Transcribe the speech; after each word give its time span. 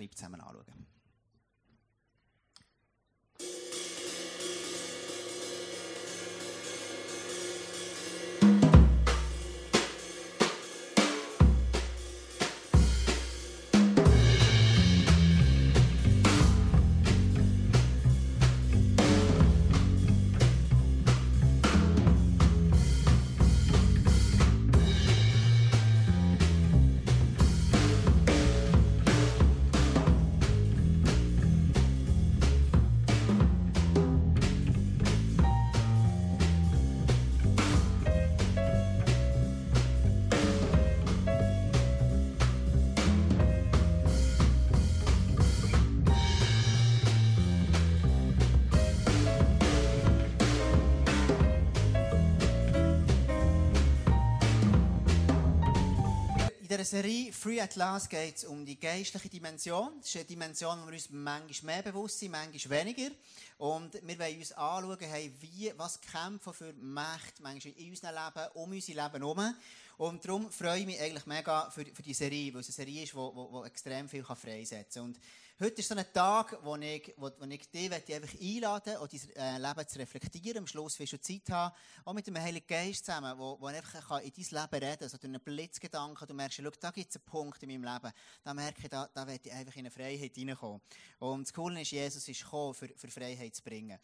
beschreibt, 0.00 0.18
zusammen 0.18 0.40
anschauen. 0.40 0.86
Dieser 56.80 57.02
Serie 57.02 57.30
Free 57.30 57.60
at 57.60 57.76
Last 57.76 58.08
geht 58.08 58.38
es 58.38 58.44
um 58.44 58.64
die 58.64 58.80
geistliche 58.80 59.28
Dimension. 59.28 59.90
Das 59.98 60.08
ist 60.08 60.16
eine 60.16 60.24
Dimension, 60.24 60.80
wo 60.80 60.86
wir 60.86 60.94
uns 60.94 61.10
manchmal 61.10 61.74
mehr 61.74 61.82
bewusst 61.82 62.20
sind, 62.20 62.30
manchmal 62.30 62.86
weniger. 62.86 63.10
Und 63.58 64.00
wir 64.02 64.18
wollen 64.18 64.38
uns 64.38 64.52
anschauen, 64.52 64.96
hey, 65.00 65.30
wie, 65.40 65.74
was 65.76 66.00
kämpfen 66.00 66.54
für 66.54 66.72
Macht 66.80 67.38
manchmal 67.40 67.74
in 67.76 67.90
unserem 67.90 68.14
Leben, 68.14 68.48
um 68.54 68.70
unser 68.70 68.94
Leben 68.94 69.22
herum. 69.22 69.54
Und 70.00 70.24
darum 70.24 70.50
freue 70.50 70.80
ich 70.80 70.86
mich 70.86 70.98
eigentlich 70.98 71.26
mega 71.26 71.68
für, 71.68 71.84
für 71.84 72.02
die 72.02 72.14
Serie, 72.14 72.54
weil 72.54 72.62
es 72.62 72.68
eine 72.68 72.86
Serie 72.86 73.02
ist, 73.02 73.12
die 73.12 73.66
extrem 73.66 74.08
viel 74.08 74.24
freisetzen 74.24 75.02
kann. 75.02 75.10
Und 75.10 75.20
heute 75.60 75.78
ist 75.78 75.88
so 75.88 75.94
ein 75.94 76.06
Tag, 76.10 76.58
wo 76.62 76.74
ich, 76.76 77.12
wo, 77.18 77.30
wo 77.38 77.44
ich 77.44 77.70
dich 77.70 77.92
einfach 77.92 78.40
einladen 78.40 78.96
möchte, 78.98 79.28
dein 79.34 79.62
äh, 79.62 79.68
Leben 79.68 79.88
zu 79.88 79.98
reflektieren. 79.98 80.58
Am 80.60 80.66
Schluss 80.66 80.98
wirst 80.98 81.12
du 81.12 81.20
Zeit 81.20 81.50
haben, 81.50 81.74
auch 82.06 82.14
mit 82.14 82.26
dem 82.26 82.38
Heiligen 82.38 82.66
Geist 82.66 83.04
zusammen, 83.04 83.38
wo, 83.38 83.58
wo 83.60 83.66
einfach 83.66 84.22
in 84.22 84.32
dein 84.34 84.44
Leben 84.44 84.54
reden 84.54 84.80
kann. 84.80 85.02
Also 85.02 85.18
durch 85.18 85.24
einen 85.24 85.40
Blitzgedanken, 85.42 86.26
du 86.26 86.32
merkst, 86.32 86.62
schau, 86.64 86.70
da 86.80 86.90
gibt 86.92 87.10
es 87.10 87.16
einen 87.16 87.24
Punkt 87.26 87.62
in 87.62 87.68
meinem 87.68 87.92
Leben, 87.92 88.14
da 88.42 88.54
merke 88.54 88.80
ich, 88.82 88.88
da, 88.88 89.06
da 89.12 89.26
will 89.26 89.38
ich 89.44 89.52
einfach 89.52 89.74
in 89.74 89.80
eine 89.80 89.90
Freiheit 89.90 90.32
reinkommen. 90.34 90.80
Und 91.18 91.46
das 91.46 91.52
Coole 91.52 91.82
ist, 91.82 91.90
Jesus 91.90 92.26
ist 92.26 92.42
gekommen, 92.42 92.72
für, 92.72 92.88
für 92.96 93.08
Freiheit 93.08 93.54
zu 93.54 93.62
bringen. 93.62 93.98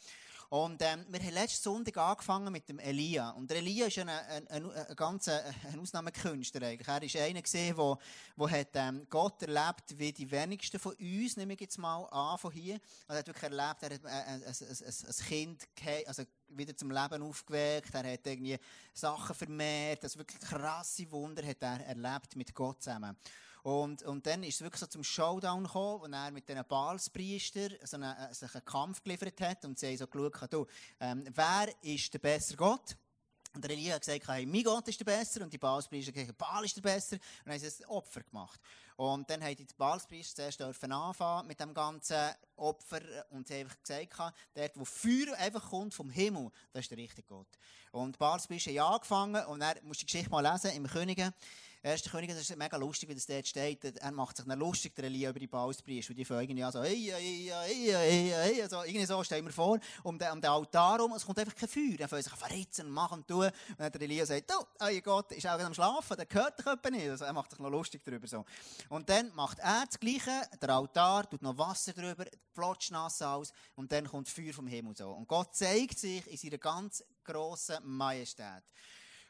Und 0.48 0.80
ähm, 0.83 1.05
wir 1.08 1.20
haben 1.20 1.34
letzten 1.34 1.62
Sonntag 1.62 1.97
angefangen 1.97 2.52
mit 2.52 2.69
dem 2.69 2.78
Elia. 2.78 3.30
Und 3.30 3.50
der 3.50 3.58
Elia 3.58 3.86
ist 3.86 3.98
ein, 3.98 4.08
ein, 4.08 4.47
ein, 4.48 4.70
ein 4.70 4.97
ganz 4.97 5.27
äh, 5.27 5.41
ein 5.72 5.80
Ausnahmekünstler 5.80 6.62
eigentlich. 6.69 6.86
Er 6.86 7.03
ist 7.03 7.16
einer 7.16 7.42
gesehen, 7.42 7.77
der, 7.77 7.98
der 8.38 8.50
hat, 8.50 8.69
ähm, 8.75 9.06
Gott 9.11 9.42
erlebt, 9.42 9.98
wie 9.98 10.12
die 10.12 10.30
wenigsten 10.30 10.78
von 10.78 10.94
uns, 10.94 11.36
nehme 11.36 11.55
ich 11.55 11.61
jetzt 11.61 11.78
mal 11.78 12.05
an 12.05 12.38
von 12.38 12.53
hier. 12.53 12.80
Also 13.08 13.14
er 13.14 13.19
hat 13.19 13.27
wirklich 13.27 13.53
erlebt, 13.53 13.83
er 13.83 13.94
hat 13.94 14.05
äh, 14.05 14.30
ein, 14.30 14.42
ein, 14.44 14.56
ein 15.08 15.27
Kind 15.27 15.66
also 16.06 16.22
wieder 16.48 16.77
zum 16.77 16.91
Leben 16.91 17.22
aufgeweckt, 17.22 17.94
er 17.94 18.12
hat 18.12 18.27
irgendwie 18.27 18.58
Sachen 18.92 19.34
vermehrt, 19.34 20.05
das 20.05 20.16
wirklich 20.16 20.41
krasse 20.41 21.10
Wunder 21.10 21.44
hat 21.44 21.60
er 21.60 21.86
erlebt 21.86 22.36
mit 22.36 22.55
Gott 22.55 22.83
zusammen. 22.83 23.16
Und, 23.67 24.05
und 24.05 24.25
dann 24.25 24.45
ist 24.45 24.55
es 24.55 24.61
wirklich 24.61 24.78
so 24.78 24.86
zum 24.86 25.03
Showdown 25.03 25.64
gekommen, 25.64 26.00
wo 26.00 26.06
er 26.06 26.31
mit 26.31 26.48
diesen 26.48 26.64
Balspriestern 26.69 27.75
so 27.83 27.97
einen, 27.97 28.17
äh, 28.17 28.33
sich 28.33 28.55
einen 28.55 28.64
Kampf 28.64 29.03
geliefert 29.03 29.41
hat 29.41 29.64
und 29.64 29.77
sie 29.77 29.89
haben 29.89 29.97
so 29.97 30.06
geschaut, 30.06 30.53
du, 30.53 30.67
ähm, 31.00 31.25
wer 31.34 31.75
ist 31.83 32.14
der 32.14 32.20
bessere 32.20 32.59
Gott? 32.59 32.97
Und 33.56 33.64
der 33.64 33.72
Elia 33.72 33.94
hat 33.94 34.03
gesagt, 34.03 34.28
hey, 34.28 34.47
mein 34.47 34.62
Gott 34.62 34.87
ist 34.87 35.00
der 35.00 35.05
Besser. 35.05 35.43
Und 35.43 35.53
die 35.53 35.59
Balspriester 35.59 36.12
haben 36.12 36.21
gesagt, 36.21 36.38
Baal 36.38 36.65
ist 36.65 36.76
der 36.76 36.82
Besser. 36.82 37.16
Und 37.16 37.22
dann 37.47 37.55
haben 37.55 37.69
sie 37.69 37.84
ein 37.84 37.91
Opfer 37.91 38.21
gemacht. 38.21 38.60
Und 38.94 39.28
dann 39.28 39.43
haben 39.43 39.56
die 39.56 39.66
Balspriester 39.76 40.49
zuerst 40.49 40.84
anfangen 40.84 41.49
mit 41.49 41.59
dem 41.59 41.75
ganzen 41.75 42.34
Opfer. 42.55 43.00
Und 43.31 43.49
sie 43.49 43.55
haben 43.55 43.60
einfach 43.62 43.82
gesagt, 43.82 44.34
dort, 44.55 44.78
wo 44.78 44.84
Feuer 44.84 45.37
einfach 45.38 45.71
kommt 45.71 45.93
vom 45.93 46.09
Himmel, 46.09 46.53
das 46.72 46.82
ist 46.82 46.91
der 46.93 46.99
richtige 46.99 47.26
Gott. 47.26 47.49
Und 47.91 48.15
die 48.15 48.19
Balspriester 48.19 48.71
haben 48.71 48.94
angefangen. 48.94 49.44
Und 49.47 49.59
dann 49.59 49.76
musst 49.82 50.03
du 50.03 50.06
die 50.06 50.12
Geschichte 50.12 50.31
mal 50.31 50.47
lesen 50.47 50.71
im 50.71 50.87
Könige. 50.87 51.34
Erster 51.86 52.10
König, 52.10 52.30
das 52.30 52.41
ist 52.41 52.56
mega 52.56 52.76
lustig, 52.76 53.08
wie 53.08 53.14
das 53.14 53.26
dort 53.26 53.47
steht. 53.47 53.84
Er 53.84 54.10
macht 54.10 54.36
sich 54.36 54.44
dann 54.44 54.58
lustig, 54.58 54.92
der 54.97 55.04
Elia, 55.04 55.30
über 55.30 55.38
die 55.38 55.47
Balspriester. 55.47 56.10
Und 56.10 56.16
die 56.16 56.24
fangen 56.24 56.41
irgendwie 56.41 56.64
an 56.64 56.72
so, 56.72 56.82
hey, 56.82 57.12
hey, 57.14 57.48
hey, 57.48 57.92
hey, 57.92 58.32
hey, 58.34 58.62
also, 58.62 58.82
irgendwie 58.82 59.06
so, 59.06 59.22
stellen 59.22 59.44
wir 59.44 59.52
vor, 59.52 59.78
um 60.02 60.19
den, 60.19 60.32
um 60.32 60.41
den 60.41 60.50
Altar 60.50 60.98
rum, 60.98 61.12
es 61.12 61.25
kommt 61.25 61.38
einfach 61.38 61.54
kein 61.54 61.69
Feuer. 61.69 61.96
Dann 61.96 62.08
fangen 62.08 62.25
sich 62.25 62.32
verritzen 62.32 62.91
machen 62.91 63.19
und 63.19 63.28
tun. 63.28 63.44
Und 63.44 63.78
dann 63.78 63.92
der 63.92 64.00
Elia 64.00 64.26
sagt, 64.26 64.50
du, 64.50 64.56
euer 64.80 65.00
Gott 65.00 65.30
ist 65.30 65.46
auch 65.46 65.60
am 65.60 65.75
Schlafen, 65.75 66.16
der 66.16 66.26
gehört 66.26 66.58
doch 66.58 66.72
etwa 66.72 66.91
nicht. 66.91 67.08
Also, 67.08 67.25
er 67.25 67.32
macht 67.32 67.52
sich 67.52 67.60
noch 67.60 67.70
lustig 67.70 68.02
darüber, 68.04 68.26
so. 68.26 68.44
Und 68.88 69.08
dann 69.08 69.32
macht 69.36 69.60
er 69.60 69.84
das 69.86 70.00
Gleiche, 70.00 70.42
der 70.60 70.70
Altar, 70.70 71.30
tut 71.30 71.42
noch 71.42 71.56
Wasser 71.56 71.92
drüber, 71.92 72.25
flotscht 72.52 72.91
nass 72.91 73.22
aus, 73.22 73.52
und 73.76 73.92
dann 73.92 74.08
kommt 74.08 74.28
Feuer 74.28 74.52
vom 74.52 74.66
Himmel, 74.66 74.96
so. 74.96 75.12
Und 75.12 75.28
Gott 75.28 75.54
zeigt 75.54 76.00
sich 76.00 76.26
in 76.26 76.36
seiner 76.36 76.58
ganz 76.58 77.04
grossen 77.22 77.76
Majestät. 77.84 78.64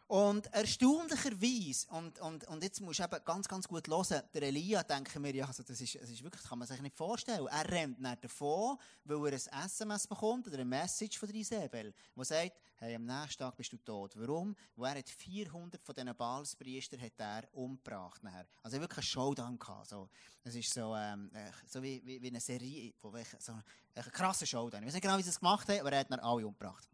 Und 0.08 0.46
erstaunlicherweise, 0.52 1.88
und, 1.88 2.20
und, 2.20 2.44
und 2.46 2.62
jetzt 2.62 2.80
musst 2.80 3.00
du 3.00 3.04
eben 3.04 3.24
ganz, 3.24 3.48
ganz 3.48 3.66
gut 3.66 3.88
hören, 3.88 4.22
der 4.32 4.42
Elia, 4.42 4.84
denken 4.84 5.24
wir, 5.24 5.34
ja, 5.34 5.46
also 5.46 5.64
das 5.64 5.80
ist, 5.80 5.96
das 5.96 6.08
ist 6.08 6.22
wirklich, 6.22 6.42
das 6.42 6.48
kann 6.48 6.60
man 6.60 6.68
sich 6.68 6.80
nicht 6.80 6.94
vorstellen. 6.94 7.44
Er 7.48 7.68
rennt 7.68 8.00
nicht 8.00 8.22
davon, 8.22 8.78
weil 9.04 9.32
er 9.32 9.40
ein 9.50 9.64
SMS 9.64 10.06
bekommt 10.06 10.46
oder 10.46 10.58
eine 10.58 10.64
Message 10.64 11.18
von 11.18 11.28
der 11.28 11.36
Isabel, 11.36 11.92
die 12.14 12.24
sagt, 12.24 12.52
hey, 12.76 12.94
am 12.94 13.04
nächsten 13.04 13.42
Tag 13.42 13.56
bist 13.56 13.72
du 13.72 13.78
tot. 13.78 14.12
Warum? 14.14 14.54
Weil 14.76 14.92
er 14.92 14.98
hat 15.00 15.10
400 15.10 15.82
von 15.82 15.92
diesen 15.92 16.14
Balspriestern 16.14 17.00
hat 17.00 17.18
er 17.18 17.48
umgebracht 17.52 18.22
nachher. 18.22 18.46
Also 18.62 18.78
wirklich 18.78 18.98
einen 18.98 19.06
Showdown 19.06 19.58
gehabt. 19.58 19.88
So, 19.88 20.08
das 20.44 20.54
ist 20.54 20.72
so, 20.72 20.94
ähm, 20.94 21.32
äh, 21.34 21.50
so 21.66 21.82
wie, 21.82 22.00
wie, 22.04 22.22
wie 22.22 22.28
eine 22.28 22.40
Serie, 22.40 22.94
wo 23.02 23.12
so 23.40 23.52
ein 23.54 23.64
krasser 24.12 24.46
Showdown. 24.46 24.82
Ich 24.82 24.86
weiß 24.86 24.94
nicht 24.94 25.02
genau, 25.02 25.18
wie 25.18 25.22
sie 25.22 25.30
es 25.30 25.40
gemacht 25.40 25.68
haben, 25.68 25.80
aber 25.80 25.90
er 25.90 25.98
hat 25.98 26.12
dann 26.12 26.20
alle 26.20 26.46
umgebracht. 26.46 26.88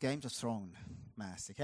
Games 0.00 0.24
of 0.24 0.32
Thrones 0.32 0.78
mässig? 1.18 1.62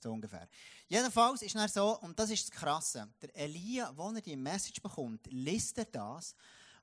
So 0.00 0.12
ungefähr. 0.12 0.48
Jedenfalls 0.88 1.42
ist 1.42 1.54
es 1.54 1.74
so, 1.74 1.98
und 2.00 2.18
das 2.18 2.30
ist 2.30 2.48
das 2.48 2.50
Krasse, 2.50 3.08
der 3.22 3.34
Elia, 3.34 3.96
wo 3.96 4.10
er 4.10 4.20
die 4.20 4.36
Message 4.36 4.82
bekommt, 4.82 5.26
liest 5.30 5.78
er 5.78 5.86
das 5.86 6.34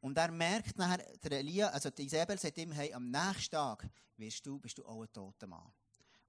und 0.01 0.17
er 0.17 0.31
merkt 0.31 0.77
nachher, 0.77 1.05
der 1.23 1.39
Elia, 1.39 1.67
also 1.69 1.89
die 1.89 2.05
Isabel 2.05 2.39
sagt 2.39 2.57
ihm, 2.57 2.71
hey, 2.71 2.93
am 2.93 3.09
nächsten 3.09 3.51
Tag 3.55 3.87
wirst 4.17 4.45
du, 4.45 4.59
bist 4.59 4.77
du 4.77 4.85
auch 4.85 5.01
ein 5.01 5.11
toter 5.11 5.47
Mann. 5.47 5.71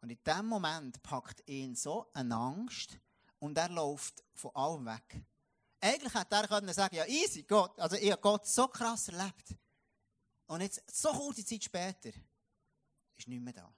Und 0.01 0.11
in 0.11 0.19
dem 0.25 0.47
Moment 0.47 1.03
packt 1.03 1.49
ihn 1.49 1.75
so 1.75 2.07
eine 2.13 2.35
Angst 2.35 2.99
und 3.39 3.57
er 3.57 3.69
läuft 3.69 4.25
von 4.35 4.55
allem 4.55 4.87
weg. 4.87 5.23
Eigentlich 5.81 6.15
hätte 6.15 6.37
er 6.37 6.49
können 6.49 6.73
sagen, 6.73 6.97
ja 6.97 7.07
easy, 7.07 7.43
Gott, 7.43 7.79
also 7.79 7.97
ich 7.97 8.11
habe 8.11 8.21
Gott 8.21 8.47
so 8.47 8.67
krass 8.69 9.09
erlebt. 9.09 9.55
Und 10.47 10.61
jetzt, 10.61 10.83
so 10.91 11.11
kurze 11.11 11.45
Zeit 11.45 11.65
später, 11.65 12.11
ist 13.17 13.29
nicht 13.29 13.43
mehr 13.43 13.53
da. 13.53 13.73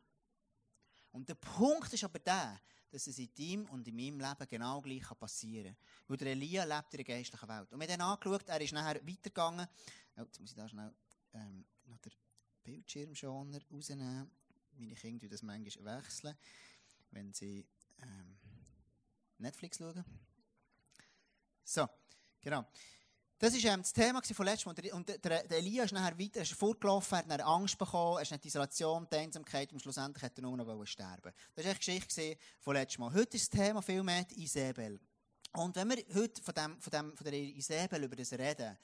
Und 1.12 1.28
der 1.28 1.34
Punkt 1.34 1.92
ist 1.92 2.04
aber 2.04 2.19
der, 2.19 2.60
dass 2.91 3.06
es 3.06 3.19
in 3.19 3.30
deinem 3.34 3.69
und 3.70 3.86
in 3.86 3.96
meinem 3.96 4.20
Leben 4.20 4.48
genau 4.48 4.80
gleich 4.80 5.19
passieren 5.19 5.74
kann. 5.74 6.08
Weil 6.08 6.16
der 6.16 6.32
Elia 6.32 6.64
lebt 6.64 6.94
in 6.94 6.98
der 6.98 7.04
geistlichen 7.04 7.48
Welt. 7.48 7.72
Und 7.72 7.80
wir 7.80 7.88
haben 7.88 7.98
dann 7.98 8.08
angeschaut, 8.08 8.48
er 8.48 8.60
ist 8.60 8.72
nachher 8.72 9.06
weitergegangen. 9.06 9.66
Oh, 10.16 10.22
jetzt 10.22 10.41
muss 10.41 10.50
ich 10.50 10.56
da 10.56 10.69
schnell 10.69 10.92
ähm, 11.34 11.64
noch 11.84 11.98
den 11.98 12.12
Bildschirmschoner 12.62 13.60
rausnehmen. 13.70 14.30
Meine 14.72 14.94
Kinder 14.94 15.28
das 15.28 15.42
manchmal 15.42 15.98
wechseln, 15.98 16.36
wenn 17.10 17.32
sie 17.32 17.66
ähm, 18.00 18.38
Netflix 19.38 19.78
schauen. 19.78 20.04
So, 21.64 21.86
genau. 22.40 22.66
Das 23.41 23.54
war 23.54 23.72
ähm, 23.72 23.82
das 23.82 23.93
Thema 23.93 24.21
von 24.21 24.47
letztem 24.47 24.73
Mal. 24.73 24.93
Und 24.93 25.08
der, 25.08 25.19
der, 25.19 25.44
der 25.44 25.58
Elia 25.58 25.85
ist 25.85 25.93
nachher 25.93 26.19
weiter, 26.19 26.43
ist 26.43 26.55
vorgelaufen, 26.55 27.19
hat 27.19 27.40
Angst 27.40 27.79
bekommen, 27.79 28.17
er 28.17 28.23
ist 28.23 28.44
die 28.44 28.49
Isolation, 28.49 29.06
die 29.12 29.17
Einsamkeit 29.17 29.73
und 29.73 29.81
schlussendlich 29.81 30.25
hat 30.25 30.37
er 30.37 30.43
nur 30.43 30.56
noch 30.56 30.85
sterben 30.87 31.32
Das 31.55 31.64
war 31.64 31.73
die 31.73 31.79
Geschichte 31.79 32.37
von 32.58 32.75
letztem 32.75 33.05
Mal. 33.05 33.14
Heute 33.14 33.37
ist 33.37 33.55
das 33.55 33.61
Thema 33.61 33.81
viel 33.81 34.02
mehr 34.02 34.25
die 34.25 34.43
Isabel. 34.43 34.99
Und 35.52 35.76
wenn 35.76 35.88
wir 35.88 36.05
heute 36.14 36.43
von, 36.43 36.52
dem, 36.52 36.81
von, 36.81 36.90
dem, 36.90 37.17
von 37.17 37.25
der 37.25 37.35
Isabel 37.35 38.02
über 38.02 38.17
das 38.17 38.32
reden, 38.32 38.76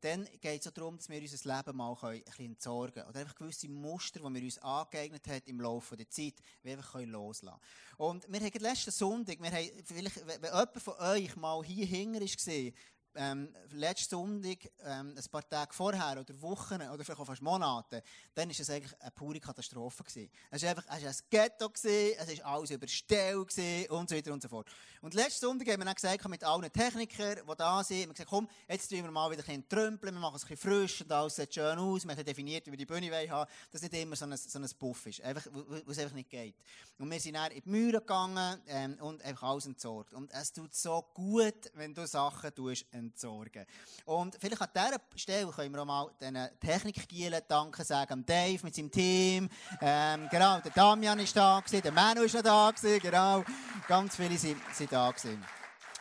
dann 0.00 0.26
geht 0.40 0.66
es 0.66 0.72
darum, 0.72 0.96
dass 0.96 1.08
wir 1.08 1.20
unser 1.20 1.56
Leben 1.56 1.76
mal 1.76 1.96
ein 2.02 2.22
bisschen 2.24 2.46
entsorgen 2.46 2.94
können. 2.94 3.08
Oder 3.08 3.20
einfach 3.20 3.36
gewisse 3.36 3.68
Muster, 3.68 4.18
die 4.18 4.34
wir 4.34 4.42
uns 4.42 4.58
angeeignet 4.58 5.26
haben 5.28 5.42
im 5.44 5.60
Laufe 5.60 5.96
der 5.96 6.08
Zeit, 6.08 6.34
wir 6.62 6.72
einfach 6.72 7.00
loslassen 7.00 7.60
können. 7.96 8.08
Und 8.10 8.32
wir 8.32 8.40
haben 8.40 8.58
letzten 8.58 8.90
Sonntag, 8.90 9.40
wir 9.40 9.52
haben, 9.52 9.70
vielleicht, 9.84 10.26
wenn 10.26 10.42
jemand 10.42 10.82
von 10.82 10.94
euch 10.94 11.36
mal 11.36 11.62
hier 11.62 11.86
hinten 11.86 12.20
war, 12.20 12.72
ähm, 13.14 13.54
letzten 13.72 14.10
Sonntag, 14.10 14.70
ähm, 14.84 15.14
ein 15.16 15.30
paar 15.30 15.48
Tage 15.48 15.72
vorher 15.72 16.20
oder 16.20 16.40
Wochen 16.42 16.74
oder 16.76 17.04
vielleicht 17.04 17.20
auch 17.20 17.26
fast 17.26 17.42
Monate, 17.42 18.02
dann 18.34 18.48
war 18.48 18.56
es 18.58 18.70
eigentlich 18.70 19.00
eine 19.00 19.10
pure 19.10 19.40
Katastrophe 19.40 20.04
gewesen. 20.04 20.30
Es 20.50 20.62
war 20.62 20.70
einfach, 20.70 20.84
es 20.84 21.02
war 21.02 21.10
ein 21.10 21.16
Ghetto 21.30 21.68
gewesen, 21.68 22.16
es 22.18 22.38
war 22.38 22.54
alles 22.54 22.70
überstellt 22.70 23.90
und 23.90 24.08
so 24.08 24.16
weiter 24.16 24.32
und 24.32 24.42
so 24.42 24.48
fort. 24.48 24.68
Und 25.00 25.14
letzten 25.14 25.46
Sonntag 25.46 25.68
haben 25.68 25.80
wir 25.80 25.86
dann 25.86 25.94
gesagt, 25.94 26.28
mit 26.28 26.44
allen 26.44 26.72
Technikern, 26.72 27.38
die 27.46 27.56
da 27.56 27.82
sind, 27.82 28.02
haben 28.02 28.12
gesagt, 28.12 28.30
komm, 28.30 28.48
jetzt 28.68 28.88
tun 28.88 29.02
wir 29.02 29.10
mal 29.10 29.30
wieder 29.30 29.42
ein 29.42 29.46
bisschen 29.46 29.68
trömpeln, 29.68 30.14
wir 30.14 30.20
machen 30.20 30.36
es 30.36 30.44
ein 30.44 30.48
bisschen 30.48 30.70
frisch 30.70 31.00
und 31.02 31.12
alles 31.12 31.36
sieht 31.36 31.54
schön 31.54 31.78
aus, 31.78 32.04
wir 32.04 32.14
haben 32.14 32.24
definiert, 32.24 32.66
wie 32.66 32.70
wir 32.72 32.78
die 32.78 32.86
Bühne 32.86 33.30
haben, 33.30 33.50
dass 33.70 33.82
nicht 33.82 33.94
immer 33.94 34.16
so 34.16 34.26
ein, 34.26 34.36
so 34.36 34.58
ein 34.58 34.68
Buff 34.78 35.06
ist, 35.06 35.20
einfach, 35.22 35.46
es 35.88 35.98
einfach 35.98 36.14
nicht 36.14 36.30
geht. 36.30 36.54
Und 36.98 37.10
wir 37.10 37.18
sind 37.18 37.34
dann 37.34 37.50
in 37.50 37.62
die 37.62 37.68
Mühre 37.68 38.00
gegangen 38.00 38.60
ähm, 38.66 38.98
und 39.00 39.22
einfach 39.22 39.48
alles 39.48 39.66
entsorgt. 39.66 40.12
Und 40.12 40.30
es 40.32 40.52
tut 40.52 40.74
so 40.74 41.02
gut, 41.14 41.70
wenn 41.74 41.94
du 41.94 42.06
Sachen 42.06 42.54
tust, 42.54 42.86
entsorgen. 43.06 43.66
Und 44.04 44.36
vielleicht 44.40 44.62
an 44.62 44.68
dieser 44.74 45.00
Stelle 45.16 45.50
können 45.50 45.74
wir 45.74 45.82
auch 45.82 45.86
mal 45.86 46.10
den 46.20 46.36
Technikgielen 46.60 47.42
danken 47.48 47.84
sagen, 47.84 48.24
Dave 48.24 48.60
mit 48.62 48.74
seinem 48.74 48.90
Team, 48.90 49.48
ähm, 49.80 50.28
genau, 50.30 50.60
der 50.60 50.72
Damian 50.72 51.18
ist 51.18 51.36
da 51.36 51.60
gewesen, 51.60 51.82
der 51.82 51.92
Manu 51.92 52.22
ist 52.22 52.34
noch 52.34 52.42
da 52.42 52.70
gewesen, 52.70 53.00
genau, 53.00 53.44
ganz 53.88 54.16
viele 54.16 54.36
sind, 54.36 54.60
sind 54.72 54.92
da 54.92 55.10
gewesen. 55.10 55.44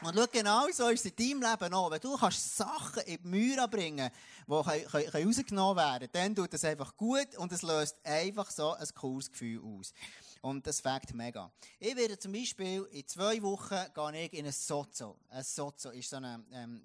Und 0.01 0.15
schau, 0.15 0.25
genau 0.31 0.65
so 0.71 0.87
ist 0.87 1.05
es 1.05 1.11
in 1.11 1.41
deinem 1.41 1.51
Leben 1.51 1.73
auch. 1.73 1.91
Wenn 1.91 1.99
du 1.99 2.15
kannst 2.15 2.55
Sachen 2.55 3.03
in 3.03 3.21
die 3.21 3.27
Mühe 3.27 3.67
bringen 3.67 4.09
kannst, 4.47 4.93
die 4.93 5.23
rausgenommen 5.23 5.75
werden 5.75 6.09
können, 6.11 6.35
dann 6.35 6.35
tut 6.35 6.53
das 6.53 6.63
einfach 6.63 6.95
gut 6.95 7.35
und 7.37 7.51
es 7.51 7.63
löst 7.63 7.97
einfach 8.05 8.49
so 8.49 8.73
ein 8.73 8.87
cooles 8.95 9.29
Gefühl 9.29 9.61
aus. 9.61 9.93
Und 10.41 10.65
das 10.65 10.79
fängt 10.79 11.13
mega. 11.13 11.51
Ich 11.79 11.95
werde 11.95 12.17
zum 12.17 12.31
Beispiel 12.31 12.87
in 12.91 13.05
zwei 13.07 13.41
Wochen 13.41 13.75
gehe 13.93 14.25
ich 14.25 14.33
in 14.33 14.45
ein 14.45 14.51
Sozo. 14.51 15.17
Ein 15.29 15.43
Sozo 15.43 15.89
ist 15.89 16.09
so 16.09 16.15
eine, 16.15 16.43
ähm, 16.53 16.81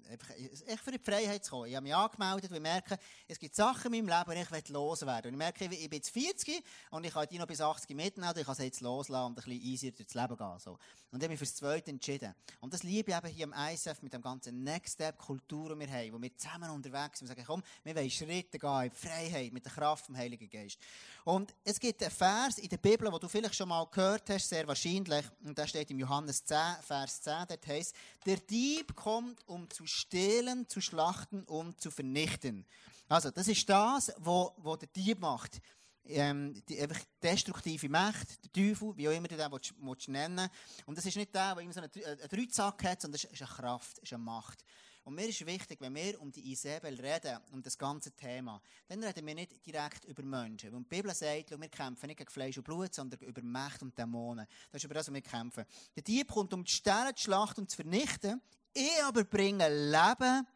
echt 0.67 0.83
für 0.83 0.91
die 0.91 0.99
Freiheit 0.99 1.45
zu 1.45 1.51
kommen. 1.51 1.69
Ich 1.69 1.75
habe 1.75 1.83
mich 1.83 1.95
angemeldet, 1.95 2.51
weil 2.51 2.57
ich 2.57 2.63
merke, 2.63 2.97
es 3.27 3.39
gibt 3.39 3.55
Sachen 3.55 3.93
in 3.93 4.05
meinem 4.05 4.19
Leben, 4.19 4.37
die 4.37 4.41
ich 4.41 4.51
will 4.51 4.73
loswerden. 4.73 5.29
Und 5.29 5.33
ich 5.35 5.37
merke, 5.37 5.65
ich 5.65 5.89
bin 5.89 5.97
jetzt 5.97 6.09
40 6.09 6.63
und 6.91 7.05
ich 7.05 7.13
kann 7.13 7.27
die 7.29 7.39
noch 7.39 7.47
bis 7.47 7.61
80 7.61 7.95
mitnehmen, 7.95 8.33
ich 8.35 8.45
kann 8.45 8.55
sie 8.55 8.63
jetzt 8.63 8.81
loslassen 8.81 9.25
und 9.27 9.31
ein 9.31 9.35
bisschen 9.35 9.61
easier 9.61 9.91
durchs 9.91 10.13
Leben 10.13 10.35
gehen. 10.35 10.59
So. 10.59 10.77
Und 11.11 11.21
ich 11.21 11.23
habe 11.23 11.29
mich 11.29 11.39
für 11.39 11.45
das 11.45 11.55
Zweite 11.55 11.91
entschieden. 11.91 12.35
Und 12.59 12.73
das 12.73 12.83
liebe 12.83 13.11
ich 13.11 13.17
eben 13.17 13.27
hier 13.27 13.45
im 13.45 13.53
ISF 13.53 14.01
mit 14.01 14.13
dem 14.13 14.21
ganzen 14.21 14.63
Next 14.63 14.95
Step 14.95 15.17
Kultur, 15.17 15.73
die 15.73 15.79
wir 15.79 15.87
haben, 15.87 16.13
wo 16.13 16.21
wir 16.21 16.35
zusammen 16.35 16.69
unterwegs 16.71 17.19
sind. 17.19 17.29
Wir 17.29 17.35
sagen, 17.35 17.45
komm, 17.47 17.63
wir 17.83 17.95
wollen 17.95 18.09
Schritte 18.09 18.59
gehen 18.59 18.81
in 18.83 18.91
Freiheit 18.91 19.53
mit 19.53 19.63
der 19.63 19.71
Kraft 19.71 20.07
vom 20.07 20.17
Heiligen 20.17 20.49
Geist. 20.49 20.77
Und 21.23 21.55
es 21.63 21.79
gibt 21.79 22.01
einen 22.01 22.11
Vers 22.11 22.57
in 22.57 22.67
der 22.67 22.77
Bibel, 22.77 23.11
wo 23.11 23.17
du 23.17 23.29
vielleicht 23.29 23.44
schon 23.53 23.69
mal 23.69 23.85
gehört 23.91 24.29
hast, 24.29 24.49
sehr 24.49 24.67
wahrscheinlich, 24.67 25.25
und 25.43 25.57
da 25.57 25.67
steht 25.67 25.91
im 25.91 25.99
Johannes 25.99 26.43
10, 26.43 26.57
Vers 26.81 27.21
10, 27.21 27.45
dort 27.47 27.67
heißt, 27.67 27.95
der 28.25 28.37
Dieb 28.37 28.95
kommt, 28.95 29.47
um 29.47 29.69
zu 29.69 29.85
stehlen, 29.85 30.67
zu 30.67 30.81
schlachten 30.81 31.43
und 31.43 31.79
zu 31.79 31.91
vernichten. 31.91 32.65
Also, 33.07 33.31
das 33.31 33.47
ist 33.47 33.69
das, 33.69 34.11
was 34.17 34.79
der 34.79 34.89
Dieb 34.89 35.19
macht. 35.19 35.61
Ähm, 36.07 36.53
die 36.69 36.79
einfach 36.79 36.99
destruktive 37.21 37.89
Macht, 37.89 38.27
der 38.43 38.51
Teufel, 38.51 38.95
wie 38.95 39.09
auch 39.09 39.11
immer 39.11 39.27
du 39.27 39.35
den 39.35 39.51
willst, 39.51 39.73
willst 39.79 40.07
nennen 40.07 40.51
Und 40.85 40.95
das 40.95 41.05
ist 41.07 41.17
nicht 41.17 41.33
der, 41.33 41.55
der 41.55 41.63
immer 41.63 41.73
so 41.73 41.81
einen, 41.81 41.89
einen 42.05 42.29
Dreizack 42.29 42.83
hat, 42.83 43.01
sondern 43.01 43.15
es 43.15 43.23
ist 43.23 43.41
eine 43.41 43.49
Kraft, 43.49 43.97
es 43.97 44.03
ist 44.03 44.13
eine 44.13 44.23
Macht. 44.23 44.63
Und 45.05 45.13
mir 45.13 45.27
ist 45.29 45.45
wichtig, 45.45 45.79
wenn 45.81 45.93
wir 45.93 46.19
um 46.19 46.31
die 46.31 46.51
Isabel 46.51 46.99
reden, 46.99 47.37
um 47.51 47.61
das 47.61 47.77
ganze 47.77 48.11
Thema, 48.13 48.59
dann 48.87 49.03
reden 49.03 49.27
wir 49.27 49.35
nicht 49.35 49.63
direkt 49.63 50.03
über 50.05 50.23
Menschen. 50.23 50.73
Weil 50.73 50.79
die 50.79 50.95
Bibel 50.95 51.13
sagt, 51.13 51.51
wir 51.51 51.69
kämpfen 51.69 52.07
nicht 52.07 52.17
gegen 52.17 52.31
Fleisch 52.31 52.57
und 52.57 52.63
Blut, 52.63 52.95
sondern 52.95 53.19
über 53.19 53.43
Macht 53.43 53.83
und 53.83 53.95
Dämonen. 53.95 54.47
Das 54.71 54.79
ist 54.79 54.85
über 54.85 54.95
das, 54.95 55.07
was 55.07 55.13
wir 55.13 55.21
kämpfen. 55.21 55.63
Der 55.95 56.01
Dieb 56.01 56.31
kommt, 56.31 56.55
um 56.55 56.63
die 56.63 56.71
Sterne 56.71 57.13
zu 57.13 57.25
schlachten 57.25 57.61
und 57.61 57.69
zu 57.69 57.75
vernichten. 57.75 58.41
Ich 58.73 59.03
aber 59.03 59.23
bringe 59.23 59.69
Leben 59.69 60.47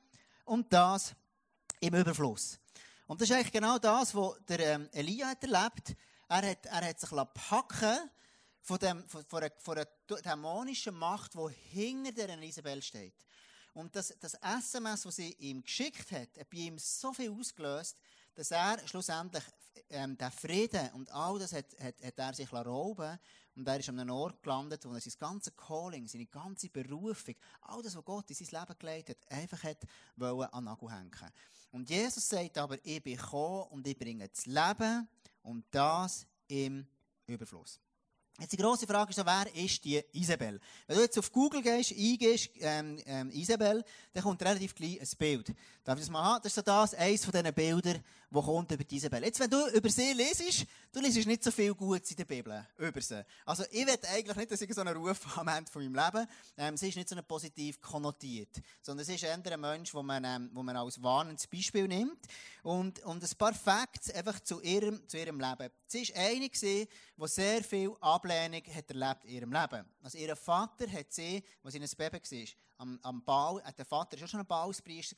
und 0.46 0.74
das 0.74 1.14
im 1.80 1.94
Überfluss. 1.94 2.60
Und 3.06 3.22
das 3.22 3.30
ist 3.30 3.36
eigentlich 3.36 3.52
genau 3.52 3.78
das, 3.78 4.16
was 4.16 4.34
der 4.48 4.60
ähm, 4.62 4.90
Elia 4.94 5.28
hat 5.28 5.44
erlebt. 5.44 5.96
Er 6.28 6.50
hat, 6.50 6.66
er 6.66 6.90
hat 6.90 7.00
sich 7.00 7.10
packen 7.36 8.10
von, 8.62 8.80
dem, 8.80 9.08
von, 9.08 9.24
von, 9.26 9.44
einer, 9.44 9.52
von 9.60 9.78
einer 9.78 10.22
dämonischen 10.24 10.96
Macht, 10.96 11.36
die 11.36 11.54
hinter 11.70 12.26
der 12.26 12.42
Isabel 12.42 12.82
steht. 12.82 13.14
Und 13.80 13.96
das, 13.96 14.14
das 14.20 14.34
SMS, 14.34 15.04
das 15.04 15.16
sie 15.16 15.32
ihm 15.40 15.64
geschickt 15.64 16.12
hat, 16.12 16.38
hat 16.38 16.50
bei 16.50 16.58
ihm 16.58 16.78
so 16.78 17.14
viel 17.14 17.32
ausgelöst, 17.32 17.98
dass 18.36 18.52
er 18.52 18.86
schlussendlich 18.86 19.44
ähm, 19.90 20.18
den 20.18 20.32
Frieden 20.32 20.90
und 20.96 21.10
all 21.12 21.40
das 21.40 21.54
hat, 21.54 21.66
hat, 21.80 21.96
hat 22.04 22.18
er 22.18 22.34
sich 22.34 22.52
rauben 22.52 23.18
und 23.56 23.68
er 23.68 23.80
ist 23.80 23.88
an 23.88 24.00
einem 24.00 24.14
Ort 24.14 24.44
gelandet, 24.44 24.84
wo 24.84 24.94
er 24.94 25.00
sein 25.00 25.14
ganzes 25.18 25.56
Calling, 25.56 26.10
seine 26.10 26.26
ganze 26.26 26.68
Berufung, 26.68 27.36
all 27.62 27.82
das, 27.82 27.96
was 27.96 28.04
Gott 28.04 28.30
in 28.30 28.36
sein 28.36 28.60
Leben 28.60 28.80
gelegt 28.80 29.10
hat, 29.12 29.32
einfach 29.32 29.64
hat 29.64 29.78
wollen 30.18 30.50
an 30.50 30.66
Nagel 30.66 30.92
hängen. 30.92 31.32
Und 31.72 31.90
Jesus 31.90 32.28
sagt 32.28 32.58
aber, 32.58 32.78
ich 32.84 33.02
bin 33.02 33.16
gekommen 33.16 33.64
und 33.70 33.88
ich 33.88 33.98
bringe 33.98 34.28
das 34.28 34.46
Leben 34.46 35.08
und 35.42 35.64
das 35.72 36.28
im 36.50 36.86
Überfluss. 37.28 37.80
Jetzt 38.40 38.54
die 38.54 38.58
grosse 38.58 38.88
Frage 38.88 39.10
ist 39.10 39.18
so, 39.18 39.26
wer 39.26 39.54
ist 39.54 39.84
die 39.84 40.02
Isabel? 40.14 40.62
Wenn 40.88 40.96
du 40.96 41.02
jetzt 41.04 41.20
auf 41.20 41.30
Google 41.30 41.62
gehst, 41.62 41.92
eingehst, 41.92 42.50
ähm, 42.62 42.98
ähm, 43.06 43.30
Isabel, 43.32 43.84
dann 44.14 44.24
kommt 44.24 44.42
relativ 44.42 44.74
gleich 44.74 45.02
ein 45.02 45.08
Bild. 45.18 45.54
Darf 45.84 45.98
ich 45.98 46.06
das 46.06 46.10
mal 46.10 46.24
haben? 46.24 46.42
Das 46.44 46.52
ist 46.52 46.56
so 46.56 46.62
das, 46.62 46.94
eines 46.94 47.26
von 47.26 47.34
diesen 47.34 47.54
Bildern, 47.54 48.02
die 48.32 48.42
kommt 48.42 48.72
über 48.72 48.84
die 48.84 48.96
Isabel. 48.96 49.24
Jetzt, 49.24 49.40
wenn 49.40 49.50
du 49.50 49.68
über 49.70 49.90
sie 49.90 50.14
lesest, 50.14 50.66
du 50.92 51.02
liest 51.02 51.26
nicht 51.26 51.44
so 51.44 51.52
viel 51.52 51.74
Gutes 51.74 52.12
in 52.12 52.18
der 52.18 52.26
Bibel 52.26 52.66
über 52.78 53.02
sie. 53.02 53.26
Also, 53.46 53.64
ich 53.72 53.86
will 53.86 53.98
eigentlich 54.14 54.38
nicht, 54.38 54.52
dass 54.52 54.62
ich 54.62 54.74
so 54.74 54.82
einen 54.82 54.96
Ruf 54.96 55.20
am 55.38 55.48
Ende 55.48 55.70
von 55.70 55.84
meinem 55.84 56.06
Leben. 56.06 56.28
Ähm, 56.56 56.78
sie 56.78 56.90
ist 56.90 56.96
nicht 56.96 57.10
so 57.10 57.16
eine 57.16 57.24
positiv 57.24 57.82
konnotiert. 57.82 58.62
Sondern 58.82 59.06
sie 59.06 59.16
ist 59.16 59.24
eher 59.24 59.34
ein 59.34 59.60
Mensch, 59.60 59.92
den 59.92 60.06
man, 60.06 60.24
ähm, 60.24 60.50
wo 60.54 60.64
man 60.64 60.78
als 60.78 61.02
warnendes 61.02 61.48
Beispiel 61.48 61.88
nimmt. 61.88 62.20
Und, 62.64 63.00
und 63.04 63.24
ein 63.24 63.38
paar 63.38 63.54
Facts 63.54 64.12
einfach 64.12 64.40
zu 64.42 64.62
ihrem, 64.62 65.08
zu 65.08 65.18
ihrem 65.18 65.40
Leben. 65.40 65.70
Sie 65.88 66.08
war 66.10 66.22
eine, 66.22 66.50
die 66.50 66.88
sehr 67.28 67.64
viel 67.64 67.92
Ablehnung 68.30 68.76
hat 68.76 68.90
erlebt 68.90 69.26
in 69.26 69.32
ihrem 69.32 69.52
Leben. 69.52 69.86
Also, 70.04 70.18
ihr 70.18 70.36
Vater 70.36 70.92
hat 70.92 71.12
sie, 71.12 71.44
als 71.64 71.74
sie 71.74 71.80
ein 71.80 72.12
Baby 72.12 72.20
war, 72.20 72.48
am, 72.80 73.00
am 73.02 73.24
Baal, 73.24 73.62
äh, 73.66 73.74
der 73.74 73.86
Vater 73.86 74.20
war 74.20 74.28
schon 74.28 74.40
ein 74.40 74.46
Baalspriester 74.46 75.16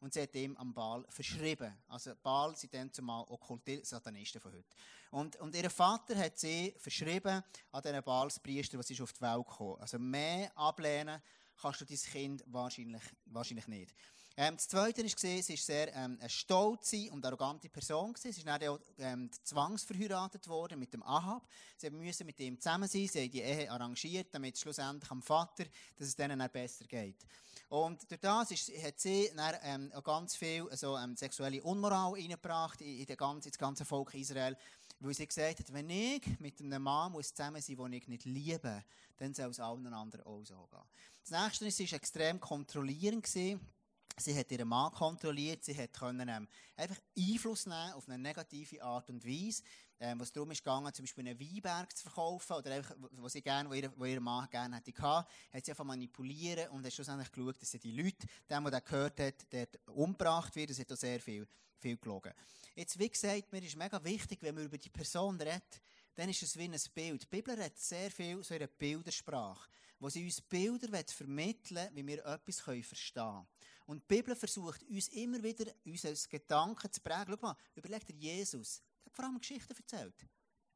und 0.00 0.12
sie 0.14 0.22
hat 0.22 0.34
ihm 0.34 0.56
am 0.56 0.72
Baal 0.72 1.04
verschrieben. 1.08 1.76
Also 1.88 2.12
Baal 2.22 2.56
sind 2.56 2.72
dann 2.72 2.92
zumal 2.92 3.24
okkulte 3.28 3.84
Satanisten 3.84 4.40
von 4.40 4.52
heute. 4.52 4.76
Und, 5.10 5.36
und 5.36 5.54
ihr 5.54 5.68
Vater 5.68 6.16
hat 6.16 6.38
sie 6.38 6.74
verschrieben 6.78 7.42
an 7.70 7.82
diesen 7.82 8.02
Baalspriester, 8.02 8.78
was 8.78 8.90
ist 8.90 9.00
auf 9.00 9.12
die 9.12 9.20
Welt 9.20 9.46
gekommen. 9.46 9.76
Also 9.80 9.98
mehr 9.98 10.56
ablehnen 10.56 11.20
kannst 11.60 11.82
du 11.82 11.84
dein 11.84 11.98
Kind 11.98 12.44
wahrscheinlich, 12.46 13.02
wahrscheinlich 13.26 13.68
nicht. 13.68 13.94
Ähm, 14.36 14.56
das 14.56 14.66
Zweite 14.66 15.02
war, 15.02 15.08
sie 15.18 15.38
war 15.48 15.56
sehr 15.56 15.94
ähm, 15.94 16.16
eine 16.18 16.30
stolze 16.30 17.10
und 17.10 17.24
arrogante 17.24 17.68
Person. 17.68 18.14
Sie 18.16 18.30
ist 18.30 18.46
dann 18.46 18.62
auch 18.66 18.78
ähm, 18.98 19.30
zwangsverheiratet 19.44 20.48
worden 20.48 20.78
mit 20.78 20.94
dem 20.94 21.02
Ahab. 21.02 21.46
Sie 21.76 21.90
mussten 21.90 22.24
mit 22.24 22.40
ihm 22.40 22.58
zusammen 22.58 22.88
sein, 22.88 23.08
sie 23.08 23.20
haben 23.20 23.30
die 23.30 23.42
Ehe 23.42 23.70
arrangiert, 23.70 24.28
damit 24.32 24.56
schlussendlich 24.56 25.10
am 25.10 25.20
Vater, 25.20 25.64
dass 25.96 26.08
es 26.08 26.16
denen 26.16 26.38
dann 26.38 26.50
besser 26.50 26.86
geht. 26.86 27.26
Und 27.68 28.10
durch 28.10 28.20
das 28.20 28.50
ist, 28.50 28.70
hat 28.82 29.00
sie 29.00 29.30
dann, 29.36 29.54
ähm, 29.62 29.92
ganz 30.02 30.36
viel 30.36 30.68
also, 30.70 30.96
ähm, 30.96 31.16
sexuelle 31.16 31.62
Unmoral 31.62 32.12
reingebracht 32.12 32.80
in, 32.80 33.00
in, 33.00 33.06
in 33.06 33.40
das 33.40 33.58
ganze 33.58 33.84
Volk 33.84 34.14
Israel. 34.14 34.56
Weil 35.00 35.14
sie 35.14 35.26
gesagt 35.26 35.58
hat, 35.58 35.72
wenn 35.72 35.90
ich 35.90 36.22
mit 36.38 36.60
einem 36.60 36.82
Mann 36.82 37.12
muss 37.12 37.34
zusammen 37.34 37.60
sein 37.60 37.76
muss, 37.76 37.86
den 37.86 37.92
ich 37.94 38.08
nicht 38.08 38.24
liebe, 38.24 38.84
dann 39.16 39.34
soll 39.34 39.50
es 39.50 39.60
allen 39.60 39.92
anderen 39.92 40.24
auch 40.24 40.44
so 40.44 40.68
gehen. 40.70 40.80
Das 41.22 41.42
nächste 41.42 41.66
ist, 41.66 41.76
sie 41.76 41.90
war 41.90 41.96
extrem 41.96 42.40
kontrollierend. 42.40 43.24
Gewesen. 43.24 43.60
Sie 44.18 44.38
hat 44.38 44.50
ihren 44.50 44.68
Mann 44.68 44.92
kontrolliert, 44.92 45.64
sie 45.64 45.76
hat 45.76 45.92
können, 45.92 46.28
ähm, 46.28 46.48
einfach 46.76 47.00
Einfluss 47.16 47.66
nehmen 47.66 47.92
auf 47.92 48.08
eine 48.08 48.18
negative 48.18 48.82
Art 48.82 49.08
und 49.10 49.24
Weise, 49.24 49.62
ähm, 50.00 50.18
was 50.18 50.32
darum 50.32 50.50
ist 50.50 50.64
gegangen, 50.64 50.92
zum 50.92 51.04
Beispiel 51.04 51.28
einen 51.28 51.38
Weinberg 51.38 51.96
zu 51.96 52.02
verkaufen 52.02 52.56
oder 52.56 52.72
einfach, 52.72 52.96
wo 53.12 53.28
sie 53.28 53.40
gerne, 53.40 53.70
wo 53.70 53.74
ihr, 53.74 53.92
wo 53.96 54.04
ihr 54.04 54.20
Mann 54.20 54.48
gerne 54.50 54.76
hätte 54.76 54.92
gehabt, 54.92 55.30
hat 55.52 55.64
sie 55.64 55.70
einfach 55.70 55.84
manipulieren 55.84 56.68
und 56.70 56.84
hat 56.84 56.92
schlussendlich 56.92 57.30
geschaut, 57.30 57.62
dass 57.62 57.70
sie 57.70 57.78
die 57.78 57.92
Leute, 57.92 58.26
dem, 58.50 58.64
der 58.64 58.80
gehört 58.80 59.20
hat, 59.20 59.46
dort 59.50 59.78
umgebracht 59.88 60.56
wird, 60.56 60.70
das 60.70 60.78
hat 60.80 60.92
auch 60.92 60.96
sehr 60.96 61.20
viel, 61.20 61.46
viel 61.78 61.96
gelogen. 61.96 62.32
Jetzt, 62.74 62.98
wie 62.98 63.08
gesagt, 63.08 63.52
mir 63.52 63.62
ist 63.62 63.76
mega 63.76 64.02
wichtig, 64.02 64.42
wenn 64.42 64.54
man 64.54 64.64
über 64.64 64.78
die 64.78 64.90
Person 64.90 65.40
redet, 65.40 65.80
dann 66.14 66.28
ist 66.28 66.42
es 66.42 66.56
wie 66.56 66.64
ein 66.64 66.76
Bild. 66.94 67.22
Die 67.22 67.26
Bibel 67.26 67.62
hat 67.62 67.78
sehr 67.78 68.10
viel 68.10 68.42
so 68.42 68.54
ihre 68.54 68.68
Bildersprache, 68.68 69.68
wo 69.98 70.08
sie 70.08 70.24
uns 70.24 70.40
Bilder 70.40 70.88
vermitteln 71.06 71.88
wie 71.94 72.06
wir 72.06 72.24
etwas 72.26 72.60
verstehen 72.60 73.12
können. 73.14 73.46
Und 73.86 74.02
die 74.02 74.16
Bibel 74.16 74.34
versucht 74.36 74.82
uns 74.84 75.08
immer 75.08 75.42
wieder, 75.42 75.72
unsere 75.84 76.14
Gedanken 76.28 76.92
zu 76.92 77.00
prägen. 77.00 77.36
Schau 77.40 77.46
mal, 77.46 77.56
überleg 77.74 78.06
dir 78.06 78.14
Jesus. 78.14 78.82
Er 79.02 79.06
hat 79.06 79.14
vor 79.14 79.24
allem 79.24 79.38
Geschichten 79.38 79.74
erzählt. 79.74 80.14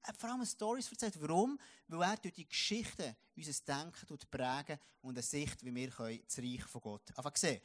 Er 0.02 0.08
hat 0.08 0.16
vor 0.16 0.30
allem 0.30 0.44
Stories 0.44 0.90
erzählt. 0.90 1.20
Warum? 1.20 1.58
Weil 1.88 2.02
er 2.02 2.16
durch 2.16 2.34
die 2.34 2.48
Geschichten 2.48 3.16
unser 3.36 3.52
Denken 3.64 4.18
prägen 4.30 4.78
und 5.02 5.16
eine 5.16 5.22
Sicht, 5.22 5.64
wie 5.64 5.74
wir 5.74 5.88
das 5.88 6.38
Reich 6.38 6.64
von 6.64 6.80
Gott 6.80 7.16
einfach 7.16 7.36
sehen 7.36 7.60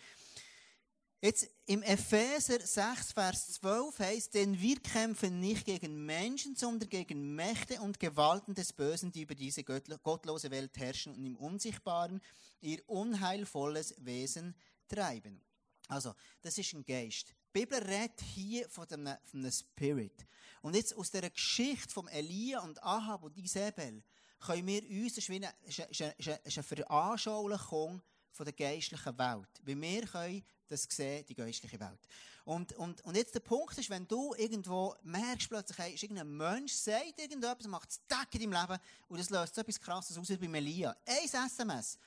Jetzt 1.23 1.47
im 1.67 1.83
Epheser 1.83 2.59
6, 2.59 3.11
Vers 3.11 3.53
12 3.53 3.99
heißt, 3.99 4.33
denn 4.33 4.59
wir 4.59 4.79
kämpfen 4.79 5.39
nicht 5.39 5.65
gegen 5.65 6.03
Menschen, 6.03 6.55
sondern 6.55 6.89
gegen 6.89 7.35
Mächte 7.35 7.79
und 7.79 7.99
Gewalten 7.99 8.55
des 8.55 8.73
Bösen, 8.73 9.11
die 9.11 9.21
über 9.21 9.35
diese 9.35 9.63
gottlose 9.63 10.49
Welt 10.49 10.75
herrschen 10.79 11.13
und 11.13 11.23
im 11.23 11.35
Unsichtbaren 11.35 12.21
ihr 12.59 12.81
unheilvolles 12.89 13.93
Wesen 13.99 14.55
treiben. 14.95 15.41
Also, 15.87 16.15
das 16.41 16.57
ist 16.57 16.73
ein 16.73 16.85
Geist. 16.85 17.29
Die 17.29 17.59
Bibel 17.59 17.79
redet 17.79 18.21
hier 18.21 18.69
von 18.69 18.87
einem, 18.89 19.17
von 19.25 19.41
einem 19.41 19.51
Spirit. 19.51 20.25
Und 20.61 20.75
jetzt 20.75 20.95
aus 20.95 21.11
dieser 21.11 21.29
Geschichte 21.29 21.89
von 21.89 22.07
Elia 22.07 22.61
und 22.61 22.81
Ahab 22.81 23.23
und 23.23 23.37
Isabel 23.37 24.03
können 24.39 24.67
wir 24.67 24.83
uns, 24.83 25.15
das 25.15 25.27
ist, 25.27 26.01
eine, 26.01 26.63
Veranschaulichung 26.63 28.01
von 28.31 28.45
der 28.45 28.53
geistlichen 28.53 29.17
Welt. 29.17 29.61
Weil 29.63 29.81
wir 29.81 30.05
können 30.07 30.43
das 30.67 30.83
sehen, 30.83 31.25
die 31.25 31.35
geistliche 31.35 31.79
Welt. 31.79 32.07
Und, 32.45 32.73
und, 32.73 33.01
und 33.01 33.15
jetzt 33.15 33.35
der 33.35 33.41
Punkt 33.41 33.77
ist, 33.77 33.89
wenn 33.89 34.07
du 34.07 34.33
irgendwo 34.35 34.95
merkst, 35.03 35.49
plötzlich, 35.49 35.77
hey, 35.77 35.93
ist 35.93 36.03
irgendein 36.03 36.35
Mensch, 36.35 36.73
sagt 36.73 37.19
irgendetwas, 37.19 37.67
macht 37.67 37.89
es 37.89 38.01
Deck 38.07 38.41
in 38.41 38.49
deinem 38.49 38.61
Leben 38.61 38.81
und 39.09 39.19
das 39.19 39.29
löst 39.29 39.53
so 39.53 39.61
etwas 39.61 39.79
Krasses 39.79 40.17
aus 40.17 40.29
wie 40.29 40.37
bei 40.37 40.47
Melia. 40.47 40.95
Ein 41.05 41.25
SMS 41.25 41.99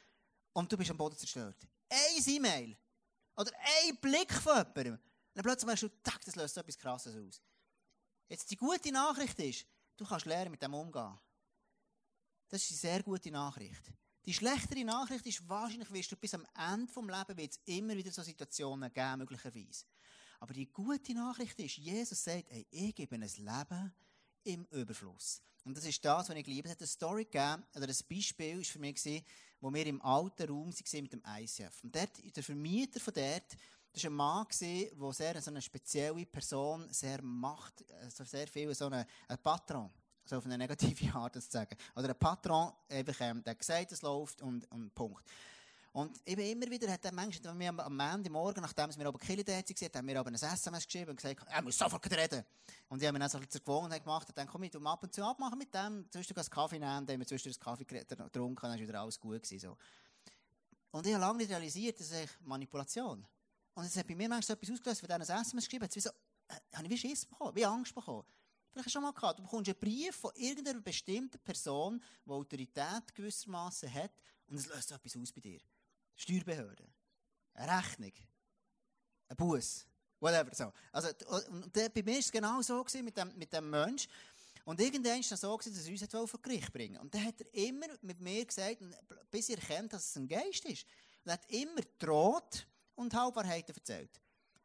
und 0.53 0.73
du 0.73 0.77
bist 0.77 0.91
am 0.91 0.97
Boden 0.97 1.17
zerstört. 1.17 1.57
Ein 1.95 2.23
E-Mail 2.27 2.77
oder 3.37 3.53
ein 3.87 3.97
Blick 3.99 4.33
von 4.33 4.57
jemandem. 4.57 4.95
Und 4.95 5.01
dann 5.35 5.45
plötzlich 5.45 5.67
merkst 5.67 5.83
du, 5.85 5.89
Tack, 6.03 6.25
das 6.25 6.37
löst 6.37 6.57
etwas 6.57 6.79
Krasses 6.79 7.17
aus. 7.17 7.41
Jetzt 8.29 8.51
die 8.51 8.57
gute 8.57 8.91
Nachricht 8.91 9.39
ist, 9.39 9.67
du 9.97 10.05
kannst 10.05 10.27
lernen, 10.27 10.51
mit 10.51 10.63
dem 10.63 10.75
umgehen. 10.75 11.19
Das 12.49 12.63
ist 12.63 12.71
eine 12.71 12.79
sehr 12.79 13.03
gute 13.03 13.31
Nachricht. 13.31 13.93
Die 14.25 14.33
schlechtere 14.33 14.85
Nachricht 14.85 15.27
ist, 15.27 15.47
wahrscheinlich 15.49 15.93
wirst 15.93 16.13
du 16.13 16.17
bis 16.17 16.35
am 16.35 16.47
Ende 16.57 16.87
des 16.87 16.97
Lebens 16.97 17.37
wird 17.37 17.61
immer 17.67 17.97
wieder 17.97 18.11
so 18.11 18.23
Situationen 18.23 18.93
geben, 18.93 19.19
möglicherweise. 19.19 19.85
Aber 20.41 20.55
die 20.55 20.71
gute 20.73 21.15
Nachricht 21.15 21.59
ist, 21.59 21.77
Jesus 21.77 22.25
sagt, 22.25 22.47
hey, 22.49 22.67
ich 22.71 22.95
gebe 22.95 23.15
ein 23.15 23.21
Leben 23.21 23.95
im 24.45 24.65
Überfluss. 24.71 25.43
Und 25.65 25.77
das 25.77 25.85
ist 25.85 26.05
das, 26.05 26.29
was 26.29 26.37
ich 26.37 26.47
liebe. 26.47 26.69
Es 26.69 26.73
hat 26.73 26.81
eine 26.81 26.87
Story 26.87 27.25
gegeben, 27.25 27.65
oder 27.75 27.89
ein 27.89 27.97
Beispiel 28.09 28.59
war 28.59 28.65
für 28.65 28.79
mich, 28.79 28.95
gewesen, 28.97 29.25
wo 29.61 29.73
wir 29.73 29.87
im 29.87 30.03
alten 30.03 30.49
Raum 30.49 30.73
waren 30.73 31.03
mit 31.03 31.13
dem 31.13 31.23
ICF. 31.27 31.83
Und 31.83 31.97
dort, 31.97 32.37
der 32.37 32.43
Vermieter 32.43 33.01
von 33.01 33.15
dort, 33.15 33.57
das 33.93 34.05
war 34.05 34.11
ein 34.11 34.15
Mann, 34.15 34.47
der 34.61 35.13
sehr, 35.13 35.41
so 35.41 35.51
eine 35.51 35.63
spezielle 35.63 36.27
Person, 36.27 36.87
sehr 36.93 37.23
macht, 37.23 37.85
also 38.01 38.25
sehr 38.25 38.47
viel, 38.47 38.75
so 38.75 38.89
ein 38.89 39.07
Patron 39.43 39.91
so 40.25 40.37
auf 40.37 40.47
eine 40.47 40.59
negative 40.59 41.15
Art 41.15 41.35
zu 41.35 41.41
sagen. 41.41 41.77
Oder 41.95 42.11
ein 42.11 42.19
Patron, 42.19 42.73
einfach, 42.89 43.21
ähm, 43.21 43.43
der 43.45 43.55
gesagt, 43.55 43.93
es 43.93 44.03
läuft 44.03 44.43
und, 44.43 44.71
und 44.71 44.95
Punkt. 44.95 45.25
Und 45.95 46.21
eben 46.27 46.43
immer 46.43 46.69
wieder 46.69 46.91
hat 46.91 47.05
der 47.05 47.13
Mensch, 47.13 47.39
wenn 47.45 47.57
wir 47.57 47.69
am 47.69 48.01
Ende 48.01 48.29
Morgen, 48.29 48.61
nachdem 48.61 48.91
wir 48.99 49.07
aber 49.07 49.17
Kille 49.17 49.45
da 49.45 49.53
waren, 49.53 49.63
haben 49.95 50.09
wir 50.09 50.19
aber 50.19 50.29
ein 50.29 50.35
SMS 50.35 50.87
geschrieben 50.87 51.11
und 51.11 51.17
gesagt, 51.23 51.47
er 51.49 51.63
muss 51.63 51.79
sofort 51.79 52.11
reden. 52.11 52.45
Und 52.89 53.01
ich 53.01 53.07
habe 53.07 53.13
mir 53.13 53.21
dann 53.21 53.29
so 53.29 53.39
ein 53.39 53.43
bisschen 53.43 53.65
zur 53.65 53.65
Gewohnheit 53.65 54.03
gemacht 54.03 54.29
und 54.29 54.37
dann 54.37 54.49
komm 54.49 54.65
ich, 54.65 54.73
du 54.73 54.85
ab 54.85 55.05
und 55.05 55.15
zu 55.15 55.25
abmachen 55.25 55.57
mit 55.57 55.73
dem, 55.73 56.05
zwischen 56.11 56.37
einen 56.37 56.51
Kaffee 56.51 56.81
nehmen, 56.81 57.07
dann 57.07 57.15
haben 57.15 57.21
wir 57.21 57.27
zwischen 57.29 57.47
einen 57.47 57.61
Kaffee 57.61 57.85
getrunken, 57.85 58.61
dann 58.61 58.75
ist 58.75 58.89
wieder 58.89 59.01
alles 59.01 59.21
gut 59.21 59.41
gewesen, 59.41 59.61
so. 59.61 59.77
Und 60.91 61.07
ich 61.07 61.15
habe 61.15 61.21
lange 61.21 61.39
nicht 61.39 61.51
realisiert, 61.53 62.01
das 62.01 62.11
ist 62.11 62.41
Manipulation. 62.41 63.25
Und 63.75 63.85
es 63.85 63.97
hat 63.97 64.09
bei 64.09 64.17
mir 64.17 64.29
manchmal 64.29 64.43
so 64.43 64.53
etwas 64.55 64.73
ausgelöst, 64.73 65.01
wenn 65.05 65.11
er 65.11 65.17
ein 65.17 65.23
SMS 65.23 65.65
geschrieben 65.65 65.85
hat, 65.85 65.95
wie 65.95 66.01
so, 66.01 66.11
äh, 66.11 66.55
habe 66.73 66.87
ich 66.87 66.91
wie 66.91 66.99
Schiss 66.99 67.25
bekommen, 67.25 67.55
wie 67.55 67.65
Angst 67.65 67.95
bekommen. 67.95 68.25
Vielleicht 68.73 68.91
schon 68.91 69.03
mal 69.03 69.13
gehabt. 69.13 69.39
Du 69.39 69.45
bekommst 69.45 69.69
einen 69.69 69.79
Brief 69.79 70.17
von 70.17 70.33
irgendeiner 70.35 70.81
bestimmten 70.81 71.39
Person, 71.39 72.03
die 72.27 72.31
Autorität 72.31 73.15
gewissermaßen 73.15 73.95
hat, 73.95 74.11
und 74.49 74.57
es 74.57 74.67
löst 74.67 74.91
etwas 74.91 75.17
aus 75.17 75.31
bei 75.31 75.41
dir. 75.41 75.61
Steuerbehörde. 76.17 76.87
Eine 77.55 77.79
Rechnung. 77.79 78.13
Ein 79.29 79.37
Bus. 79.37 79.87
Whatever. 80.21 80.55
So. 80.55 80.73
Also, 80.93 81.09
und 81.51 81.73
bei 81.73 81.91
mir 82.03 82.07
war 82.07 82.19
es 82.19 82.33
genau 82.33 82.63
so 82.63 82.85
mit 83.03 83.17
dem, 83.17 83.37
mit 83.37 83.53
dem 83.53 83.71
Mensch. 83.71 84.09
Und 84.65 84.81
irgendwann 84.81 85.13
war 85.13 85.21
es 85.21 85.29
so, 85.29 85.57
dass 85.59 85.87
er 85.87 86.21
uns 86.21 86.31
vor 86.31 86.41
Gericht 86.41 86.73
bringen 86.73 86.97
Und 86.99 87.15
dann 87.15 87.25
hat 87.25 87.41
er 87.41 87.55
immer 87.55 87.87
mit 88.01 88.21
mir 88.21 88.45
gesagt, 88.45 88.79
bis 89.31 89.51
er 89.51 89.59
erkennt, 89.59 89.93
dass 89.93 90.09
es 90.09 90.17
ein 90.17 90.27
Geist 90.27 90.65
ist. 90.65 90.87
Und 91.25 91.31
er 91.31 91.33
hat 91.35 91.51
immer 91.51 91.83
droht 91.99 92.67
und 92.95 93.13
Halbwahrheiten 93.13 93.75
erzählt. 93.75 94.21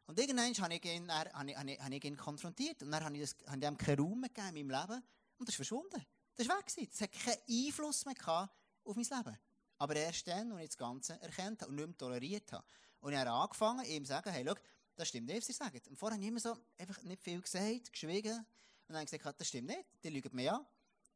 Und 0.06 0.18
irgendwann 0.18 0.54
habe 0.58 0.74
ich 0.74 0.86
ihn, 0.86 1.12
habe 1.12 1.52
ich, 1.52 1.56
habe 1.58 1.96
ich 1.96 2.04
ihn 2.06 2.18
konfrontiert. 2.18 2.82
Und 2.82 2.92
dann 2.92 3.04
habe 3.04 3.18
ich, 3.18 3.22
das, 3.22 3.36
habe 3.48 3.58
ich 3.58 3.68
ihm 3.68 3.78
keinen 3.78 4.00
Raum 4.00 4.22
gegeben 4.22 4.56
in 4.56 4.68
meinem 4.68 4.82
Leben. 4.82 5.04
Und 5.38 5.48
das 5.48 5.50
ist 5.50 5.56
verschwunden. 5.58 6.06
Das 6.36 6.48
ist 6.48 6.54
weg 6.54 6.66
gewesen. 6.66 6.90
Das 6.90 7.02
hat 7.02 7.12
keinen 7.12 7.66
Einfluss 7.68 8.06
mehr 8.06 8.50
auf 8.86 8.96
mein 8.96 9.06
Leben. 9.06 9.38
Aber 9.80 9.96
erst 9.96 10.28
dann, 10.28 10.52
als 10.52 10.62
ich 10.62 10.70
das 10.70 10.78
Ganze 10.78 11.20
erkannt 11.22 11.62
habe 11.62 11.72
und 11.72 11.78
nicht 11.78 11.88
mehr 11.88 11.98
toleriert 11.98 12.52
habe. 12.52 12.66
Und 13.00 13.14
ich 13.14 13.20
habe 13.20 13.32
angefangen, 13.32 13.86
ihm 13.86 14.04
zu 14.04 14.10
sagen, 14.10 14.30
hey, 14.30 14.46
schau, 14.46 14.56
das 14.96 15.08
stimmt 15.08 15.28
nicht, 15.28 15.38
was 15.38 15.48
sie 15.48 15.54
sagen. 15.54 15.82
Und 15.90 15.98
vorher 15.98 16.16
habe 16.16 16.24
ich 16.24 16.30
immer 16.30 16.40
so 16.40 16.58
einfach 16.78 17.02
nicht 17.04 17.24
viel 17.24 17.42
gesagt, 17.42 17.92
geschwiegen. 17.92 18.38
Und 18.38 18.46
dann 18.90 18.98
habe 18.98 19.06
ich 19.06 19.12
gesagt, 19.12 19.40
das 19.40 19.48
stimmt 19.48 19.68
nicht, 19.68 19.86
die 20.04 20.10
lügen 20.10 20.36
mir 20.36 20.54
an. 20.54 20.66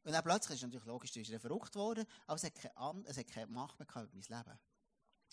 Und 0.04 0.12
dann 0.12 0.24
plötzlich 0.24 0.56
ist 0.56 0.64
natürlich 0.64 0.86
logisch, 0.86 1.16
ist 1.16 1.30
er 1.30 1.40
verrückt 1.40 1.76
worden, 1.76 2.06
aber 2.28 2.36
es 2.36 2.44
hat 2.44 2.56
keine, 2.56 3.04
es 3.06 3.18
hat 3.18 3.28
keine 3.28 3.48
Macht 3.48 3.80
mehr 3.80 3.86
gehabt 3.86 4.14
über 4.14 4.16
mein 4.16 4.40
Leben. 4.40 4.60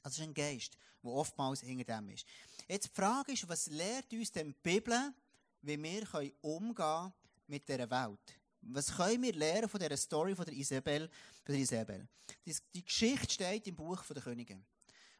Also 0.02 0.14
es 0.14 0.18
ist 0.18 0.24
ein 0.24 0.34
Geist, 0.34 0.78
der 1.02 1.10
oftmals 1.10 1.60
hinter 1.60 1.84
dem 1.84 2.08
ist. 2.10 2.24
Jetzt 2.68 2.88
die 2.88 2.94
Frage 2.94 3.32
ist, 3.32 3.48
was 3.48 3.66
lehrt 3.66 4.12
uns 4.12 4.32
denn 4.32 4.48
die 4.48 4.58
Bibel, 4.62 5.12
wie 5.62 5.82
wir 5.82 6.06
können 6.06 6.32
umgehen 6.40 7.12
mit 7.46 7.68
dieser 7.68 7.90
Welt? 7.90 8.39
Was 8.62 8.94
können 8.94 9.22
wir 9.22 9.32
lernen 9.32 9.68
von 9.68 9.80
dieser 9.80 9.96
Story 9.96 10.34
von 10.34 10.44
der 10.44 10.54
Isabel? 10.54 11.08
Von 11.42 11.54
der 11.54 11.62
Isabel? 11.62 12.08
Die, 12.44 12.56
die 12.74 12.84
Geschichte 12.84 13.32
steht 13.32 13.66
im 13.66 13.76
Buch 13.76 14.04
der 14.04 14.22
Könige. 14.22 14.60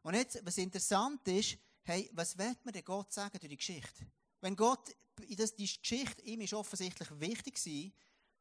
Und 0.03 0.15
jetzt, 0.15 0.45
was 0.45 0.59
interessant 0.59 1.27
ist, 1.29 1.59
hey, 1.83 2.11
was 2.13 2.37
wird 2.37 2.65
mir 2.65 2.73
denn 2.73 2.85
Gott 2.85 3.13
sagen 3.13 3.39
durch 3.39 3.51
die 3.51 3.57
Geschichte? 3.57 4.07
Wenn 4.41 4.57
Gott, 4.57 4.95
das, 5.37 5.55
die 5.55 5.67
Geschichte, 5.67 6.23
ihm 6.23 6.41
ist 6.41 6.55
offensichtlich 6.55 7.09
wichtig 7.21 7.57
war, 7.67 7.93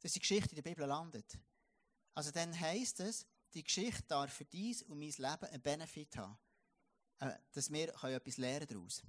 dass 0.02 0.14
die 0.14 0.20
Geschichte 0.20 0.50
in 0.50 0.56
der 0.56 0.70
Bibel 0.70 0.86
landet. 0.86 1.38
Also 2.14 2.32
dann 2.32 2.58
heisst 2.58 3.00
es, 3.00 3.26
die 3.54 3.64
Geschichte 3.64 4.04
darf 4.08 4.34
für 4.34 4.46
dies 4.46 4.84
und 4.84 5.00
mein 5.00 5.10
Leben 5.10 5.46
einen 5.46 5.62
Benefit 5.62 6.18
haben. 6.18 6.38
Äh, 7.20 7.32
dass 7.52 7.72
wir 7.72 7.90
etwas 8.04 8.38
lernen 8.38 8.68
daraus. 8.68 9.04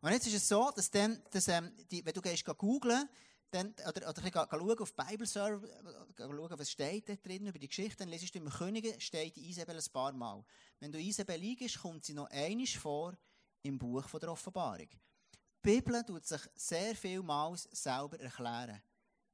Und 0.00 0.12
jetzt 0.12 0.26
ist 0.26 0.34
es 0.34 0.48
so, 0.48 0.70
dass 0.70 0.90
dann, 0.90 1.20
dass, 1.30 1.48
ähm, 1.48 1.72
die, 1.90 2.04
wenn 2.04 2.12
du 2.12 2.20
gehst 2.20 2.44
googlen, 2.44 3.08
dann, 3.54 3.72
oder, 3.88 4.08
oder 4.08 4.22
geh, 4.22 4.30
schauen 4.30 4.78
auf 4.78 4.94
Bibleserver, 4.94 5.68
schauen, 6.16 6.58
was 6.58 6.70
steht 6.70 7.08
da 7.08 7.14
drin 7.14 7.46
über 7.46 7.58
die 7.58 7.68
Geschichte, 7.68 7.98
dann 7.98 8.08
lesest 8.08 8.34
du 8.34 8.40
im 8.40 8.48
Könige, 8.48 9.00
steht 9.00 9.36
Isabel 9.36 9.76
ein 9.76 9.92
paar 9.92 10.12
Mal. 10.12 10.44
Wenn 10.80 10.90
du 10.90 10.98
Isabel 10.98 11.38
liegst, 11.38 11.80
kommt 11.80 12.04
sie 12.04 12.14
noch 12.14 12.28
einisch 12.30 12.78
vor 12.78 13.16
im 13.62 13.78
Buch 13.78 14.08
von 14.08 14.18
der 14.18 14.32
Offenbarung. 14.32 14.88
Die 14.90 15.70
Bibel 15.70 16.02
tut 16.04 16.26
sich 16.26 16.40
sehr 16.54 16.96
vielmals 16.96 17.68
selber 17.72 18.18
erklären. 18.18 18.82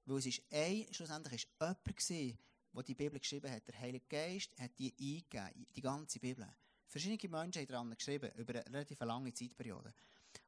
Weil 0.04 0.18
es 0.18 0.26
ist 0.26 0.42
ein, 0.50 0.86
schlussendlich 0.90 1.34
ist 1.42 1.48
jemand 1.58 1.84
gewesen, 1.84 2.38
der 2.72 2.82
die 2.82 2.94
Bibel 2.94 3.18
geschrieben 3.18 3.50
hat. 3.50 3.66
Der 3.66 3.78
Heilige 3.78 4.04
Geist 4.06 4.50
hat 4.58 4.78
die 4.78 4.92
eingegeben, 4.98 5.66
die 5.74 5.80
ganze 5.80 6.20
Bibel. 6.20 6.46
Verschiedene 6.86 7.30
Menschen 7.30 7.62
haben 7.62 7.68
daran 7.68 7.94
geschrieben, 7.96 8.30
über 8.36 8.54
eine 8.54 8.66
relativ 8.66 9.00
lange 9.00 9.32
Zeitperiode. 9.32 9.94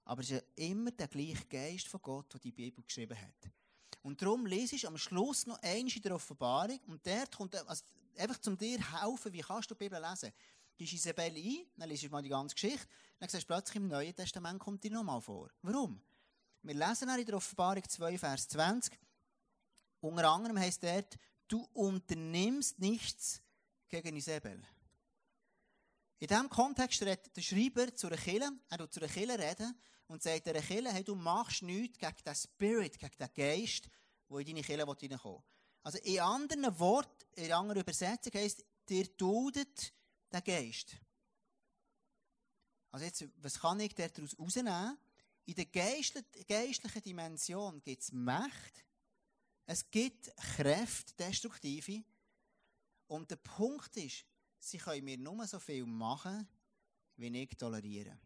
Aber 0.04 0.22
es 0.22 0.30
ist 0.30 0.44
immer 0.56 0.90
der 0.90 1.08
gleiche 1.08 1.46
Geist 1.46 1.88
von 1.88 2.02
Gott, 2.02 2.32
der 2.34 2.40
die 2.40 2.52
Bibel 2.52 2.84
geschrieben 2.84 3.18
hat. 3.18 3.50
Und 4.02 4.20
darum 4.20 4.46
lese 4.46 4.74
ich 4.74 4.86
am 4.86 4.98
Schluss 4.98 5.46
noch 5.46 5.62
eins 5.62 5.94
in 5.94 6.02
der 6.02 6.14
Offenbarung 6.14 6.80
und 6.88 7.06
dort 7.06 7.36
kommt, 7.36 7.54
also 7.54 7.84
einfach 8.16 8.38
zum 8.38 8.58
dir 8.58 8.78
helfen, 9.00 9.32
wie 9.32 9.40
kannst 9.40 9.70
du 9.70 9.74
die 9.74 9.84
Bibel 9.84 10.00
lesen. 10.00 10.32
Gehst 10.76 10.92
Isabel 10.92 11.36
ein, 11.36 11.66
dann 11.76 11.88
liest 11.88 12.02
du 12.02 12.08
mal 12.08 12.22
die 12.22 12.28
ganze 12.28 12.54
Geschichte, 12.54 12.86
dann 13.18 13.28
siehst 13.28 13.44
du 13.44 13.46
plötzlich 13.46 13.76
im 13.76 13.88
Neuen 13.88 14.14
Testament 14.14 14.58
kommt 14.58 14.82
dir 14.82 14.90
nochmal 14.90 15.20
vor. 15.20 15.50
Warum? 15.62 16.00
Wir 16.62 16.74
lesen 16.74 17.08
in 17.08 17.26
der 17.26 17.36
Offenbarung 17.36 17.88
2, 17.88 18.18
Vers 18.18 18.48
20, 18.48 18.98
unter 20.00 20.28
anderem 20.28 20.58
heißt 20.58 20.82
dort, 20.82 21.16
du 21.46 21.68
unternimmst 21.72 22.78
nichts 22.80 23.40
gegen 23.88 24.16
Isabel. 24.16 24.60
In 26.18 26.26
diesem 26.26 26.48
Kontext 26.48 27.02
redet 27.02 27.36
der 27.36 27.42
Schreiber 27.42 27.94
zu 27.94 28.08
einer 28.08 28.16
Kille, 28.16 28.50
er 28.68 28.78
tut 28.78 28.92
zu 28.92 29.00
einer 29.00 29.12
Kille 29.12 29.38
reden 29.38 29.76
und 30.12 30.22
sagt 30.22 30.46
der 30.46 30.60
Kille, 30.60 30.92
hey, 30.92 31.02
du 31.02 31.14
machst 31.14 31.62
nichts 31.62 31.98
gegen 31.98 32.16
den 32.24 32.34
Spirit, 32.34 32.98
gegen 32.98 33.16
den 33.16 33.34
Geist, 33.34 33.88
der 34.28 34.38
in 34.38 34.46
deine 34.46 34.62
Kille 34.62 34.86
reinkommen 34.86 35.10
will. 35.10 35.42
Also 35.82 35.98
in 35.98 36.20
anderen 36.20 36.78
Worten, 36.78 37.24
in 37.32 37.52
anderer 37.52 37.80
Übersetzung 37.80 38.32
heisst, 38.34 38.62
dir 38.88 39.06
dudet 39.16 39.92
der 40.30 40.42
Geist. 40.42 40.96
Also 42.90 43.06
jetzt, 43.06 43.24
was 43.38 43.58
kann 43.58 43.80
ich 43.80 43.94
daraus 43.94 44.32
herausnehmen? 44.32 44.98
In 45.46 45.54
der 45.54 45.64
geistlichen 45.64 47.02
Dimension 47.02 47.82
gibt 47.82 48.02
es 48.02 48.12
Macht, 48.12 48.84
es 49.64 49.90
gibt 49.90 50.36
Kräfte, 50.36 51.14
destruktive. 51.14 52.04
Und 53.06 53.30
der 53.30 53.36
Punkt 53.36 53.96
ist, 53.96 54.26
sie 54.58 54.78
können 54.78 55.04
mir 55.04 55.16
nur 55.16 55.46
so 55.46 55.58
viel 55.58 55.86
machen, 55.86 56.46
wie 57.16 57.42
ich 57.42 57.56
toleriere. 57.56 58.18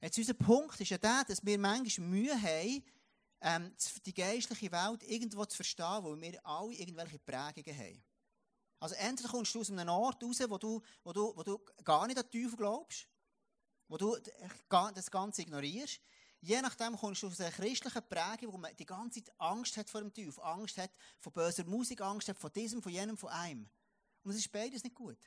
Jetzt 0.00 0.18
unser 0.18 0.34
Punkt 0.34 0.80
ist 0.80 0.90
ja 0.90 0.98
der, 0.98 1.24
dass 1.24 1.44
wir 1.44 1.58
manchmal 1.58 2.06
Mühe 2.06 2.40
haben, 2.40 2.84
ähm, 3.40 3.74
die 4.06 4.14
geistliche 4.14 4.70
Welt 4.70 5.02
irgendwo 5.04 5.44
zu 5.44 5.56
verstehen, 5.56 6.02
wo 6.02 6.20
wir 6.20 6.44
alle 6.46 6.74
irgendwelche 6.74 7.18
Prägungen 7.18 7.78
haben. 7.78 8.04
Also 8.80 8.94
entweder 8.94 9.28
kommst 9.28 9.54
du 9.54 9.60
aus 9.60 9.70
einem 9.70 9.88
Ort 9.88 10.22
raus, 10.22 10.38
wo 10.48 10.58
du, 10.58 10.80
wo 11.02 11.12
du, 11.12 11.36
wo 11.36 11.42
du 11.42 11.58
gar 11.82 12.06
nicht 12.06 12.18
an 12.18 12.24
den 12.30 12.42
Teufel 12.42 12.56
glaubst, 12.56 13.08
wo 13.88 13.96
du 13.96 14.16
das 14.68 15.10
Ganze 15.10 15.42
ignorierst, 15.42 16.00
Je 16.40 16.62
nachdem 16.62 16.96
kommst 16.96 17.22
du 17.22 17.26
aus 17.26 17.40
einer 17.40 17.50
christlichen 17.50 18.08
Prägung, 18.08 18.52
wo 18.52 18.58
man 18.58 18.74
die 18.76 18.86
ganze 18.86 19.22
Zeit 19.22 19.34
Angst 19.40 19.76
hat 19.76 19.90
vor 19.90 20.00
dem 20.00 20.14
Teufel, 20.14 20.40
Angst 20.44 20.78
hat 20.78 20.90
vor 21.18 21.32
böser 21.32 21.64
Musik, 21.64 22.00
Angst 22.00 22.28
hat 22.28 22.38
vor 22.38 22.50
diesem, 22.50 22.80
von 22.80 22.92
jenem, 22.92 23.16
von 23.16 23.30
einem. 23.30 23.68
Und 24.22 24.30
es 24.30 24.38
ist 24.38 24.52
beides 24.52 24.84
nicht 24.84 24.94
gut. 24.94 25.18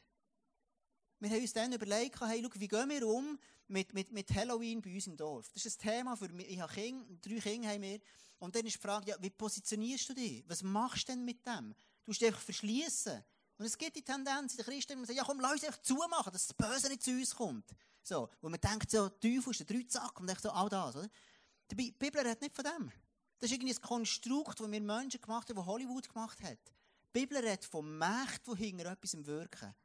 Wir 1.21 1.29
haben 1.29 1.41
uns 1.41 1.53
dann 1.53 1.71
überlegt, 1.71 2.19
hey, 2.19 2.41
schau, 2.43 2.59
wie 2.59 2.67
gehen 2.67 2.89
wir 2.89 3.07
um 3.07 3.37
mit, 3.67 3.93
mit, 3.93 4.11
mit 4.11 4.33
Halloween 4.33 4.81
bei 4.81 4.95
uns 4.95 5.05
im 5.05 5.15
Dorf? 5.15 5.51
Das 5.53 5.67
ist 5.67 5.79
ein 5.79 5.91
Thema 5.91 6.17
für 6.17 6.29
mich. 6.29 6.49
Ich 6.49 6.59
habe 6.59 6.73
Kinder, 6.73 7.05
drei 7.21 7.39
Kinder 7.39 7.69
haben 7.69 7.81
wir. 7.83 7.99
Und 8.39 8.55
dann 8.55 8.65
ist 8.65 8.77
die 8.77 8.81
Frage, 8.81 9.11
ja, 9.11 9.17
wie 9.19 9.29
positionierst 9.29 10.09
du 10.09 10.13
dich? 10.15 10.43
Was 10.47 10.63
machst 10.63 11.07
du 11.07 11.11
denn 11.11 11.23
mit 11.23 11.45
dem? 11.45 11.75
Du 11.75 12.07
musst 12.07 12.21
dich 12.21 12.27
einfach 12.29 12.41
verschließen. 12.41 13.23
Und 13.59 13.65
es 13.65 13.77
gibt 13.77 13.95
die 13.97 14.01
Tendenz 14.01 14.53
in 14.53 14.57
den 14.57 14.65
Christen, 14.65 14.99
die 14.99 15.05
sagen, 15.05 15.17
ja 15.17 15.23
komm, 15.23 15.39
lass 15.39 15.51
uns 15.51 15.63
einfach 15.65 15.81
zumachen, 15.83 16.33
dass 16.33 16.47
das 16.47 16.55
Böse 16.55 16.89
nicht 16.89 17.03
zu 17.03 17.11
uns 17.11 17.35
kommt. 17.35 17.69
So, 18.01 18.27
wo 18.41 18.49
man 18.49 18.59
denkt, 18.59 18.89
so, 18.89 19.07
Teufel 19.07 19.51
ist 19.51 19.59
der 19.59 19.67
Dreizack 19.67 20.19
und 20.19 20.25
denkt 20.25 20.41
so, 20.41 20.49
all 20.49 20.69
das, 20.69 20.95
oder? 20.95 21.07
Die 21.69 21.75
Bibel 21.75 22.19
redet 22.19 22.41
nicht 22.41 22.55
von 22.55 22.65
dem. 22.65 22.91
Das 23.37 23.51
ist 23.51 23.55
irgendwie 23.55 23.75
ein 23.75 23.81
Konstrukt, 23.81 24.59
das 24.59 24.71
wir 24.71 24.81
Menschen 24.81 25.21
gemacht 25.21 25.47
haben, 25.49 25.55
das 25.55 25.65
Hollywood 25.67 26.09
gemacht 26.09 26.41
hat. 26.41 26.57
Die 27.13 27.19
Bibel 27.19 27.37
redet 27.37 27.63
von 27.63 27.95
Mächten, 27.95 28.55
die 28.55 28.65
hinter 28.65 28.91
etwas 28.91 29.23
wirken. 29.23 29.75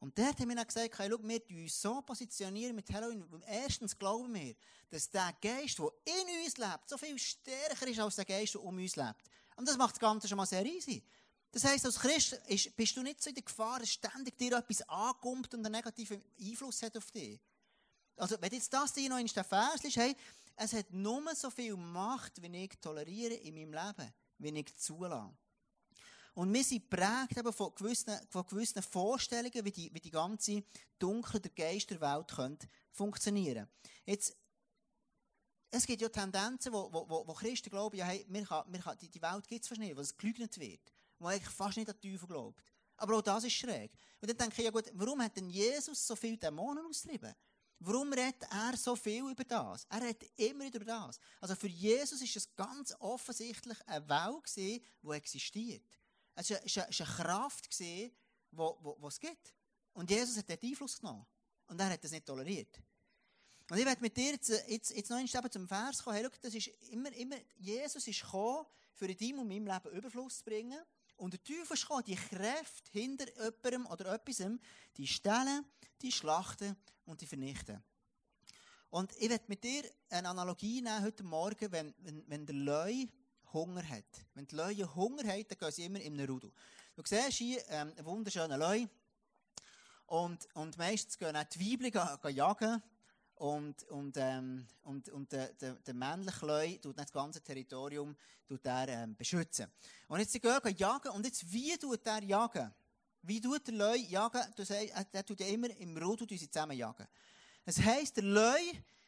Und 0.00 0.16
dort 0.16 0.38
haben 0.38 0.48
wir 0.48 0.56
dann 0.56 0.66
gesagt, 0.66 0.98
hey, 0.98 1.10
schau, 1.10 1.18
wir 1.22 1.42
uns 1.50 1.82
so 1.82 2.00
positionieren 2.02 2.76
mit 2.76 2.88
Halloween. 2.92 3.24
Erstens 3.46 3.98
glauben 3.98 4.32
wir, 4.32 4.54
dass 4.90 5.10
der 5.10 5.34
Geist, 5.40 5.78
der 5.78 5.90
in 6.04 6.44
uns 6.44 6.56
lebt, 6.56 6.88
so 6.88 6.96
viel 6.96 7.18
stärker 7.18 7.86
ist 7.86 7.98
als 7.98 8.16
der 8.16 8.24
Geist, 8.24 8.54
der 8.54 8.62
um 8.62 8.76
uns 8.76 8.94
lebt. 8.94 9.28
Und 9.56 9.66
das 9.66 9.76
macht 9.76 9.94
das 9.94 10.00
Ganze 10.00 10.28
schon 10.28 10.36
mal 10.36 10.46
sehr 10.46 10.64
easy. 10.64 11.02
Das 11.50 11.64
heisst, 11.64 11.84
als 11.86 11.98
Christ 11.98 12.34
ist, 12.46 12.76
bist 12.76 12.96
du 12.96 13.02
nicht 13.02 13.22
so 13.22 13.30
in 13.30 13.34
der 13.34 13.42
Gefahr, 13.42 13.80
dass 13.80 13.90
ständig 13.90 14.36
dir 14.38 14.56
etwas 14.56 14.82
ankommt 14.88 15.52
und 15.54 15.64
einen 15.64 15.74
negativen 15.74 16.22
Einfluss 16.38 16.82
hat 16.82 16.96
auf 16.96 17.10
dich. 17.10 17.40
Also, 18.16 18.36
wenn 18.40 18.52
jetzt 18.52 18.72
das 18.72 18.92
dir 18.92 19.08
noch 19.08 19.18
in 19.18 19.26
der 19.26 19.44
Vers 19.44 19.82
ist, 19.84 19.96
hey, 19.96 20.14
es 20.56 20.72
hat 20.72 20.92
nur 20.92 21.34
so 21.34 21.50
viel 21.50 21.76
Macht, 21.76 22.42
wie 22.42 22.64
ich 22.64 22.70
toleriere 22.80 23.34
in 23.34 23.54
meinem 23.54 23.72
Leben, 23.72 24.12
wie 24.38 24.60
ich 24.60 24.76
zulasse. 24.76 25.34
Und 26.38 26.54
wir 26.54 26.62
sind 26.62 26.88
prägt 26.88 27.36
eben 27.36 27.52
von 27.52 27.74
gewissen, 27.74 28.16
von 28.30 28.46
gewissen 28.46 28.80
Vorstellungen, 28.80 29.64
wie 29.64 29.72
die, 29.72 29.92
wie 29.92 29.98
die 29.98 30.12
ganze 30.12 30.62
dunkle 30.96 31.40
der 31.40 31.50
Geisterwelt 31.50 32.28
könnte 32.28 32.68
funktionieren. 32.92 33.66
Jetzt, 34.06 34.36
es 35.72 35.84
gibt 35.84 36.00
ja 36.00 36.08
Tendenzen, 36.08 36.72
wo, 36.72 36.92
wo, 36.92 37.26
wo 37.26 37.34
Christen 37.34 37.70
glauben, 37.70 37.96
ja, 37.96 38.04
hey, 38.04 38.24
wir 38.28 38.44
kann, 38.44 38.72
wir 38.72 38.78
kann, 38.78 38.96
die, 38.98 39.08
die 39.08 39.20
Welt 39.20 39.48
gibt 39.48 39.62
es 39.62 39.68
fast 39.68 39.80
nicht, 39.80 39.96
weil 39.96 40.04
es 40.04 40.16
gelügnet 40.16 40.56
wird. 40.60 40.92
Wo 41.18 41.26
eigentlich 41.26 41.48
fast 41.48 41.76
nicht 41.76 41.90
an 41.90 41.96
den 42.00 42.12
Teufel 42.12 42.28
glaubt. 42.28 42.62
Aber 42.98 43.16
auch 43.16 43.22
das 43.22 43.42
ist 43.42 43.54
schräg. 43.54 43.90
Und 44.20 44.30
dann 44.30 44.36
denke 44.36 44.58
ich, 44.58 44.64
ja 44.64 44.70
gut, 44.70 44.92
warum 44.94 45.20
hat 45.20 45.36
denn 45.36 45.50
Jesus 45.50 46.06
so 46.06 46.14
viele 46.14 46.36
Dämonen 46.36 46.86
austrieben? 46.86 47.34
Warum 47.80 48.12
redet 48.12 48.44
er 48.48 48.76
so 48.76 48.94
viel 48.94 49.28
über 49.28 49.42
das? 49.42 49.86
Er 49.88 50.02
redet 50.02 50.30
immer 50.36 50.68
über 50.68 50.84
das. 50.84 51.18
Also 51.40 51.56
für 51.56 51.66
Jesus 51.66 52.22
ist 52.22 52.36
es 52.36 52.54
ganz 52.54 52.94
offensichtlich 53.00 53.78
eine 53.88 54.08
Welt 54.08 54.54
die 54.54 54.84
existiert. 55.10 55.98
Es 56.38 56.50
war 56.50 56.84
eine, 56.84 57.08
Kraft, 57.16 57.80
die 57.80 58.12
es 59.06 59.18
gibt. 59.18 59.54
Und 59.92 60.08
Jesus 60.08 60.36
hat 60.36 60.48
dort 60.48 60.62
Einfluss 60.62 61.00
genommen. 61.00 61.26
Und 61.66 61.80
er 61.80 61.90
hat 61.90 62.04
das 62.04 62.12
nicht 62.12 62.24
toleriert. 62.24 62.80
Und 63.68 63.76
ich 63.76 63.84
werde 63.84 64.00
mit 64.00 64.16
dir 64.16 64.30
jetzt, 64.32 64.48
jetzt, 64.68 64.90
jetzt 64.94 65.10
noch 65.10 65.18
einmal 65.18 65.50
zum 65.50 65.66
Vers 65.66 66.02
kommen. 66.02 66.28
Das 66.40 66.54
ist 66.54 66.68
immer, 66.90 67.12
immer, 67.14 67.36
Jesus 67.56 68.06
ist 68.06 68.22
gekommen, 68.22 68.64
für 68.94 69.06
in 69.06 69.16
deinem 69.16 69.40
und 69.40 69.48
meinem 69.48 69.66
Leben 69.66 69.96
Überfluss 69.96 70.38
zu 70.38 70.44
bringen. 70.44 70.78
Und 71.16 71.32
der 71.32 71.42
Teufel 71.42 71.74
ist 71.74 71.82
gekommen, 71.82 72.04
die 72.06 72.14
Kräfte 72.14 72.90
hinter 72.92 73.26
jemandem 73.34 73.86
oder 73.86 74.14
etwas, 74.14 74.42
die 74.96 75.06
stellen, 75.08 75.66
die 76.00 76.12
schlachten 76.12 76.76
und 77.04 77.20
die 77.20 77.26
vernichten. 77.26 77.82
Und 78.90 79.12
ich 79.18 79.28
werde 79.28 79.44
mit 79.48 79.64
dir 79.64 79.82
eine 80.08 80.28
Analogie 80.28 80.80
nehmen 80.80 81.02
heute 81.02 81.24
Morgen, 81.24 81.72
wenn, 81.72 81.94
wenn, 81.98 82.24
wenn 82.28 82.46
der 82.46 82.54
Leu 82.54 83.06
Hunger 83.52 83.88
hat. 83.88 84.04
Wenn 84.34 84.46
die 84.46 84.54
Leute 84.54 84.94
Hunger 84.94 85.26
haben, 85.26 85.44
dann 85.48 85.58
gehen 85.58 85.72
sie 85.72 85.84
immer 85.84 86.00
in 86.00 86.14
einen 86.14 86.28
Rudel. 86.28 86.52
Du 86.94 87.02
siehst 87.04 87.32
hier 87.32 87.62
ähm, 87.68 87.92
einen 87.96 88.04
wunderschönen 88.04 88.58
Leu. 88.58 88.86
Und, 90.06 90.48
und 90.54 90.76
meistens 90.78 91.18
gehen 91.18 91.36
auch 91.36 91.44
die 91.44 91.80
Weibchen 91.80 92.34
jagen. 92.34 92.82
Und, 93.34 93.84
und, 93.84 94.16
ähm, 94.16 94.66
und, 94.82 95.08
und 95.10 95.30
der, 95.30 95.52
der, 95.52 95.74
der 95.74 95.94
männliche 95.94 96.44
Leu 96.44 96.76
tut 96.78 96.98
das 96.98 97.12
ganze 97.12 97.40
Territorium 97.40 98.16
tut 98.48 98.66
er, 98.66 98.88
ähm, 98.88 99.14
beschützen. 99.14 99.70
Und 100.08 100.20
jetzt 100.20 100.32
sie 100.32 100.40
gehen 100.40 100.76
jagen. 100.76 101.12
Und 101.12 101.24
jetzt, 101.24 101.52
wie 101.52 101.76
tut 101.76 102.04
er 102.06 102.22
jagen? 102.24 102.74
Wie 103.22 103.40
tut 103.40 103.66
der 103.66 103.74
Leu 103.74 103.96
jagen? 103.96 104.42
Du 104.56 104.64
sagst, 104.64 104.92
er 105.12 105.24
tut 105.24 105.40
ja 105.40 105.46
immer 105.46 105.70
im 105.76 105.96
Rudel 105.96 106.26
zusammen 106.26 106.76
jagen. 106.76 107.06
Das 107.64 107.78
heisst, 107.80 108.16
der 108.16 108.24
Leu, 108.24 108.60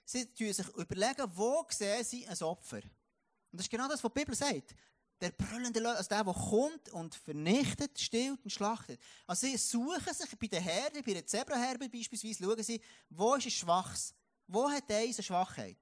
sie 0.05 0.29
sich 0.37 0.69
überlegen, 0.77 1.31
wo 1.35 1.67
sehen 1.71 2.05
sie 2.05 2.27
ein 2.27 2.41
Opfer. 2.43 2.83
Und 3.53 3.59
das 3.59 3.67
ist 3.67 3.71
genau 3.71 3.89
das, 3.89 4.03
was 4.03 4.13
die 4.13 4.19
Bibel 4.21 4.35
sagt. 4.35 4.75
Der 5.21 5.31
brüllende 5.33 5.81
Löwe, 5.81 5.97
also 5.97 6.09
der, 6.09 6.25
der 6.25 6.33
kommt 6.33 6.89
und 6.91 7.15
vernichtet, 7.15 7.99
stillt 8.01 8.43
und 8.43 8.51
schlachtet. 8.51 8.99
Also 9.27 9.47
sie 9.47 9.57
suchen 9.57 10.15
sich 10.15 10.39
bei 10.39 10.47
den 10.47 10.63
Herden, 10.63 11.03
bei 11.05 11.13
den 11.13 11.27
Zebraherden 11.27 11.91
beispielsweise, 11.91 12.43
schauen 12.43 12.63
sie, 12.63 12.81
wo 13.11 13.35
ist 13.35 13.47
es 13.47 13.53
Schwachs? 13.53 14.15
Wo 14.47 14.71
hat 14.71 14.89
der 14.89 14.99
eine 14.99 15.13
Schwachheit? 15.13 15.77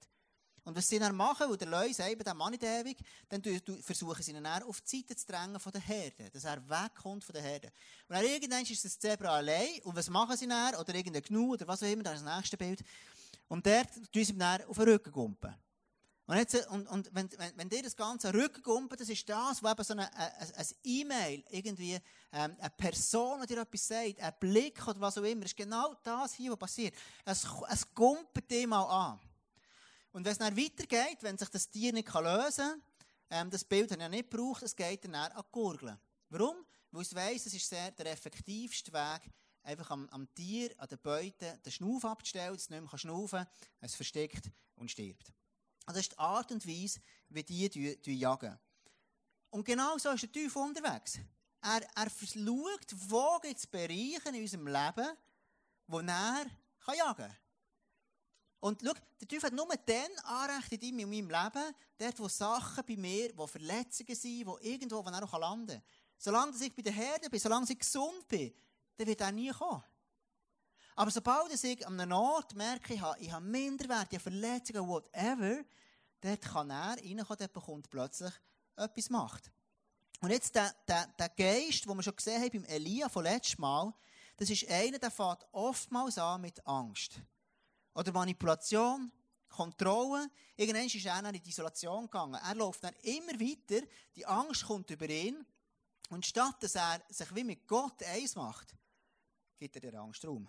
Und 0.69 0.77
was 0.77 0.87
sie 0.87 0.99
dann 0.99 1.17
machen, 1.17 1.49
weil 1.49 1.57
der 1.57 1.69
Löwe 1.69 1.95
sagt, 1.95 2.27
der 2.27 2.35
Mann 2.35 2.51
nicht 2.51 2.63
ewig, 2.63 2.99
dann 3.31 3.43
versuchen 3.81 4.23
sie 4.23 4.33
ihn 4.33 4.45
dann 4.45 4.63
auf 4.65 4.83
die 4.83 4.99
Seite 4.99 5.17
zu 5.17 5.27
drängen 5.27 5.59
von 5.59 5.73
der 5.73 5.81
Herde, 5.81 6.29
dass 6.31 6.45
er 6.45 6.61
wegkommt 6.69 7.25
von 7.25 7.33
der 7.33 7.41
Herde. 7.43 7.69
Und 8.07 8.17
dann 8.17 8.25
irgendwann 8.25 8.63
ist 8.63 8.85
das 8.85 8.99
Zebra 8.99 9.37
allein, 9.37 9.81
und 9.85 9.97
was 9.97 10.11
machen 10.11 10.37
sie 10.37 10.47
dann? 10.47 10.75
Oder 10.75 10.95
irgendein 10.95 11.23
Gnu, 11.23 11.55
oder 11.55 11.67
was 11.67 11.83
auch 11.83 11.87
immer, 11.87 12.03
das 12.03 12.19
ist 12.19 12.27
das 12.27 12.37
nächste 12.37 12.59
Bild. 12.59 12.85
Und 13.49 13.65
der 13.65 13.87
tun 13.91 14.25
sie 14.25 14.37
dann 14.37 14.63
auf 14.65 14.77
den 14.77 14.89
Rücken 14.91 15.11
gumpen. 15.11 15.55
Und, 16.29 16.37
jetzt, 16.37 16.69
und, 16.69 16.87
und 16.89 17.09
wenn, 17.15 17.27
wenn, 17.39 17.57
wenn 17.57 17.69
dir 17.71 17.83
das 17.83 17.97
Ganze 17.97 18.35
rückgumpelt, 18.35 19.01
das 19.01 19.09
ist 19.09 19.27
das, 19.27 19.63
wo 19.63 19.69
eben 19.71 19.83
so 19.83 19.95
eine, 19.95 20.15
ein 20.15 20.67
E-Mail, 20.85 21.43
irgendwie, 21.49 21.95
ähm, 22.33 22.55
eine 22.59 22.71
Person, 22.77 23.41
die 23.41 23.47
dir 23.47 23.63
etwas 23.63 23.89
sagt, 23.89 24.21
ein 24.21 24.35
Blick 24.39 24.87
oder 24.87 25.01
was 25.01 25.17
auch 25.17 25.23
immer, 25.23 25.47
ist 25.47 25.57
genau 25.57 25.95
das 26.03 26.35
hier, 26.35 26.51
was 26.51 26.59
passiert. 26.59 26.95
Es, 27.25 27.47
es 27.71 27.95
gumpelt 27.95 28.51
dir 28.51 28.69
mal 28.69 28.85
an. 28.85 29.19
Und 30.13 30.27
wenn 30.27 30.33
es 30.33 30.37
dann 30.37 30.55
weitergeht, 30.55 31.17
wenn 31.23 31.39
sich 31.39 31.49
das 31.49 31.71
Tier 31.71 31.95
nicht 31.95 32.13
lösen 32.13 32.57
kann, 32.57 32.83
ähm, 33.31 33.51
das 33.51 33.65
Bild 33.65 33.91
hat 33.91 33.99
ja 33.99 34.11
nicht 34.11 34.31
gebraucht, 34.31 34.63
es 34.65 34.77
geht 34.77 35.07
dann 35.07 35.15
an 35.15 35.33
die 35.35 35.43
Gurgeln. 35.51 35.99
Warum? 36.29 36.57
Weil 36.91 37.03
es 37.03 37.15
weiss, 37.15 37.47
es 37.47 37.55
ist 37.55 37.67
sehr 37.67 37.91
der 37.93 38.13
effektivste 38.13 38.93
Weg, 38.93 39.31
einfach 39.63 39.89
am, 39.93 40.07
am 40.11 40.29
Tier, 40.35 40.75
an 40.77 40.89
den 40.89 40.99
Beuten, 40.99 41.63
den 41.63 41.73
Schnauf 41.73 42.05
abzustellen, 42.05 42.53
dass 42.53 42.65
es 42.65 42.69
nicht 42.69 42.83
mehr 42.83 42.99
schnaufen 42.99 43.39
kann, 43.39 43.49
es 43.81 43.95
versteckt 43.95 44.51
und 44.77 44.91
stirbt. 44.91 45.33
Das 45.93 46.03
ist 46.03 46.13
die 46.13 46.19
Art 46.19 46.53
und 46.53 46.67
Weise, 46.67 47.01
wie 47.31 47.43
die, 47.43 48.19
jagen. 48.19 48.59
Und 49.51 49.65
genau 49.65 49.97
so 49.99 50.11
ist 50.11 50.23
der 50.23 50.33
Teufel 50.33 50.63
unterwegs. 50.63 51.19
Er, 51.63 51.83
er 51.97 52.11
schaut, 52.11 52.95
wo 53.09 53.39
gibt 53.41 53.59
es 53.59 53.67
Bereiche 53.67 54.29
in 54.29 54.43
unserem 54.43 54.67
Leben, 54.67 55.17
wo 55.87 56.01
er 56.01 56.47
jagen 56.95 57.17
kann. 57.17 57.37
Und 58.61 58.83
schau, 58.85 58.93
der 59.21 59.29
Teufel 59.29 59.47
hat 59.47 59.53
nur 59.53 59.69
dann 59.69 60.19
Anrecht 60.25 60.73
in 60.73 60.81
deinem 60.81 61.09
und 61.09 61.11
meinem 61.11 61.31
Leben, 61.31 61.75
dort, 61.97 62.21
wo 62.21 62.29
Sachen 62.29 62.85
bei 62.85 62.97
mir, 62.97 63.31
wo 63.37 63.47
Verletzungen 63.47 64.15
sind, 64.15 64.47
wo 64.47 64.59
irgendwo, 64.59 65.05
wo 65.05 65.09
er 65.09 65.39
landen 65.39 65.67
kann. 65.69 65.83
Solange 66.19 66.53
ich 66.65 66.75
bei 66.75 66.83
der 66.83 66.93
Herde 66.93 67.31
bin, 67.31 67.39
solange 67.39 67.67
ich 67.71 67.79
gesund 67.79 68.27
bin, 68.27 68.53
dann 68.97 69.07
wird 69.07 69.21
er 69.21 69.33
nie 69.33 69.51
kommen. 69.51 69.83
Aber 70.99 71.13
sobald 71.13 71.53
ich 71.53 71.87
an 71.87 72.01
einem 72.01 72.11
Ort 72.11 72.57
merke, 72.57 72.95
ich 72.95 73.01
habe, 73.01 73.21
ich 73.21 73.31
habe 73.31 73.45
Minderwert, 73.47 74.09
ich 74.11 74.19
habe 74.19 74.31
Verletzungen, 74.31 74.89
whatever, 74.89 75.63
dort 76.21 76.41
kann 76.41 76.71
er 76.71 76.97
reinkommen, 76.97 77.37
dort 77.39 77.53
bekommt 77.53 77.89
plötzlich 77.89 78.33
etwas 78.75 79.09
Macht. 79.09 79.53
Und 80.21 80.31
jetzt 80.31 80.57
der, 80.57 80.75
der, 80.89 81.07
der 81.17 81.29
Geist, 81.29 81.85
den 81.85 81.97
wir 81.97 82.03
schon 82.03 82.17
gesehen 82.17 82.43
haben 82.43 82.51
beim 82.51 82.65
Elia 82.65 83.09
von 83.09 83.23
letztem 83.23 83.61
Mal, 83.61 83.95
das 84.39 84.51
ist 84.51 84.69
einer, 84.69 84.99
der 84.99 85.13
fährt 85.13 85.47
oftmals 85.53 86.19
an 86.19 86.41
mit 86.41 86.67
Angst. 86.67 87.21
Oder 87.95 88.11
Manipulation, 88.11 89.13
Kontrolle. 89.49 90.29
Irgendwann 90.57 90.87
ist 90.87 91.07
er 91.07 91.25
in 91.25 91.41
die 91.41 91.49
Isolation 91.49 92.07
gegangen. 92.07 92.41
Er 92.43 92.57
läuft 92.57 92.83
dann 92.83 92.95
immer 93.03 93.39
weiter, 93.39 93.87
die 94.17 94.27
Angst 94.27 94.67
kommt 94.67 94.91
über 94.91 95.09
ihn. 95.09 95.47
Und 96.11 96.27
statt 96.27 96.61
dass 96.61 96.75
er 96.75 97.01
sich 97.09 97.33
wie 97.37 97.45
mit 97.45 97.69
Gott 97.69 98.03
eins 98.03 98.35
macht, 98.35 98.75
gibt 99.61 99.77
er 99.77 99.93
der 99.93 100.01
Angst 100.01 100.25
Raum. 100.25 100.49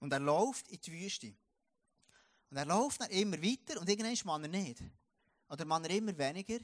Und 0.00 0.12
er 0.12 0.20
läuft 0.20 0.68
in 0.68 0.80
die 0.80 0.92
Wüste. 0.92 1.34
Und 2.50 2.56
er 2.56 2.66
läuft 2.66 3.00
dann 3.00 3.10
immer 3.10 3.40
weiter 3.40 3.80
und 3.80 3.88
irgendwann 3.88 4.16
man 4.24 4.44
er 4.44 4.60
nicht. 4.60 4.82
Oder 5.48 5.64
man 5.64 5.84
er 5.84 5.90
immer 5.90 6.16
weniger. 6.16 6.58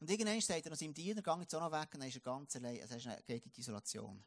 Und 0.00 0.10
irgendwann 0.10 0.40
sagt 0.40 0.66
er 0.66 0.72
aus 0.72 0.78
seinem 0.78 0.94
Diener, 0.94 1.22
geh 1.22 1.40
jetzt 1.40 1.54
auch 1.54 1.60
noch 1.60 1.72
weg 1.72 1.90
und 1.94 2.00
dann 2.00 2.08
ist 2.08 2.16
er 2.16 2.20
ganz 2.20 2.56
allein. 2.56 2.80
Also 2.82 3.08
er 3.08 3.22
geht 3.22 3.44
in 3.44 3.52
die 3.52 3.60
Isolation. 3.60 4.24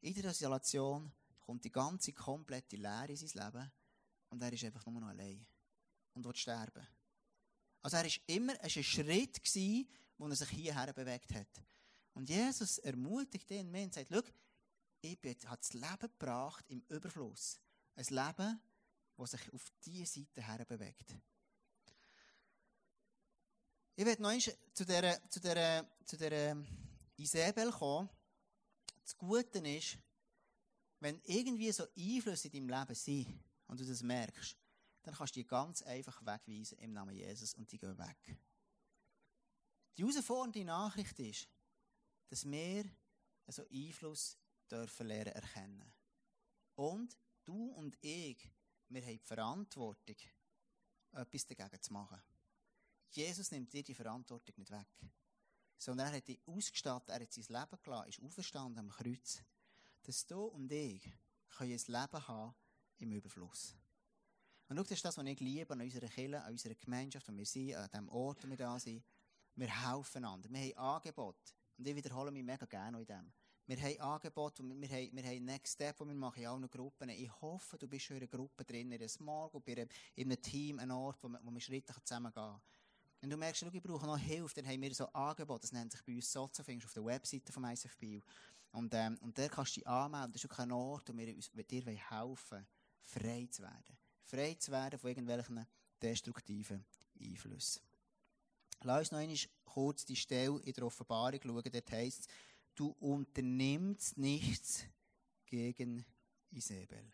In 0.00 0.14
der 0.14 0.30
Isolation 0.30 1.10
kommt 1.40 1.64
die 1.64 1.72
ganze 1.72 2.12
komplette 2.12 2.76
Leere 2.76 3.08
in 3.08 3.16
sein 3.16 3.44
Leben 3.44 3.72
und 4.30 4.42
er 4.42 4.52
ist 4.52 4.64
einfach 4.64 4.84
nur 4.86 5.00
noch 5.00 5.08
allein. 5.08 5.44
Und 6.14 6.24
will 6.24 6.36
sterben. 6.36 6.86
Also 7.80 7.96
er 7.96 8.04
ist 8.04 8.20
immer, 8.26 8.54
es 8.62 8.76
war 8.76 8.80
ein 8.80 8.84
Schritt, 8.84 9.42
gewesen, 9.42 9.88
wo 10.18 10.28
er 10.28 10.36
sich 10.36 10.50
hierher 10.50 10.92
bewegt 10.92 11.34
hat. 11.34 11.62
Und 12.14 12.28
Jesus 12.28 12.78
ermutigt 12.78 13.50
mehr 13.50 13.84
und 13.84 13.94
sagt, 13.94 14.10
ich 15.02 15.18
habe 15.46 15.58
das 15.58 15.72
Leben 15.72 15.98
gebracht 16.00 16.64
im 16.68 16.82
Überfluss. 16.88 17.60
Ein 17.96 18.04
Leben, 18.04 18.60
das 19.16 19.30
sich 19.32 19.52
auf 19.52 19.70
diese 19.84 20.20
Seite 20.20 20.42
her 20.42 20.64
bewegt. 20.64 21.14
Ich 23.94 24.06
werde 24.06 24.22
noch 24.22 24.38
zu 24.72 24.84
dieser, 24.84 25.28
zu 25.28 25.40
dieser, 25.40 25.86
zu 26.04 26.16
dieser 26.16 26.56
Isabel 27.16 27.70
kommen. 27.72 28.08
Das 29.02 29.16
Gute 29.18 29.58
ist, 29.58 29.98
wenn 31.00 31.20
irgendwie 31.24 31.72
so 31.72 31.84
Einflüsse 31.96 32.48
in 32.48 32.68
deinem 32.68 32.80
Leben 32.80 32.94
sind 32.94 33.44
und 33.66 33.80
du 33.80 33.84
das 33.84 34.02
merkst, 34.02 34.56
dann 35.02 35.14
kannst 35.14 35.34
du 35.34 35.40
die 35.40 35.46
ganz 35.46 35.82
einfach 35.82 36.24
wegweisen 36.24 36.78
im 36.78 36.92
Namen 36.92 37.14
Jesus 37.14 37.54
und 37.54 37.70
die 37.70 37.78
gehen 37.78 37.98
weg. 37.98 38.36
Die 39.96 40.02
herausfordernde 40.02 40.64
Nachricht 40.64 41.18
ist, 41.18 41.48
dass 42.28 42.48
wir 42.48 42.84
so 43.48 43.66
Einfluss 43.68 44.38
dürfen 44.72 45.06
lernen 45.06 45.34
erkennen. 45.34 45.92
Und 46.74 47.16
du 47.44 47.72
und 47.72 47.96
ich, 48.00 48.50
wir 48.88 49.02
haben 49.02 49.18
die 49.18 49.24
Verantwortung, 49.24 50.16
etwas 51.12 51.46
dagegen 51.46 51.82
zu 51.82 51.92
machen. 51.92 52.22
Jesus 53.10 53.50
nimmt 53.50 53.72
dir 53.72 53.82
die 53.82 53.94
Verantwortung 53.94 54.54
nicht 54.56 54.70
weg. 54.70 54.88
Sondern 55.76 56.08
er 56.08 56.16
hat 56.16 56.28
dich 56.28 56.40
ausgestattet, 56.46 57.10
er 57.10 57.20
hat 57.20 57.32
sein 57.32 57.44
Leben 57.48 57.82
gelassen, 57.82 58.08
ist 58.08 58.22
auferstanden 58.22 58.78
am 58.78 58.88
Kreuz. 58.88 59.42
Dass 60.04 60.26
du 60.26 60.44
und 60.44 60.72
ich 60.72 61.02
können 61.56 61.72
ein 61.72 61.78
Leben 61.86 62.28
haben 62.28 62.54
im 62.98 63.12
Überfluss. 63.12 63.76
Und 64.68 64.76
schau, 64.76 64.82
das 64.84 64.92
ist 64.92 65.04
das, 65.04 65.18
was 65.18 65.26
ich 65.26 65.40
liebe 65.40 65.72
an 65.72 65.80
unserer 65.82 66.08
Kirche, 66.08 66.42
an 66.42 66.52
unserer 66.52 66.74
Gemeinschaft, 66.74 67.28
wo 67.28 67.36
wir 67.36 67.44
sind, 67.44 67.74
an 67.74 67.90
dem 67.90 68.08
Ort, 68.08 68.44
wo 68.44 68.48
wir 68.48 68.56
da 68.56 68.78
sind. 68.78 69.04
Wir 69.54 69.90
helfen 69.90 70.24
einander. 70.24 70.48
Wir 70.50 70.60
haben 70.60 70.96
Angebote. 70.96 71.52
Und 71.76 71.86
ich 71.86 71.94
wiederhole 71.94 72.30
mich 72.30 72.44
mega 72.44 72.64
gerne 72.64 73.00
in 73.00 73.06
dem. 73.06 73.32
Wir 73.66 73.80
haben 73.80 74.00
Angebote, 74.00 74.62
wir 74.64 74.88
haben, 74.88 75.10
wir 75.12 75.22
haben 75.22 75.44
Next 75.44 75.74
Step, 75.74 75.96
die 75.98 76.04
wir 76.04 76.14
machen 76.14 76.42
in 76.42 76.48
allen 76.48 76.68
Gruppen. 76.68 77.08
Ich 77.10 77.30
hoffe, 77.40 77.78
du 77.78 77.86
bist 77.86 78.06
schon 78.06 78.16
in 78.16 78.22
einer 78.22 78.30
Gruppe 78.30 78.64
drin, 78.64 78.90
in 78.90 79.00
einer 79.00 79.06
Group, 79.06 79.68
in 79.68 79.88
einem 80.16 80.42
Team, 80.42 80.78
einem 80.80 80.96
Ort, 80.96 81.22
wo 81.22 81.28
wir, 81.28 81.40
wo 81.44 81.50
wir 81.52 81.60
schrittlich 81.60 81.96
zusammengehen. 82.04 82.60
Wenn 83.20 83.30
du 83.30 83.36
merkst, 83.36 83.62
ich 83.62 83.82
brauche 83.82 84.04
noch 84.04 84.18
Hilfe, 84.18 84.56
dann 84.56 84.66
haben 84.66 84.82
wir 84.82 84.92
so 84.92 85.06
Angebote, 85.12 85.60
das 85.60 85.72
nennt 85.72 85.92
sich 85.92 86.02
bei 86.02 86.16
uns 86.16 86.32
Sozo, 86.32 86.64
findest 86.64 86.86
auf 86.88 86.94
der 86.94 87.04
Webseite 87.04 87.52
vom 87.52 87.64
ISF 87.64 87.96
Bio. 87.96 88.20
Und, 88.72 88.92
ähm, 88.94 89.16
und 89.20 89.38
der 89.38 89.48
kannst 89.48 89.76
du 89.76 89.80
dich 89.80 89.86
anmelden, 89.86 90.32
das 90.32 90.42
ist 90.42 90.50
auch 90.50 90.58
ein 90.58 90.72
Ort, 90.72 91.08
wo 91.08 91.16
wir 91.16 91.32
uns, 91.32 91.50
dir 91.52 91.84
helfen 91.84 92.66
frei 93.04 93.46
zu 93.48 93.62
werden. 93.62 93.96
Frei 94.24 94.54
zu 94.54 94.72
werden 94.72 94.98
von 94.98 95.10
irgendwelchen 95.10 95.64
destruktiven 96.02 96.84
Einflüssen. 97.20 97.82
Lass 98.82 98.98
uns 98.98 99.12
noch 99.12 99.18
einmal 99.20 99.36
kurz 99.64 100.04
die 100.04 100.16
Stelle 100.16 100.60
in 100.64 100.72
der 100.72 100.84
Offenbarung 100.84 101.40
schauen. 101.40 101.70
Dort 101.72 101.92
heisst 101.92 102.20
es, 102.20 102.26
du 102.74 102.88
unternimmst 103.00 104.16
nichts 104.18 104.84
gegen 105.46 106.04
Isabel. 106.50 107.12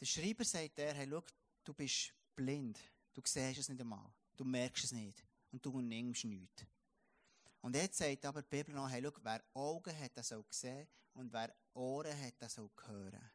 Der 0.00 0.06
Schreiber 0.06 0.44
sagt 0.44 0.78
der, 0.78 0.94
hey, 0.94 1.06
schau, 1.08 1.22
du 1.64 1.74
bist 1.74 2.12
blind. 2.34 2.78
Du 3.12 3.20
siehst 3.24 3.58
es 3.58 3.68
nicht 3.68 3.80
einmal. 3.80 4.12
Du 4.36 4.44
merkst 4.44 4.84
es 4.84 4.92
nicht. 4.92 5.24
Und 5.50 5.64
du 5.64 5.70
unternimmst 5.70 6.24
nichts. 6.24 6.64
Und 7.60 7.76
jetzt 7.76 7.98
sagt 7.98 8.24
aber 8.24 8.42
die 8.42 8.48
Bibel 8.48 8.74
noch, 8.74 8.90
hey, 8.90 9.02
schau, 9.02 9.12
wer 9.22 9.44
Augen 9.54 9.98
hat, 9.98 10.16
der 10.16 10.24
soll 10.24 10.44
sehen. 10.50 10.88
Und 11.14 11.32
wer 11.32 11.54
Ohren 11.74 12.20
hat, 12.20 12.40
der 12.40 12.48
soll 12.48 12.70
hören. 12.86 13.30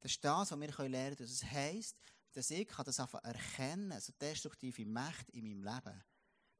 Das 0.00 0.12
ist 0.12 0.24
das, 0.24 0.50
was 0.50 0.60
wir 0.60 0.88
lernen 0.88 1.16
können. 1.16 1.28
Das 1.28 1.44
heisst, 1.44 1.96
dass 2.32 2.50
ich 2.50 2.68
das 2.68 3.00
einfach 3.00 3.22
erkennen 3.22 3.90
kann, 3.90 4.00
so 4.00 4.12
destruktive 4.20 4.86
Mächte 4.86 5.32
in 5.32 5.44
meinem 5.44 5.62
Leben, 5.62 6.04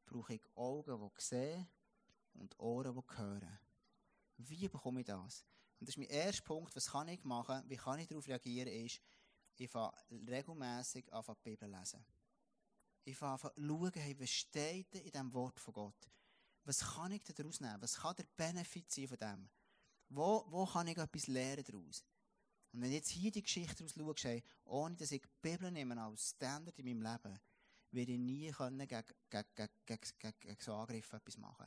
brauche 0.05 0.35
ich 0.35 0.43
Augen, 0.55 1.11
die 1.17 1.23
sehen 1.23 1.69
und 2.39 2.59
Ohren, 2.59 2.95
die 2.95 3.17
hören. 3.17 3.59
Wie 4.37 4.69
bekomme 4.69 5.01
ich 5.01 5.07
das? 5.07 5.45
Und 5.79 5.89
das 5.89 5.97
ist 5.97 5.99
mein 5.99 6.09
erster 6.09 6.43
Punkt. 6.43 6.75
Was 6.75 6.91
kann 6.91 7.09
ich 7.09 7.23
machen? 7.25 7.63
Wie 7.67 7.77
kann 7.77 7.99
ich 7.99 8.09
darauf 8.09 8.27
reagieren? 8.27 8.73
Ist, 8.73 9.01
ich 9.57 9.71
fange 9.71 9.93
regelmässig 10.11 11.13
an, 11.13 11.25
die 11.27 11.51
Bibel 11.51 11.71
lesen. 11.71 12.05
Ich 13.05 13.17
fange 13.17 13.43
an, 13.43 13.51
schauen, 13.57 14.21
was 14.21 14.31
steht 14.31 14.95
in 14.95 15.11
diesem 15.11 15.33
Wort 15.33 15.59
von 15.59 15.75
Gott? 15.75 16.11
Was 16.65 16.81
kann 16.81 17.13
ich 17.13 17.23
daraus 17.23 17.61
nehmen? 17.61 17.81
Was 17.81 17.97
kann 17.97 18.17
der 18.17 18.27
Benefit 18.37 18.91
sein 18.91 19.09
von 19.09 19.19
dem? 19.19 19.49
Wo, 20.11 20.45
wo 20.49 20.67
kann 20.67 20.87
ich 20.87 20.99
etwas 20.99 21.27
lernen 21.27 21.65
daraus? 21.65 22.05
Und 22.73 22.83
wenn 22.83 22.93
jetzt 22.93 23.09
hier 23.09 23.31
die 23.31 23.43
Geschichte 23.43 23.85
daraus 23.85 23.95
schaust, 23.95 24.25
hey, 24.25 24.45
ohne 24.65 24.97
dass 24.97 25.11
ich 25.11 25.23
die 25.23 25.29
Bibel 25.41 25.71
nehme 25.71 26.01
als 26.01 26.31
Standard 26.31 26.79
in 26.79 26.85
meinem 26.85 27.03
Leben, 27.03 27.41
werde 27.91 28.13
ich 28.13 28.19
nie 28.19 28.51
können 28.51 28.87
gegen, 28.87 29.05
gegen, 29.31 29.49
gegen, 29.55 29.71
gegen, 29.87 30.35
gegen 30.41 30.61
so 30.61 30.75
Angriffe 30.75 31.17
etwas 31.17 31.37
machen. 31.39 31.67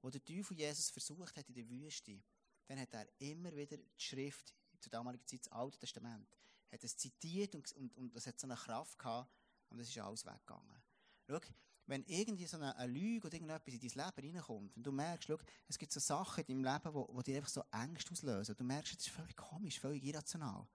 Wo 0.00 0.10
der 0.10 0.24
Teufel 0.24 0.56
Jesus 0.56 0.90
versucht 0.90 1.36
hat 1.36 1.48
in 1.48 1.54
der 1.54 1.68
Wüste, 1.68 2.22
dann 2.66 2.78
hat 2.78 2.92
er 2.92 3.08
immer 3.18 3.54
wieder 3.54 3.76
die 3.76 4.00
Schrift, 4.00 4.54
zur 4.80 4.90
damaligen 4.90 5.26
Zeit 5.26 5.40
das 5.40 5.52
Alte 5.52 5.78
Testament, 5.78 6.28
hat 6.70 6.84
es 6.84 6.96
zitiert 6.96 7.54
und, 7.54 7.72
und, 7.72 7.96
und 7.96 8.14
das 8.14 8.26
hat 8.26 8.38
so 8.38 8.46
eine 8.46 8.54
Kraft 8.54 8.98
gehabt 8.98 9.30
und 9.70 9.80
es 9.80 9.88
ist 9.88 9.98
alles 9.98 10.24
weggegangen. 10.24 10.82
Schau, 11.26 11.40
wenn 11.86 12.04
irgendwie 12.04 12.46
so 12.46 12.58
eine, 12.58 12.76
eine 12.76 12.92
Lüge 12.92 13.26
oder 13.26 13.34
irgendetwas 13.34 13.74
in 13.74 13.80
dein 13.80 14.06
Leben 14.06 14.36
reinkommt 14.36 14.76
und 14.76 14.82
du 14.82 14.92
merkst, 14.92 15.26
schau, 15.26 15.38
es 15.66 15.78
gibt 15.78 15.90
so 15.90 16.00
Sachen 16.00 16.44
in 16.44 16.62
deinem 16.62 16.74
Leben, 16.74 16.94
wo, 16.94 17.08
wo 17.10 17.22
dir 17.22 17.38
einfach 17.38 17.48
so 17.48 17.64
Ängste 17.72 18.12
auslösen, 18.12 18.54
du 18.56 18.64
merkst, 18.64 18.94
das 18.94 19.06
ist 19.06 19.12
völlig 19.12 19.36
komisch, 19.36 19.80
völlig 19.80 20.04
irrational. 20.04 20.68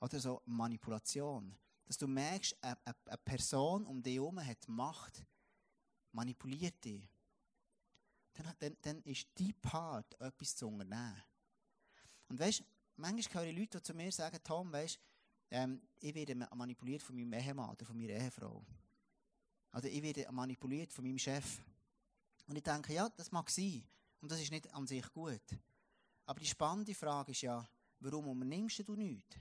Oder 0.00 0.20
so 0.20 0.40
Manipulation. 0.46 1.56
Dass 1.84 1.98
du 1.98 2.06
merkst, 2.06 2.56
eine, 2.62 2.78
eine, 2.84 2.96
eine 3.06 3.18
Person 3.18 3.86
um 3.86 4.02
dich 4.02 4.14
herum 4.14 4.44
hat 4.44 4.68
Macht, 4.68 5.24
manipuliert 6.12 6.82
dich. 6.84 7.08
Dann, 8.42 8.54
dann, 8.58 8.76
dann 8.82 9.02
ist 9.02 9.26
dein 9.34 9.54
Part, 9.60 10.20
etwas 10.20 10.56
zu 10.56 10.66
unternehmen. 10.66 11.22
Und 12.28 12.38
weißt, 12.38 12.62
manchmal 12.96 13.44
höre 13.44 13.50
ich 13.50 13.58
Leute, 13.58 13.78
die 13.78 13.82
zu 13.82 13.94
mir 13.94 14.10
sagen, 14.10 14.38
Tom, 14.42 14.72
weißt, 14.72 14.98
ähm, 15.50 15.82
ich 16.00 16.14
werde 16.14 16.34
manipuliert 16.34 17.02
von 17.02 17.14
meinem 17.14 17.32
Ehemann 17.34 17.70
oder 17.70 17.84
von 17.84 17.96
meiner 17.96 18.14
Ehefrau. 18.14 18.64
Oder 19.74 19.88
ich 19.88 20.02
werde 20.02 20.30
manipuliert 20.32 20.92
von 20.92 21.04
meinem 21.04 21.18
Chef. 21.18 21.60
Und 22.46 22.56
ich 22.56 22.62
denke, 22.62 22.94
ja, 22.94 23.08
das 23.08 23.30
mag 23.30 23.48
sein. 23.50 23.84
Und 24.20 24.30
das 24.30 24.40
ist 24.40 24.50
nicht 24.50 24.72
an 24.72 24.86
sich 24.86 25.10
gut. 25.12 25.42
Aber 26.26 26.40
die 26.40 26.46
spannende 26.46 26.94
Frage 26.94 27.32
ist 27.32 27.42
ja, 27.42 27.68
warum 28.00 28.28
unternimmst 28.28 28.86
du 28.86 28.94
nichts? 28.94 29.36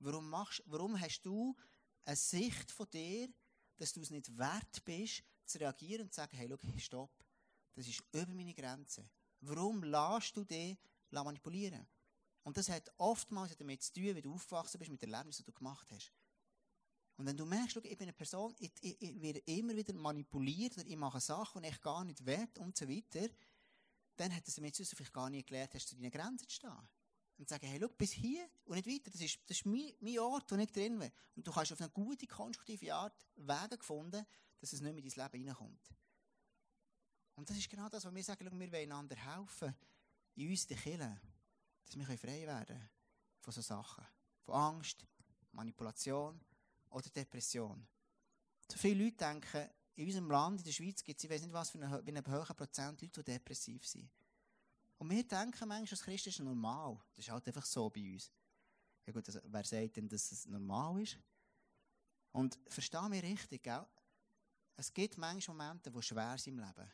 Warum, 0.00 0.28
machst, 0.28 0.62
warum 0.66 1.00
hast 1.00 1.22
du 1.22 1.56
eine 2.04 2.16
Sicht 2.16 2.70
von 2.70 2.88
dir, 2.90 3.28
dass 3.76 3.92
du 3.92 4.00
es 4.00 4.10
nicht 4.10 4.36
wert 4.36 4.84
bist, 4.84 5.22
zu 5.44 5.58
reagieren 5.58 6.02
und 6.02 6.12
zu 6.12 6.16
sagen, 6.16 6.36
hey, 6.36 6.48
schau, 6.48 6.78
stopp, 6.78 7.23
das 7.74 7.88
ist 7.88 8.02
über 8.12 8.34
meine 8.34 8.54
Grenze. 8.54 9.08
Warum 9.40 9.82
lässt 9.82 10.36
du 10.36 10.44
dich 10.44 10.76
manipulieren? 11.10 11.86
Und 12.44 12.56
das 12.56 12.68
hat 12.68 12.92
oftmals 12.98 13.56
damit 13.56 13.82
zu 13.82 13.92
tun, 13.92 14.14
wie 14.14 14.22
du 14.22 14.34
aufgewachsen 14.34 14.78
bist, 14.78 14.90
mit 14.90 15.00
den 15.00 15.12
Erlebnissen, 15.12 15.44
die 15.44 15.50
du 15.50 15.58
gemacht 15.58 15.90
hast. 15.90 16.12
Und 17.16 17.26
wenn 17.26 17.36
du 17.36 17.46
merkst, 17.46 17.76
ich 17.76 17.96
bin 17.96 18.08
eine 18.08 18.12
Person, 18.12 18.54
ich, 18.58 18.72
ich, 18.80 19.00
ich 19.00 19.22
werde 19.22 19.38
immer 19.46 19.74
wieder 19.74 19.94
manipuliert 19.94 20.76
oder 20.76 20.86
ich 20.86 20.96
mache 20.96 21.20
Sachen, 21.20 21.62
die 21.62 21.68
ich 21.68 21.80
gar 21.80 22.04
nicht 22.04 22.24
will 22.26 22.48
und 22.58 22.76
so 22.76 22.88
weiter, 22.88 23.28
dann 24.16 24.34
hat 24.34 24.46
es 24.46 24.56
damit 24.56 24.74
zu 24.74 24.82
tun, 24.82 24.84
dass 24.84 24.90
du 24.90 24.96
vielleicht 24.96 25.12
gar 25.12 25.30
nicht 25.30 25.46
gelernt 25.46 25.74
hast, 25.74 25.88
zu 25.88 25.96
deinen 25.96 26.10
Grenzen 26.10 26.48
zu 26.48 26.54
stehen. 26.54 26.88
Und 27.36 27.48
zu 27.48 27.54
sagen, 27.54 27.66
hey, 27.66 27.78
schau, 27.80 27.88
bis 27.88 28.12
hier 28.12 28.48
und 28.64 28.76
nicht 28.76 28.86
weiter. 28.86 29.10
Das 29.10 29.20
ist, 29.20 29.38
das 29.46 29.58
ist 29.58 29.66
mein, 29.66 29.92
mein 30.00 30.18
Ort, 30.18 30.50
wo 30.52 30.56
ich 30.56 30.70
drin 30.70 30.98
bin. 30.98 31.10
Und 31.34 31.46
du 31.46 31.54
hast 31.54 31.72
auf 31.72 31.80
eine 31.80 31.90
gute, 31.90 32.26
konstruktive 32.26 32.94
Art 32.94 33.26
Wege 33.36 33.78
gefunden, 33.78 34.24
dass 34.60 34.72
es 34.72 34.80
nicht 34.80 34.94
mehr 34.94 35.02
in 35.02 35.10
dein 35.10 35.32
Leben 35.32 35.48
reinkommt. 35.48 35.94
Und 37.36 37.48
das 37.48 37.56
ist 37.56 37.68
genau 37.68 37.88
das, 37.88 38.04
was 38.04 38.14
wir 38.14 38.22
sagen, 38.22 38.44
wir 38.44 38.72
wollen 38.72 38.74
einander 38.74 39.16
helfen, 39.16 39.74
in 40.36 40.50
uns, 40.50 40.66
die 40.66 40.74
Kirche, 40.74 41.20
dass 41.84 41.96
wir 41.96 42.18
frei 42.18 42.46
werden 42.46 42.88
von 43.40 43.52
solchen 43.52 43.68
Sachen. 43.68 44.06
Von 44.44 44.54
Angst, 44.54 45.06
Manipulation, 45.52 46.40
oder 46.94 47.08
Depression. 47.10 47.86
So 48.70 48.78
viele 48.78 49.04
Leute 49.04 49.16
denken, 49.16 49.68
in 49.96 50.06
unserem 50.06 50.30
Land, 50.30 50.60
in 50.60 50.64
der 50.64 50.72
Schweiz, 50.72 51.02
gibt 51.02 51.18
es, 51.18 51.24
ich 51.24 51.30
weiß 51.30 51.42
nicht 51.42 51.52
was, 51.52 51.70
für 51.70 51.78
einen, 51.78 51.92
einen 51.92 52.26
hohen 52.26 52.56
Prozent 52.56 53.00
Leute, 53.02 53.22
die 53.22 53.32
depressiv 53.32 53.86
sind. 53.86 54.10
Und 54.98 55.10
wir 55.10 55.26
denken 55.26 55.68
manchmal, 55.68 55.86
das 55.86 56.02
Christen 56.02 56.28
ist 56.30 56.40
normal. 56.40 57.00
Das 57.14 57.26
ist 57.26 57.30
halt 57.30 57.46
einfach 57.46 57.66
so 57.66 57.90
bei 57.90 58.12
uns. 58.12 58.30
Ja 59.06 59.12
gut, 59.12 59.26
also, 59.28 59.40
wer 59.44 59.64
sagt 59.64 59.96
denn, 59.96 60.08
dass 60.08 60.32
es 60.32 60.46
normal 60.46 61.02
ist? 61.02 61.18
Und 62.32 62.58
versteh 62.68 63.08
mich 63.08 63.22
richtig, 63.22 63.62
gell? 63.62 63.86
Es 64.76 64.92
gibt 64.92 65.18
manchmal 65.18 65.56
Momente, 65.56 65.90
die 65.90 66.02
schwer 66.02 66.36
sind 66.38 66.58
im 66.58 66.64
Leben. 66.64 66.90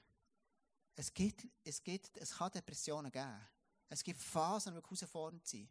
Es, 1.00 1.14
gibt, 1.14 1.48
es, 1.64 1.82
gibt, 1.82 2.14
es 2.18 2.36
kann 2.36 2.52
Depressionen 2.52 3.10
geben. 3.10 3.48
Es 3.88 4.04
gibt 4.04 4.20
Phasen, 4.20 4.74
die 4.74 4.82
herausfordernd 4.82 5.46
sind. 5.46 5.70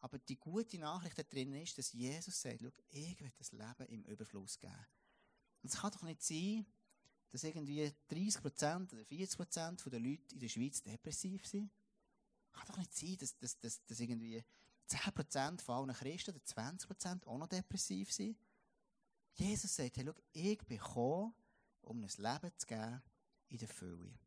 Aber 0.00 0.18
die 0.18 0.38
gute 0.38 0.78
Nachricht 0.78 1.18
da 1.18 1.22
drin 1.22 1.52
ist, 1.52 1.76
dass 1.76 1.92
Jesus 1.92 2.40
sagt, 2.40 2.60
schau, 2.62 2.70
ich 2.88 3.20
will 3.20 3.30
das 3.36 3.52
Leben 3.52 3.86
im 3.88 4.02
Überfluss 4.04 4.58
geben. 4.58 4.86
Und 5.62 5.70
es 5.70 5.78
kann 5.78 5.90
doch 5.90 6.02
nicht 6.04 6.22
sein, 6.22 6.64
dass 7.32 7.44
irgendwie 7.44 7.92
30% 8.10 8.94
oder 8.94 9.02
40% 9.02 9.90
der 9.90 10.00
Leute 10.00 10.32
in 10.32 10.40
der 10.40 10.48
Schweiz 10.48 10.80
depressiv 10.80 11.46
sind. 11.46 11.70
Es 12.46 12.52
kann 12.54 12.68
doch 12.68 12.78
nicht 12.78 12.94
sein, 12.94 13.18
dass, 13.18 13.36
dass, 13.36 13.58
dass, 13.58 13.84
dass 13.84 14.00
irgendwie 14.00 14.42
10% 14.88 15.60
von 15.60 15.74
allen 15.74 15.94
Christen 15.94 16.30
oder 16.30 16.42
20% 16.42 17.26
auch 17.26 17.36
noch 17.36 17.48
depressiv 17.48 18.10
sind. 18.10 18.38
Jesus 19.34 19.76
sagt, 19.76 19.98
hey, 19.98 20.06
schau, 20.06 20.14
ich 20.32 20.58
bin 20.64 20.78
gekommen, 20.78 21.34
um 21.82 22.02
ein 22.02 22.08
Leben 22.16 22.52
zu 22.56 22.66
geben 22.66 23.02
in 23.48 23.58
der 23.58 23.68
Fülle. 23.68 24.18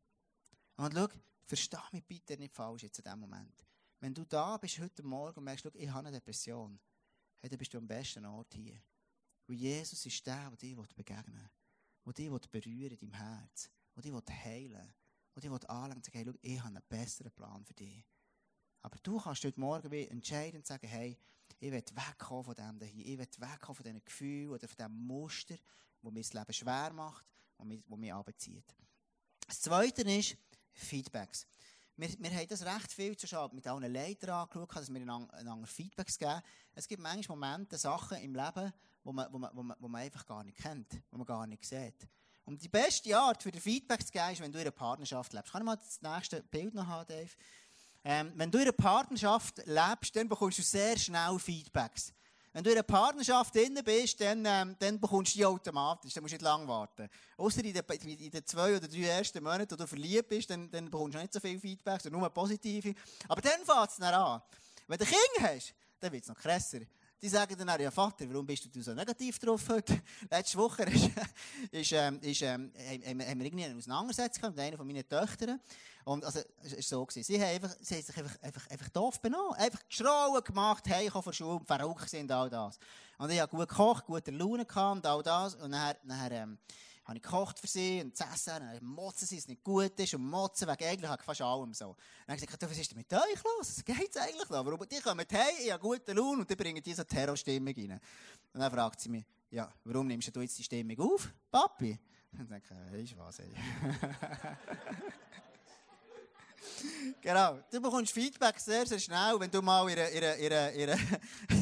Und 0.76 0.94
schau, 0.94 1.08
versteh 1.44 1.76
mich 1.92 2.04
bitte 2.04 2.36
nicht 2.36 2.54
falsch 2.54 2.82
jetzt 2.82 2.98
in 2.98 3.04
diesem 3.04 3.20
Moment. 3.20 3.64
Wenn 4.00 4.14
du 4.14 4.24
da 4.24 4.56
bist 4.58 4.78
heute 4.78 5.02
Morgen 5.02 5.38
und 5.38 5.44
merkst, 5.44 5.64
schau, 5.64 5.70
ich 5.74 5.88
habe 5.88 6.06
eine 6.06 6.16
Depression, 6.16 6.78
hey, 7.40 7.50
dann 7.50 7.58
bist 7.58 7.74
du 7.74 7.78
am 7.78 7.88
besten 7.88 8.24
Ort 8.24 8.54
hier. 8.54 8.80
Weil 9.46 9.56
Jesus 9.56 10.04
ist 10.06 10.26
der, 10.26 10.50
der 10.50 10.56
dir 10.56 10.76
begegnen 10.94 11.50
will, 12.04 12.14
der 12.14 12.38
dich 12.38 12.50
berühren 12.50 12.92
in 12.92 12.98
deinem 12.98 13.14
Herz, 13.14 13.70
der 13.96 14.02
dich 14.02 14.44
heilen 14.44 14.94
will, 15.34 15.42
der 15.42 15.58
dich 15.58 15.70
anlenken 15.70 15.96
und 15.96 16.04
sagen, 16.04 16.18
hey, 16.18 16.24
schau, 16.26 16.38
ich 16.42 16.58
habe 16.60 16.68
einen 16.68 16.82
besseren 16.88 17.32
Plan 17.32 17.64
für 17.64 17.74
dich. 17.74 18.04
Aber 18.82 18.96
du 19.02 19.18
kannst 19.18 19.44
heute 19.44 19.58
Morgen 19.58 19.92
entscheiden 19.92 20.58
und 20.58 20.66
sagen, 20.66 20.86
hey, 20.86 21.18
ich 21.58 21.72
will 21.72 21.72
wegkommen 21.72 22.44
von 22.44 22.54
dem 22.54 22.80
hier. 22.80 23.06
Ich 23.06 23.18
will 23.18 23.26
wegkommen 23.38 23.74
von 23.74 23.84
diesen 23.84 24.04
Gefühlen 24.04 24.50
oder 24.50 24.68
von 24.68 24.76
diesem 24.76 25.06
Muster, 25.06 25.56
das 26.02 26.12
mir 26.12 26.20
das 26.20 26.32
Leben 26.32 26.52
schwer 26.52 26.92
macht, 26.92 27.26
das 27.56 27.66
mich, 27.66 27.82
das 27.88 27.98
mich. 27.98 28.64
Das 29.48 29.62
Zweite 29.62 30.02
ist 30.02 30.36
Feedbacks. 30.74 31.46
Wir, 31.96 32.10
wir 32.18 32.30
haben 32.30 32.48
das 32.48 32.62
recht 32.66 32.92
viel 32.92 33.16
zu 33.16 33.26
mit 33.52 33.66
allen 33.66 33.90
Leitern 33.90 34.30
angeschaut, 34.30 34.76
dass 34.76 34.92
wir 34.92 35.00
einander 35.00 35.66
Feedbacks 35.66 36.18
geben. 36.18 36.42
Es 36.74 36.86
gibt 36.86 37.02
manchmal 37.02 37.38
Momente, 37.38 37.78
Sachen 37.78 38.18
im 38.18 38.34
Leben, 38.34 38.72
wo 39.02 39.10
man, 39.10 39.32
wo 39.32 39.38
man, 39.38 39.50
wo 39.54 39.62
man, 39.62 39.76
wo 39.80 39.88
man 39.88 40.02
einfach 40.02 40.26
gar 40.26 40.44
nicht 40.44 40.58
kennt, 40.58 41.00
wo 41.10 41.16
man 41.16 41.26
gar 41.26 41.46
nicht 41.46 41.64
sieht. 41.64 42.06
Und 42.44 42.62
die 42.62 42.68
beste 42.68 43.18
Art 43.18 43.42
für 43.42 43.50
den 43.50 43.62
Feedback 43.62 44.06
zu 44.06 44.12
geben, 44.12 44.32
ist, 44.32 44.40
wenn 44.40 44.52
du 44.52 44.58
in 44.58 44.64
einer 44.64 44.70
Partnerschaft 44.70 45.32
lebst. 45.32 45.50
Kann 45.50 45.62
ich 45.62 45.66
mal 45.66 45.76
das 45.76 46.02
nächste 46.02 46.42
Bild 46.42 46.74
noch 46.74 46.86
haben, 46.86 47.06
Dave? 47.08 47.30
Ähm, 48.04 48.32
wenn 48.36 48.50
du 48.50 48.58
in 48.58 48.64
einer 48.64 48.72
Partnerschaft 48.72 49.62
lebst, 49.64 50.14
dann 50.14 50.28
bekommst 50.28 50.58
du 50.58 50.62
sehr 50.62 50.98
schnell 50.98 51.38
Feedbacks. 51.38 52.12
Wenn 52.58 52.64
du 52.64 52.70
in 52.70 52.76
einer 52.78 52.82
Partnerschaft 52.82 53.54
drin 53.54 53.78
bist, 53.84 54.20
dann, 54.20 54.44
ähm, 54.44 54.74
dann 54.80 54.98
bekommst 54.98 55.32
du 55.32 55.38
die 55.38 55.46
automatisch. 55.46 56.12
Dann 56.12 56.24
musst 56.24 56.32
du 56.32 56.38
nicht 56.38 56.42
lange 56.42 56.66
warten. 56.66 57.08
Außer 57.36 57.64
in 57.64 57.72
in 57.72 58.30
den 58.32 58.44
zwei 58.44 58.76
oder 58.76 58.88
drei 58.88 59.02
ersten 59.02 59.44
Monaten, 59.44 59.70
wo 59.70 59.76
du 59.76 59.86
verliebt 59.86 60.28
bist, 60.28 60.50
dann, 60.50 60.68
dann 60.68 60.90
bekommst 60.90 61.14
du 61.14 61.20
nicht 61.20 61.32
so 61.32 61.38
viel 61.38 61.60
Feedbacks, 61.60 62.02
sondern 62.02 62.20
nur 62.20 62.30
positive. 62.30 62.96
Aber 63.28 63.40
dann 63.40 63.64
fängt 63.64 63.90
es 63.90 64.00
an. 64.02 64.42
Wenn 64.88 64.98
du 64.98 65.04
ein 65.04 65.08
Kind 65.08 65.48
hast, 65.48 65.72
dann 66.00 66.10
wird 66.10 66.24
es 66.24 66.28
noch 66.28 66.36
krasser. 66.36 66.80
Die 67.20 67.28
sagen 67.28 67.56
dann 67.58 67.68
auch, 67.70 67.78
ja 67.80 67.90
Vater, 67.90 68.26
warum 68.30 68.46
bist 68.46 68.68
du 68.72 68.80
so 68.80 68.94
negativ 68.94 69.40
drauf 69.40 69.68
heute? 69.68 70.00
Letzte 70.30 70.56
Woche 70.56 70.84
ist, 70.84 71.10
ist, 71.72 71.92
ähm, 71.92 72.20
ist, 72.20 72.42
ähm, 72.42 72.72
haben, 72.76 73.18
wir 73.18 73.44
irgendwie 73.44 73.64
eine 73.64 73.76
Auseinandersetzung 73.76 74.50
mit 74.50 74.60
einer 74.60 74.76
von 74.76 74.86
meinen 74.86 75.08
Töchtern. 75.08 75.60
Und, 76.04 76.24
also, 76.24 76.40
es 76.62 76.72
war 76.74 76.82
so 76.82 77.06
gewesen. 77.06 77.24
Sie 77.24 77.42
haben, 77.42 77.56
einfach, 77.56 77.74
sie 77.80 77.96
haben 77.96 78.02
sich 78.02 78.16
einfach, 78.16 78.40
einfach, 78.40 78.70
einfach 78.70 78.88
doof 78.90 79.20
benommen. 79.20 79.54
Einfach 79.54 79.80
geschrauen 79.88 80.44
gemacht, 80.44 80.84
hey, 80.86 81.10
von 81.10 81.32
Schule, 81.32 81.60
verrückt 81.66 82.08
sind, 82.08 82.30
all 82.30 82.48
das. 82.48 82.78
Und 83.18 83.30
ich 83.30 83.40
habe 83.40 83.50
gut 83.50 83.68
gekocht, 83.68 84.06
gute 84.06 84.30
Laune 84.30 84.64
gehabt 84.64 84.98
und 84.98 85.06
all 85.06 85.22
das. 85.24 85.56
Und 85.56 85.72
dann, 85.72 85.96
dann, 86.04 86.32
ähm, 86.32 86.58
habe 87.08 87.16
ich 87.16 87.22
gekocht 87.22 87.58
für 87.58 87.66
sie 87.66 88.02
und 88.02 88.14
zu 88.14 88.22
essen, 88.22 88.60
dann 88.60 88.84
motzen 88.84 89.26
sie, 89.26 89.38
es 89.38 89.48
nicht 89.48 89.64
gut 89.64 89.98
ist 89.98 90.12
und 90.12 90.28
motzen 90.28 90.68
wegen 90.68 90.84
eigentlich 90.84 91.10
fast 91.22 91.40
allem 91.40 91.72
so. 91.72 91.96
Dann 92.26 92.34
habe 92.34 92.38
ich 92.38 92.46
gesagt, 92.46 92.70
was 92.70 92.78
ist 92.78 92.90
denn 92.90 92.98
mit 92.98 93.10
euch 93.10 93.42
los? 93.42 93.78
Was 93.78 93.84
geht's 93.84 94.18
eigentlich 94.18 94.46
da? 94.46 94.64
Warum, 94.64 94.86
die 94.86 95.00
kommen 95.00 95.24
hey, 95.26 95.64
ich 95.64 95.72
habe 95.72 95.82
gute 95.82 96.12
Laune 96.12 96.40
und 96.40 96.50
die 96.50 96.54
bringen 96.54 96.82
diese 96.82 97.06
Terrorstimmung 97.06 97.74
rein. 97.74 97.98
Und 98.52 98.60
dann 98.60 98.70
fragt 98.70 99.00
sie 99.00 99.08
mich, 99.08 99.24
ja, 99.50 99.72
warum 99.84 100.06
nimmst 100.06 100.36
du 100.36 100.42
jetzt 100.42 100.58
die 100.58 100.64
Stimmung 100.64 101.00
auf, 101.00 101.30
Papi? 101.50 101.98
Und 102.32 102.40
dann 102.40 102.48
denke 102.48 102.74
ich, 103.02 103.16
weisst 103.16 103.18
was, 103.18 103.38
ey. 103.38 103.54
genau. 107.22 107.58
Du 107.70 107.80
bekommst 107.80 108.12
Feedback 108.12 108.60
sehr, 108.60 108.86
sehr 108.86 108.98
schnell, 108.98 109.34
wenn 109.38 109.50
du 109.50 109.62
mal 109.62 109.88
ihre, 109.88 110.10
ihre, 110.10 110.36
ihre, 110.36 110.72
ihre 110.72 110.98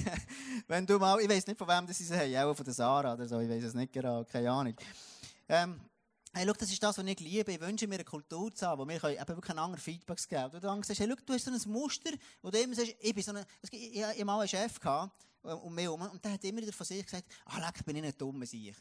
wenn 0.66 0.85
du 0.85 0.98
mal, 0.98 1.20
ich 1.20 1.28
weiß 1.28 1.46
nicht 1.46 1.56
von 1.56 1.68
wem 1.68 1.87
das 1.87 1.98
sie 1.98 2.12
haben, 2.12 2.50
auch 2.50 2.56
von 2.56 2.64
der 2.64 2.74
Sarah 2.74 3.14
oder 3.14 3.28
so, 3.28 3.38
ich 3.38 3.48
weiß 3.48 3.62
es 3.62 3.74
nicht 3.74 3.92
genau, 3.92 4.24
keine 4.24 4.50
Ahnung. 4.50 4.74
Ähm, 5.48 5.80
hey, 6.32 6.44
schau, 6.46 6.52
das 6.54 6.70
ist 6.70 6.82
das, 6.82 6.98
was 6.98 7.06
ich 7.06 7.20
liebe. 7.20 7.52
Ich 7.52 7.61
wünsche 7.61 7.87
mir 7.87 7.94
eine 7.94 8.04
Kultur 8.04 8.52
zu 8.54 8.66
haben, 8.66 8.80
wo 8.80 8.88
wir 8.88 8.96
eben 8.96 9.28
wirklich 9.28 9.50
einen 9.50 9.59
anderen 9.61 9.80
Feedbacks 9.80 10.26
geben 10.26 10.42
können. 10.42 10.61
Du 10.61 10.61
dann 10.61 10.82
sagst, 10.82 11.00
hey, 11.00 11.09
schau, 11.09 11.16
du 11.24 11.32
hast 11.32 11.44
so 11.44 11.50
ein 11.50 11.72
Muster, 11.72 12.11
wo 12.42 12.50
du 12.50 12.61
immer 12.61 12.74
sagst, 12.74 12.96
ich 13.00 13.14
bin 13.14 13.22
so 13.22 13.32
ein, 13.32 13.44
ich, 13.62 13.72
ich, 13.72 14.02
ich 14.16 14.24
mal 14.24 14.40
einen 14.40 14.48
Chef 14.48 14.78
äh, 14.85 15.50
um 15.50 15.74
mich 15.74 15.85
herum, 15.85 16.02
und 16.02 16.24
der 16.24 16.32
hat 16.32 16.44
immer 16.44 16.61
wieder 16.61 16.72
von 16.72 16.87
sich 16.87 17.04
gesagt, 17.04 17.24
ah, 17.44 17.59
leck, 17.59 17.85
bin 17.85 17.96
ich 17.96 18.02
nicht 18.02 18.20
dumm, 18.20 18.42
ich. 18.42 18.74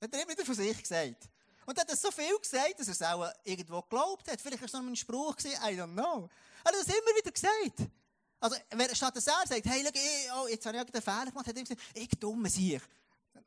Hat 0.00 0.12
er 0.12 0.22
immer 0.22 0.32
wieder 0.32 0.44
von 0.44 0.54
sich 0.54 0.80
gesagt. 0.80 1.28
Und 1.66 1.76
er 1.76 1.80
hat 1.80 1.90
das 1.90 2.00
so 2.00 2.10
viel 2.10 2.36
gesagt, 2.38 2.78
dass 2.78 2.86
er 2.88 2.92
es 2.92 3.02
auch 3.02 3.32
irgendwo 3.42 3.80
geglaubt 3.82 4.30
hat. 4.30 4.40
Vielleicht 4.40 4.60
war 4.60 4.66
es 4.66 4.72
noch 4.72 4.80
ein 4.80 4.96
Spruch 4.96 5.36
gewesen, 5.36 5.58
I 5.62 5.80
don't 5.80 5.92
know. 5.92 6.28
Er 6.62 6.72
hat 6.72 6.74
es 6.74 6.86
immer 6.86 7.16
wieder 7.18 7.32
gesagt. 7.32 7.90
Also, 8.38 8.56
statt 8.92 9.16
dass 9.16 9.26
er 9.26 9.46
sagt, 9.46 9.64
hey, 9.64 9.82
schau, 9.82 9.90
ich, 9.94 10.32
oh, 10.36 10.48
jetzt 10.48 10.66
habe 10.66 10.76
ich 10.76 10.82
einen 10.82 11.02
Fehler 11.02 11.30
gemacht, 11.30 11.46
hat 11.46 11.56
er 11.56 11.62
gesagt, 11.62 11.80
ich 11.94 12.10
dumme 12.20 12.50
sich. 12.50 12.80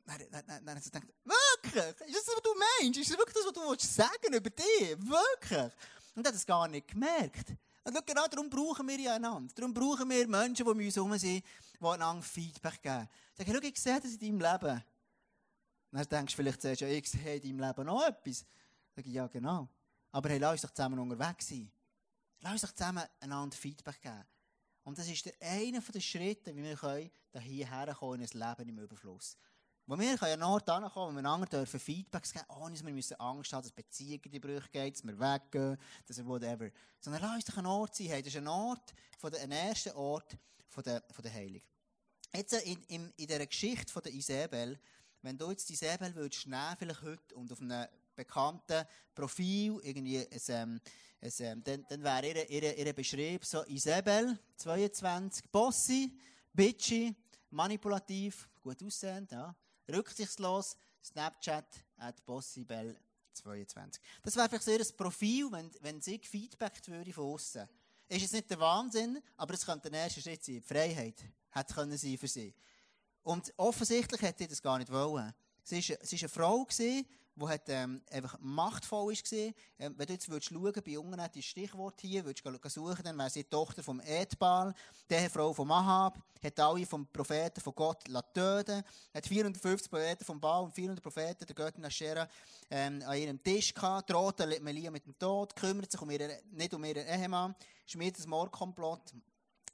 Dann, 0.04 0.74
hat 0.74 0.82
sie 0.82 0.90
gedacht, 0.90 1.08
wirklich? 1.24 2.08
Ist 2.08 2.28
das, 2.28 2.34
was 2.34 2.42
du 2.42 2.54
meinst? 2.54 2.98
Ist 2.98 3.10
das 3.10 3.18
wirklich 3.18 3.34
das, 3.34 3.46
was 3.46 3.52
du 3.52 3.60
willst 3.68 3.94
sagen 3.94 4.34
über 4.34 4.50
dich? 4.50 4.96
Wirklich? 4.98 5.72
Und 6.14 6.24
er 6.24 6.28
hat 6.28 6.34
es 6.34 6.46
gar 6.46 6.68
nicht 6.68 6.88
gemerkt. 6.88 7.50
Und 7.84 7.94
schau, 7.94 8.02
genau 8.04 8.26
darum 8.26 8.50
brauchen 8.50 8.86
wir 8.86 8.98
ja 8.98 9.14
einander. 9.14 9.52
Darum 9.54 9.72
brauchen 9.72 10.10
wir 10.10 10.28
Menschen, 10.28 10.64
die 10.64 10.70
um 10.70 10.78
uns 10.78 10.96
herum 10.96 11.16
sind, 11.16 11.44
die 11.80 11.86
einander 11.86 12.22
Feedback 12.22 12.82
geben. 12.82 13.08
Sagen, 13.34 13.52
schau, 13.54 13.60
ich 13.62 13.80
sehe 13.80 14.00
das 14.00 14.12
in 14.12 14.18
deinem 14.18 14.40
Leben. 14.40 14.84
Und 15.90 15.98
dann 15.98 16.08
denkst 16.08 16.34
du 16.34 16.36
vielleicht, 16.36 16.60
sagst, 16.60 16.80
ja, 16.82 16.88
ich 16.88 17.08
sehe 17.08 17.36
in 17.36 17.42
deinem 17.42 17.66
Leben 17.66 17.86
noch 17.86 18.06
etwas. 18.06 18.44
Sag 18.94 19.06
ich, 19.06 19.12
ja, 19.12 19.26
genau. 19.26 19.68
Aber 20.12 20.28
hey, 20.28 20.38
lass 20.38 20.52
uns 20.52 20.62
doch 20.62 20.70
zusammen 20.70 20.98
unterwegs 20.98 21.48
sein. 21.48 21.70
Lass 22.40 22.52
uns 22.52 22.62
doch 22.62 22.72
zusammen 22.72 23.04
einander 23.20 23.56
Feedback 23.56 24.02
geben. 24.02 24.24
Und 24.84 24.98
das 24.98 25.08
ist 25.08 25.24
der 25.24 25.34
eine 25.40 25.80
der 25.80 26.00
Schritte, 26.00 26.54
wie 26.56 26.62
wir 26.62 27.40
hierher 27.40 27.94
kommen 27.94 28.20
in 28.20 28.28
ein 28.28 28.56
Leben 28.56 28.68
im 28.70 28.78
Überfluss. 28.84 29.36
Wo 29.88 29.98
wir 29.98 30.18
können 30.18 30.34
an 30.34 30.42
einen 30.42 30.52
Ort 30.52 30.68
ankommen, 30.68 31.16
wo 31.16 31.22
wir 31.22 31.30
einander 31.30 31.46
dürfen 31.46 31.80
Feedbacks 31.80 32.34
geben, 32.34 32.44
ohne 32.60 32.74
dass 32.74 32.84
wir 32.84 32.92
müssen 32.92 33.18
Angst 33.18 33.54
haben, 33.54 33.62
dass 33.62 33.72
Beziehungen 33.72 34.20
in 34.22 34.32
die 34.32 34.38
Brüche 34.38 34.68
gehen, 34.68 34.92
dass 34.92 35.02
wir 35.02 35.18
weggehen, 35.18 35.78
dass 36.06 36.18
wir 36.18 36.26
whatever. 36.26 36.68
Sondern 37.00 37.22
lass 37.22 37.36
uns 37.36 37.44
doch 37.46 37.56
ein 37.56 37.64
Ort 37.64 37.96
sein. 37.96 38.08
Hey, 38.08 38.20
das 38.20 38.34
ist 38.34 38.36
ein 38.36 38.48
Ort, 38.48 38.92
von 39.16 39.30
der, 39.30 39.40
ein 39.40 39.50
erster 39.50 39.96
Ort 39.96 40.36
von 40.68 40.84
der, 40.84 41.02
von 41.10 41.22
der 41.22 41.32
Heilung. 41.32 41.62
Jetzt 42.34 42.52
äh, 42.52 42.70
in, 42.70 42.82
in, 42.88 43.12
in 43.16 43.26
dieser 43.26 43.46
Geschichte 43.46 43.90
von 43.90 44.02
der 44.02 44.12
Isabel, 44.12 44.78
wenn 45.22 45.38
du 45.38 45.50
jetzt 45.50 45.66
die 45.70 45.72
Isabel 45.72 46.14
würdest 46.14 46.46
nehmen, 46.46 46.76
vielleicht 46.78 47.00
heute, 47.00 47.34
und 47.34 47.50
auf 47.50 47.62
einem 47.62 47.86
bekannten 48.14 48.84
Profil, 49.14 49.80
irgendwie, 49.82 50.18
ein, 50.18 50.40
ähm, 50.48 50.80
ein, 51.22 51.32
ähm, 51.38 51.64
dann, 51.64 51.86
dann 51.88 52.02
wäre 52.02 52.26
ihr, 52.26 52.50
ihr, 52.50 52.76
ihr 52.76 52.92
Beschrieb 52.92 53.42
so 53.42 53.64
Isabel, 53.64 54.38
22, 54.54 55.50
Bossy, 55.50 56.12
bitchy, 56.52 57.16
manipulativ, 57.48 58.50
gut 58.60 58.82
aussehend, 58.82 59.32
ja 59.32 59.56
rücksichtslos, 59.88 60.76
Snapchat 61.02 61.66
at 61.98 62.20
bossybell22. 62.26 63.98
Das 64.22 64.36
wäre 64.36 64.48
vielleicht 64.48 64.64
sehr 64.64 64.80
ein 64.80 64.96
Profil, 64.96 65.50
wenn, 65.52 65.70
wenn 65.80 66.00
sie 66.00 66.18
gefeedbackt 66.18 66.88
würde 66.88 67.12
von 67.12 67.32
außen. 67.32 67.68
Ist 68.08 68.24
es 68.24 68.32
nicht 68.32 68.50
der 68.50 68.58
Wahnsinn, 68.60 69.22
aber 69.36 69.54
es 69.54 69.64
könnte 69.66 69.90
der 69.90 70.04
erste 70.04 70.20
Schritt 70.20 70.44
sein. 70.44 70.56
Die 70.56 70.60
Freiheit 70.60 71.22
hätte 71.50 71.74
können 71.74 71.96
sein 71.96 72.16
für 72.18 72.28
sie. 72.28 72.54
Und 73.22 73.52
offensichtlich 73.56 74.22
hätte 74.22 74.44
sie 74.44 74.48
das 74.48 74.62
gar 74.62 74.78
nicht 74.78 74.90
wollen. 74.90 75.34
Sie 75.62 75.86
war, 75.86 75.98
eine 76.00 76.28
Frau, 76.28 76.64
gewesen, 76.64 77.06
die 77.38 77.48
hat, 77.48 77.68
ähm, 77.68 78.02
einfach 78.10 78.38
machtvoll 78.40 79.12
ist 79.12 79.32
Ähm, 79.32 79.54
wenn 79.78 80.06
du 80.06 80.12
jetzt 80.12 80.28
würdest 80.28 80.50
schauen, 80.50 80.72
bei 80.72 80.90
Jungen 80.90 81.20
hat 81.20 81.34
die 81.34 81.42
Stichwort 81.42 82.00
hier, 82.00 82.24
würdest 82.24 82.44
du 82.44 82.68
suchen, 82.68 83.04
dann 83.04 83.16
wäre 83.16 83.30
sie 83.30 83.44
die 83.44 83.50
Tochter 83.50 83.82
vom 83.82 84.00
Edbal, 84.00 84.74
die 85.10 85.28
Frau 85.28 85.52
von 85.52 85.70
Ahab, 85.70 86.18
hat 86.42 86.60
alle 86.60 86.86
vom 86.86 87.06
Propheten 87.06 87.60
von 87.60 87.74
Gott 87.74 88.04
töten 88.34 88.82
hat 89.14 89.26
450 89.26 89.90
Propheten 89.90 90.24
vom 90.24 90.40
Baal 90.40 90.64
und 90.64 90.74
400 90.74 91.02
Propheten 91.02 91.46
der 91.46 91.54
Göttin 91.54 91.84
Aschera 91.84 92.28
ähm, 92.70 93.02
an 93.06 93.18
ihrem 93.18 93.42
Tisch 93.42 93.74
gehabt, 93.74 94.10
droht 94.10 94.38
Melia 94.62 94.90
mit 94.90 95.06
dem 95.06 95.18
Tod, 95.18 95.54
kümmert 95.56 95.90
sich 95.90 96.00
um 96.00 96.10
ihre, 96.10 96.40
nicht 96.52 96.74
um 96.74 96.84
ihren 96.84 97.06
Ehemann, 97.06 97.54
schmiedet 97.86 98.24
ein 98.24 98.30
Mordkomplott, 98.30 99.14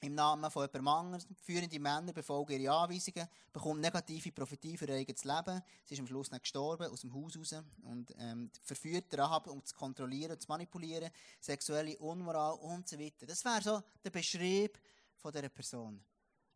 im 0.04 0.14
Namen 0.14 0.50
von 0.50 0.62
jemandem 0.62 0.88
anderen. 0.88 1.36
Führende 1.42 1.78
Männer 1.78 2.12
befolgen 2.12 2.60
ihre 2.60 2.74
Anweisungen, 2.74 3.28
bekommen 3.52 3.80
negative 3.80 4.32
Prophetie 4.32 4.76
für 4.76 4.86
ihr 4.86 4.94
eigenes 4.94 5.24
Leben. 5.24 5.62
Sie 5.84 5.94
ist 5.94 6.00
am 6.00 6.06
Schluss 6.06 6.30
nicht 6.30 6.42
gestorben, 6.42 6.90
aus 6.90 7.00
dem 7.00 7.14
Haus 7.14 7.36
raus 7.36 7.54
und 7.82 8.14
ähm, 8.18 8.50
verführt 8.62 9.16
Rahab, 9.16 9.46
um 9.46 9.64
zu 9.64 9.74
kontrollieren 9.74 10.38
zu 10.38 10.48
manipulieren, 10.48 11.10
sexuelle 11.40 11.98
Unmoral 11.98 12.54
und 12.54 12.88
so 12.88 12.98
weiter. 12.98 13.26
Das 13.26 13.44
wäre 13.44 13.62
so 13.62 13.82
der 14.02 14.10
Beschrieb 14.10 14.78
von 15.16 15.32
dieser 15.32 15.48
Person. 15.48 16.04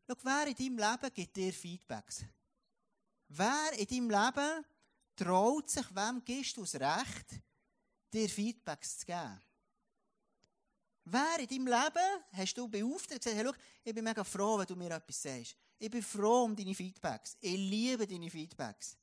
Schau, 0.06 0.14
wer 0.22 0.46
in 0.46 0.54
deinem 0.54 0.78
Leben 0.78 1.14
gibt 1.14 1.36
dir 1.36 1.52
Feedbacks? 1.52 2.24
Wer 3.28 3.72
in 3.78 3.86
deinem 3.86 4.10
Leben 4.10 4.64
traut 5.16 5.68
sich, 5.68 5.86
wem 5.94 6.24
gibst 6.24 6.56
du 6.56 6.62
das 6.62 6.74
Recht, 6.74 7.40
dir 8.12 8.28
Feedbacks 8.28 8.98
zu 8.98 9.06
geben? 9.06 9.40
Wer 11.10 11.38
in 11.40 11.46
deinem 11.46 11.66
Leben 11.66 12.22
hast 12.32 12.54
du 12.54 12.68
beauftragt, 12.68 13.22
gesagt, 13.22 13.44
hey, 13.44 13.52
ich 13.84 13.94
bin 13.94 14.04
mega 14.04 14.22
froh, 14.22 14.58
wenn 14.58 14.66
du 14.66 14.76
mir 14.76 14.90
etwas 14.90 15.22
sagst. 15.22 15.56
Ich 15.78 15.90
bin 15.90 16.02
froh 16.02 16.44
um 16.44 16.54
deine 16.54 16.74
Feedbacks. 16.74 17.36
Ich 17.40 17.56
liebe 17.56 18.06
deine 18.06 18.30
Feedbacks. 18.30 18.96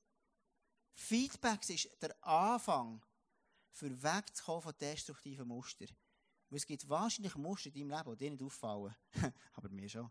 Feedbacks 0.93 1.69
ist 1.71 1.89
der 2.01 2.15
Anfang, 2.23 3.01
für 3.71 4.03
wegzukommen 4.03 4.61
von 4.61 4.73
destruktiven 4.79 5.47
Mustern. 5.47 5.89
Weil 6.49 6.57
es 6.57 6.65
gibt 6.65 6.87
wahrscheinlich 6.87 7.35
Muster 7.35 7.67
in 7.73 7.89
deinem 7.89 7.97
Leben, 7.97 8.11
die 8.11 8.17
dir 8.17 8.31
nicht 8.31 8.43
auffallen. 8.43 8.95
aber 9.53 9.69
mir 9.69 9.89
schon. 9.89 10.09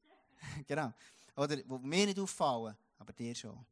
genau. 0.66 0.92
Oder 1.36 1.56
die 1.56 1.64
mir 1.64 2.06
nicht 2.06 2.18
auffallen, 2.18 2.76
aber 2.98 3.12
dir 3.12 3.34
schon. 3.34 3.64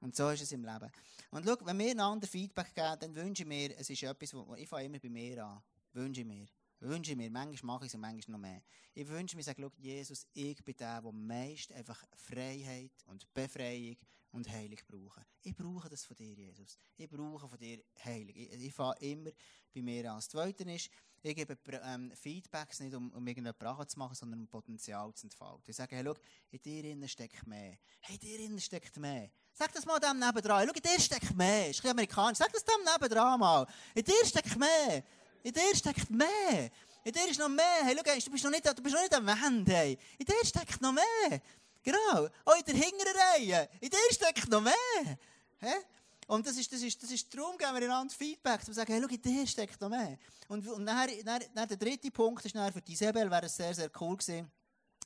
Und 0.00 0.16
so 0.16 0.30
ist 0.30 0.42
es 0.42 0.52
im 0.52 0.64
Leben. 0.64 0.90
Und 1.30 1.46
schau, 1.46 1.56
wenn 1.60 1.78
wir 1.78 1.90
einander 1.90 2.26
Feedback 2.26 2.74
geben, 2.74 2.96
dann 3.00 3.14
wünsche 3.14 3.42
ich 3.42 3.48
mir, 3.48 3.78
es 3.78 3.90
ist 3.90 4.02
etwas, 4.02 4.34
wo 4.34 4.54
ich 4.54 4.68
fange 4.68 4.86
immer 4.86 4.98
bei 4.98 5.10
mir 5.10 5.44
an, 5.44 5.62
wünsche 5.92 6.22
ich 6.22 6.26
mir. 6.26 6.46
Wünsche 6.80 7.12
ich 7.12 7.16
mir, 7.16 7.30
manchmal 7.30 7.74
mache 7.74 7.86
ich 7.86 7.90
es 7.90 7.94
und 7.94 8.00
manchmal 8.00 8.38
noch 8.38 8.48
mehr. 8.48 8.62
Ich 8.94 9.06
wünsche 9.08 9.36
mir, 9.36 9.42
sage, 9.42 9.70
Jesus, 9.76 10.26
ich 10.32 10.64
bin 10.64 10.76
der, 10.76 11.00
der 11.00 11.12
meist 11.12 11.72
einfach 11.72 12.02
Freiheit 12.16 12.92
und 13.06 13.32
Befreiung 13.32 13.96
und 14.32 14.48
Heilung 14.48 14.78
brauche. 14.86 15.24
Ich 15.42 15.54
brauche 15.54 15.88
das 15.88 16.04
von 16.04 16.16
dir, 16.16 16.32
Jesus. 16.32 16.78
Ich 16.96 17.08
brauche 17.08 17.48
von 17.48 17.58
dir 17.58 17.82
Heilung. 18.04 18.34
Ich, 18.34 18.52
ich 18.52 18.74
fahre 18.74 18.96
immer 19.00 19.30
bei 19.74 19.82
mir 19.82 20.10
an. 20.10 20.16
Das 20.16 20.28
Zweite 20.28 20.64
ist, 20.70 20.90
ich 21.22 21.36
gebe 21.36 21.58
ähm, 21.82 22.12
Feedbacks 22.14 22.80
nicht, 22.80 22.94
um, 22.94 23.10
um 23.12 23.26
irgendeine 23.26 23.52
Brache 23.52 23.86
zu 23.86 23.98
machen, 23.98 24.14
sondern 24.14 24.40
um 24.40 24.48
Potenzial 24.48 25.12
zu 25.14 25.26
entfalten. 25.26 25.64
Ich 25.66 25.76
sage, 25.76 25.96
hey, 25.96 26.04
schau, 26.04 26.14
in 26.50 26.62
dir 26.62 26.84
innen 26.84 27.08
steckt 27.08 27.46
mehr. 27.46 27.76
Hey, 28.00 28.14
in 28.14 28.20
dir 28.20 28.40
innen 28.40 28.60
steckt 28.60 28.96
mehr. 28.96 29.30
Sag 29.52 29.72
das 29.72 29.84
mal 29.84 29.98
dem 29.98 30.18
nebendran. 30.18 30.66
Schau, 30.66 30.74
in 30.74 30.82
dir 30.82 31.00
steckt 31.00 31.36
mehr. 31.36 31.70
Ist 31.70 31.84
ein 31.84 31.90
amerikanisch. 31.90 32.38
Sag 32.38 32.52
das 32.52 32.64
dem 32.64 32.82
nebendran 32.84 33.38
mal. 33.38 33.66
In 33.94 34.04
dir 34.04 34.24
steckt 34.24 34.58
mehr. 34.58 35.04
In 35.42 35.52
dir 35.52 35.74
steckt 35.74 36.10
mehr. 36.10 36.70
In 37.04 37.12
dir 37.12 37.28
ist 37.28 37.38
noch 37.38 37.48
mehr. 37.48 37.84
Hey, 37.84 37.96
schau, 37.96 38.02
du 38.02 38.30
bist 38.30 38.44
noch 38.44 38.50
nicht, 38.50 38.66
du 38.66 38.82
bist 38.82 38.94
noch 38.94 39.02
nicht 39.02 39.14
am 39.14 39.28
Ende. 39.28 39.72
Hey. 39.72 39.98
In 40.18 40.26
dir 40.26 40.44
steckt 40.44 40.80
noch 40.80 40.92
mehr. 40.92 41.40
Genau. 41.82 42.28
Auch 42.44 42.56
in 42.58 42.64
der 42.64 42.74
hinteren 42.74 43.16
Reihe. 43.34 43.68
In 43.80 43.90
dir 43.90 43.98
steckt 44.10 44.48
noch 44.48 44.60
mehr. 44.60 45.18
Hey? 45.58 45.78
Und 46.26 46.46
das 46.46 46.56
ist, 46.56 46.72
das 46.72 46.82
ist, 46.82 47.02
das 47.02 47.10
ist 47.10 47.34
darum, 47.34 47.58
geben 47.58 47.74
wir 47.74 47.82
einander 47.82 48.14
Feedback, 48.14 48.64
zu 48.64 48.72
sagen, 48.72 48.92
hey, 48.92 49.02
schau, 49.02 49.08
in 49.08 49.22
dir 49.22 49.46
steckt 49.46 49.80
noch 49.80 49.88
mehr. 49.88 50.16
Und, 50.48 50.66
und 50.68 50.86
dann, 50.86 51.08
dann, 51.24 51.42
dann 51.54 51.68
der 51.68 51.76
dritte 51.76 52.10
Punkt 52.10 52.44
ist 52.44 52.54
dann 52.54 52.72
für 52.72 52.80
die 52.80 52.92
Isabel, 52.92 53.30
wäre 53.30 53.46
es 53.46 53.56
sehr, 53.56 53.74
sehr 53.74 53.90
cool 54.00 54.16
gewesen. 54.16 54.50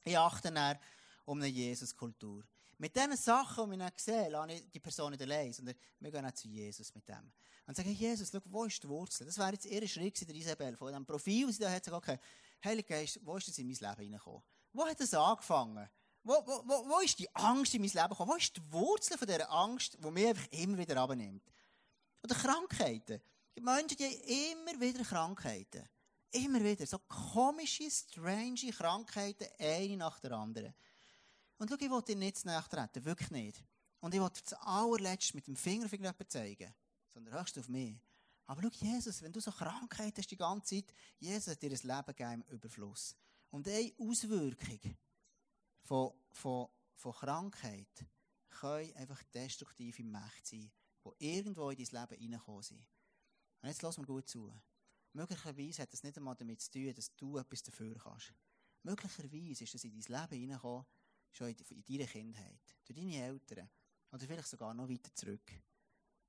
Ich 0.05 0.19
achte 0.19 0.53
dann 0.53 0.79
um 1.25 1.39
eine 1.39 1.47
Jesus-Kultur. 1.49 2.45
Mit 2.79 2.97
diesen 2.97 3.17
Sachen, 3.17 3.71
die 3.71 3.77
ich 3.77 3.83
dann 3.83 3.93
sehe, 3.97 4.29
lasse 4.29 4.53
ich 4.53 4.71
die 4.71 4.81
Person 4.81 5.13
nicht 5.13 5.23
allein, 5.23 5.53
sondern 5.53 5.75
wir 6.01 6.11
gehen 6.11 6.27
auch 6.27 6.33
zu 6.33 6.49
Jesus 6.49 6.95
mit 6.95 7.09
dem. 7.09 7.33
Und 7.67 7.77
sagen, 7.77 7.93
Jesus, 7.93 8.31
schau, 8.31 8.41
wo 8.47 8.65
ist 8.65 8.83
die 8.83 8.89
Wurzel? 8.89 9.27
Das 9.27 9.39
wäre 9.39 9.53
jetzt 9.53 9.67
ihr 9.67 9.87
Schritt 9.89 10.29
der 10.29 10.35
Isabel, 10.35 10.77
von 10.77 10.93
dem 10.93 11.07
Profil, 11.07 11.47
das 11.47 11.57
sie 11.57 11.63
da 11.63 11.71
hat, 11.71 11.85
sagen, 11.85 11.97
okay, 11.97 12.19
Heiliger 12.65 12.97
Geist, 12.97 13.21
wo 13.23 13.37
ist 13.37 13.49
das 13.49 13.59
in 13.59 13.67
mein 13.67 13.77
Leben 13.77 14.03
hineingekommen? 14.03 14.43
Wo 14.73 14.87
hat 14.87 14.99
das 14.99 15.15
angefangen? 15.15 15.89
Wo, 16.23 16.33
wo, 16.47 16.63
wo, 16.67 16.89
wo 16.89 17.01
ist 17.01 17.19
die 17.19 17.33
Angst 17.35 17.75
in 17.75 17.83
mein 17.83 17.91
Leben 17.91 18.09
gekommen? 18.09 18.31
Wo 18.33 18.37
ist 18.37 18.57
die 18.57 18.73
Wurzel 18.73 19.19
von 19.19 19.29
dieser 19.29 19.51
Angst, 19.51 19.99
die 20.03 20.11
mich 20.11 20.27
einfach 20.27 20.47
immer 20.53 20.79
wieder 20.79 20.97
abnimmt? 20.97 21.43
Oder 22.23 22.35
Krankheiten. 22.35 23.21
Die 23.57 23.61
Menschen, 23.61 23.99
die 23.99 24.05
haben 24.05 24.67
immer 24.67 24.81
wieder 24.81 25.05
Krankheiten. 25.05 25.89
Immer 26.31 26.65
wieder. 26.65 26.87
So 26.87 26.99
komische, 27.01 27.91
strange 27.91 28.73
Krankheiten, 28.73 29.47
eine 29.59 29.97
nach 29.99 30.19
der 30.21 30.33
anderen. 30.33 30.75
Und 31.59 31.71
schau, 31.71 31.77
ich 31.79 31.91
will 31.91 32.03
dir 32.03 32.17
nicht 32.17 32.37
zu 32.37 32.49
treten. 32.69 33.05
Wirklich 33.05 33.31
nicht. 33.31 33.65
Und 34.01 34.15
ich 34.15 34.21
will 34.21 34.29
das 34.29 34.53
allerletzte 34.61 35.37
mit 35.37 35.47
dem 35.47 35.57
Finger 35.57 35.87
auf 35.87 35.93
jemanden 35.93 36.29
zeigen. 36.29 36.75
Sondern 37.13 37.41
höchst 37.41 37.59
auf 37.59 37.69
mich. 37.69 37.99
Aber 38.47 38.63
schau, 38.63 38.85
Jesus, 38.85 39.23
wenn 39.23 39.33
du 39.33 39.41
so 39.41 39.51
Krankheit 39.51 40.19
hast 40.19 40.31
die 40.31 40.37
ganze 40.37 40.77
Zeit, 40.77 40.95
Jesus 41.19 41.49
hat 41.49 41.63
dir 41.63 41.71
ein 41.71 41.77
Leben 41.77 42.07
gegeben 42.07 42.45
im 42.49 42.55
Überfluss. 42.55 43.17
Und 43.51 43.69
eine 43.69 43.93
Auswirkung 43.99 44.81
von, 45.83 46.13
von, 46.33 46.69
von 46.95 47.13
Krankheit 47.13 48.05
können 48.51 48.95
einfach 48.97 49.23
destruktive 49.25 50.03
Mächte 50.03 50.49
sein, 50.51 50.71
die 51.05 51.37
irgendwo 51.37 51.71
in 51.71 51.77
dein 51.85 52.09
Leben 52.09 52.33
reinkommen 52.33 52.63
sind. 52.63 52.85
Und 53.63 53.69
jetzt 53.69 53.83
lass 53.83 53.97
mir 53.97 54.07
gut 54.07 54.29
zu. 54.29 54.53
Möglicherweise 55.13 55.83
hat 55.83 55.93
das 55.93 56.03
nicht 56.03 56.17
einmal 56.17 56.35
damit 56.35 56.61
zu 56.61 56.71
tun, 56.73 56.93
dass 56.93 57.15
du 57.17 57.39
etwas 57.39 57.63
dafür 57.63 57.95
kannst. 57.95 58.35
Möglicherweise 58.83 59.65
ist 59.65 59.75
das 59.75 59.85
in 59.85 59.93
dein 59.93 60.21
Leben 60.21 60.41
hineingekommen, 60.41 60.85
schon 61.37 61.49
in, 61.49 61.57
in 61.71 61.85
deiner 61.85 62.11
Kindheit, 62.11 62.61
durch 62.85 62.99
deine 62.99 63.17
Eltern 63.17 63.69
oder 64.11 64.27
vielleicht 64.27 64.49
sogar 64.49 64.75
noch 64.75 64.89
weiter 64.89 65.13
zurück. 65.15 65.53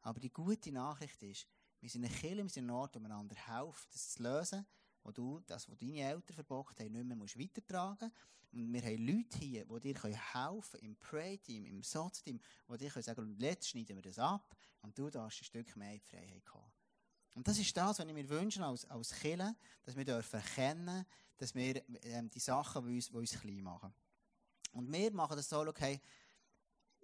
Aber 0.01 0.19
die 0.19 0.31
gute 0.31 0.71
Nachricht 0.71 1.21
ist, 1.23 1.47
wir 1.81 1.89
sind 1.89 2.05
eine 2.05 2.13
Kirche, 2.13 2.43
wir 2.43 2.49
sind 2.49 2.65
ein 2.65 2.71
Ort, 2.71 2.95
wo 2.95 2.99
wir 2.99 3.05
einander 3.05 3.35
helfen, 3.35 3.87
das 3.91 4.11
zu 4.11 4.23
lösen, 4.23 4.65
wo 5.03 5.11
du 5.11 5.39
das, 5.45 5.69
was 5.69 5.77
deine 5.77 6.01
Eltern 6.01 6.33
verbockt 6.33 6.79
haben, 6.79 6.91
nicht 6.91 7.05
mehr 7.05 7.15
musst 7.15 7.39
weitertragen. 7.39 8.11
Und 8.51 8.73
wir 8.73 8.81
haben 8.81 9.05
Leute 9.05 9.37
hier, 9.37 9.65
die 9.65 9.79
dir 9.81 10.03
helfen 10.03 10.71
können, 10.71 10.83
im 10.83 10.95
Pray-Team, 10.95 11.65
im 11.65 11.83
SOZ-Team, 11.83 12.39
die 12.69 12.77
dir 12.77 12.89
sagen 12.89 13.15
können, 13.15 13.39
jetzt 13.39 13.69
schneiden 13.69 13.97
wir 13.97 14.03
das 14.03 14.17
ab 14.17 14.55
und 14.81 14.97
du 14.97 15.09
darfst 15.09 15.41
ein 15.41 15.45
Stück 15.45 15.75
mehr 15.75 15.93
in 15.93 15.99
die 15.99 16.05
Freiheit 16.05 16.45
kommen. 16.45 16.71
Und 17.33 17.47
das 17.47 17.59
ist 17.59 17.75
das, 17.75 17.99
was 17.99 18.07
ich 18.07 18.13
mir 18.13 18.29
wünsche 18.29 18.63
als, 18.63 18.85
als 18.85 19.11
Kirche, 19.11 19.55
dass 19.83 19.95
wir 19.95 20.05
dürfen 20.05 20.37
erkennen, 20.37 21.05
dass 21.37 21.53
wir 21.53 21.83
ähm, 22.03 22.29
die 22.29 22.39
Sachen, 22.39 22.87
die 22.87 22.95
uns, 22.95 23.09
die 23.09 23.17
uns 23.17 23.39
klein 23.39 23.61
machen. 23.61 23.93
Und 24.75 24.91
wir 24.91 25.11
machen 25.13 25.37
das 25.37 25.47
so, 25.47 25.61
okay, 25.61 26.01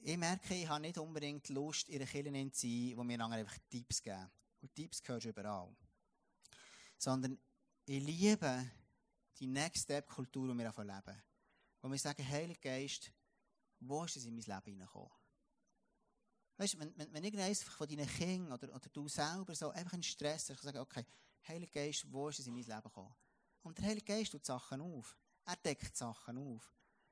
ich 0.03 0.17
merke, 0.17 0.53
ich 0.53 0.67
habe 0.67 0.81
nicht 0.81 0.97
unbedingt 0.97 1.47
Lust, 1.49 1.87
in 1.87 1.95
einer 1.95 2.05
Kirche 2.05 2.51
zu 2.51 2.67
sein, 2.67 2.97
wo 2.97 3.03
mir 3.03 3.23
einfach 3.23 3.57
Tipps 3.69 4.01
geben. 4.01 4.29
Und 4.61 4.75
Tipps 4.75 5.01
gehörst 5.01 5.25
du 5.25 5.29
überall. 5.29 5.73
Sondern 6.97 7.39
ich 7.85 8.03
liebe 8.03 8.69
die 9.39 9.47
Next 9.47 9.83
Step 9.83 10.09
Kultur, 10.09 10.49
die 10.49 10.57
wir 10.57 10.83
leben. 10.83 11.23
Wo 11.81 11.89
wir 11.89 11.97
sagen, 11.97 12.27
Heiliger 12.27 12.59
Geist, 12.59 13.09
wo 13.79 14.03
ist 14.03 14.17
es 14.17 14.25
in 14.25 14.35
mein 14.35 14.43
Leben 14.43 14.61
hineingekommen? 14.65 15.11
Weißt 16.57 16.73
du, 16.73 16.79
wenn, 16.79 16.97
wenn, 16.97 17.13
wenn 17.13 17.23
irgendeines 17.23 17.63
von 17.63 17.87
deinen 17.87 18.07
Kindern 18.07 18.51
oder, 18.51 18.75
oder 18.75 18.89
du 18.91 19.07
selber 19.07 19.55
so 19.55 19.69
einfach 19.69 19.93
einen 19.93 20.03
Stress 20.03 20.49
hast, 20.49 20.61
sagen, 20.61 20.79
okay, 20.79 21.05
Heiliger 21.47 21.71
Geist, 21.71 22.05
wo 22.11 22.27
ist 22.27 22.39
es 22.39 22.47
in 22.47 22.53
mein 22.53 22.65
Leben 22.65 22.81
gekommen? 22.81 23.15
Und 23.63 23.77
der 23.77 23.85
Heilige 23.85 24.05
Geist 24.05 24.33
tut 24.33 24.45
Sachen 24.45 24.81
auf. 24.81 25.17
Er 25.45 25.55
deckt 25.55 25.95
Sachen 25.95 26.37
auf. 26.37 26.69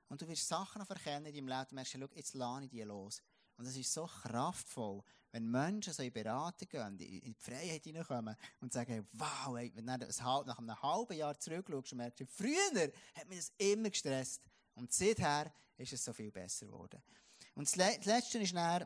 Und 0.10 0.22
du 0.22 0.28
wirst 0.28 0.48
Sachen 0.48 0.82
erkennen 0.82 1.28
in 1.28 1.36
deinem 1.36 1.48
Leben 1.48 1.69
und 1.69 1.74
merkst, 1.74 1.93
schau, 1.93 2.08
jetzt 2.15 2.34
lade 2.34 2.65
ich 2.65 2.72
die 2.72 2.82
los. 2.82 3.22
Und 3.58 3.65
das 3.65 3.76
ist 3.76 3.93
so 3.93 4.06
kraftvoll, 4.06 5.04
wenn 5.32 5.50
Menschen 5.50 5.93
so 5.93 6.02
in 6.02 6.12
Beratung 6.12 6.67
gehen, 6.67 7.00
in 7.00 7.34
die 7.34 7.39
Freiheit 7.39 7.84
hineinkommen 7.84 8.36
und 8.62 8.74
sagen, 8.74 9.08
wow, 9.13 9.56
ey, 9.58 9.72
wenn 9.76 9.86
du 9.86 10.08
nach 10.08 10.58
einem 10.58 10.82
halben 10.82 11.17
Jahr 11.17 11.38
zurückschaust 11.39 11.91
und 11.91 11.98
merkst, 12.00 12.24
früher 12.30 12.91
hat 13.15 13.28
mich 13.28 13.39
das 13.39 13.54
immer 13.58 13.89
gestresst. 13.89 14.41
Und 14.76 14.91
seither 14.91 15.54
ist 15.78 15.93
es 15.93 16.04
so 16.04 16.13
viel 16.13 16.32
besser 16.32 16.65
geworden. 16.65 17.02
Und 17.54 17.67
das 17.67 17.76
Letzte 17.76 18.39
ist 18.39 18.56
dann, 18.56 18.82
äh, 18.82 18.86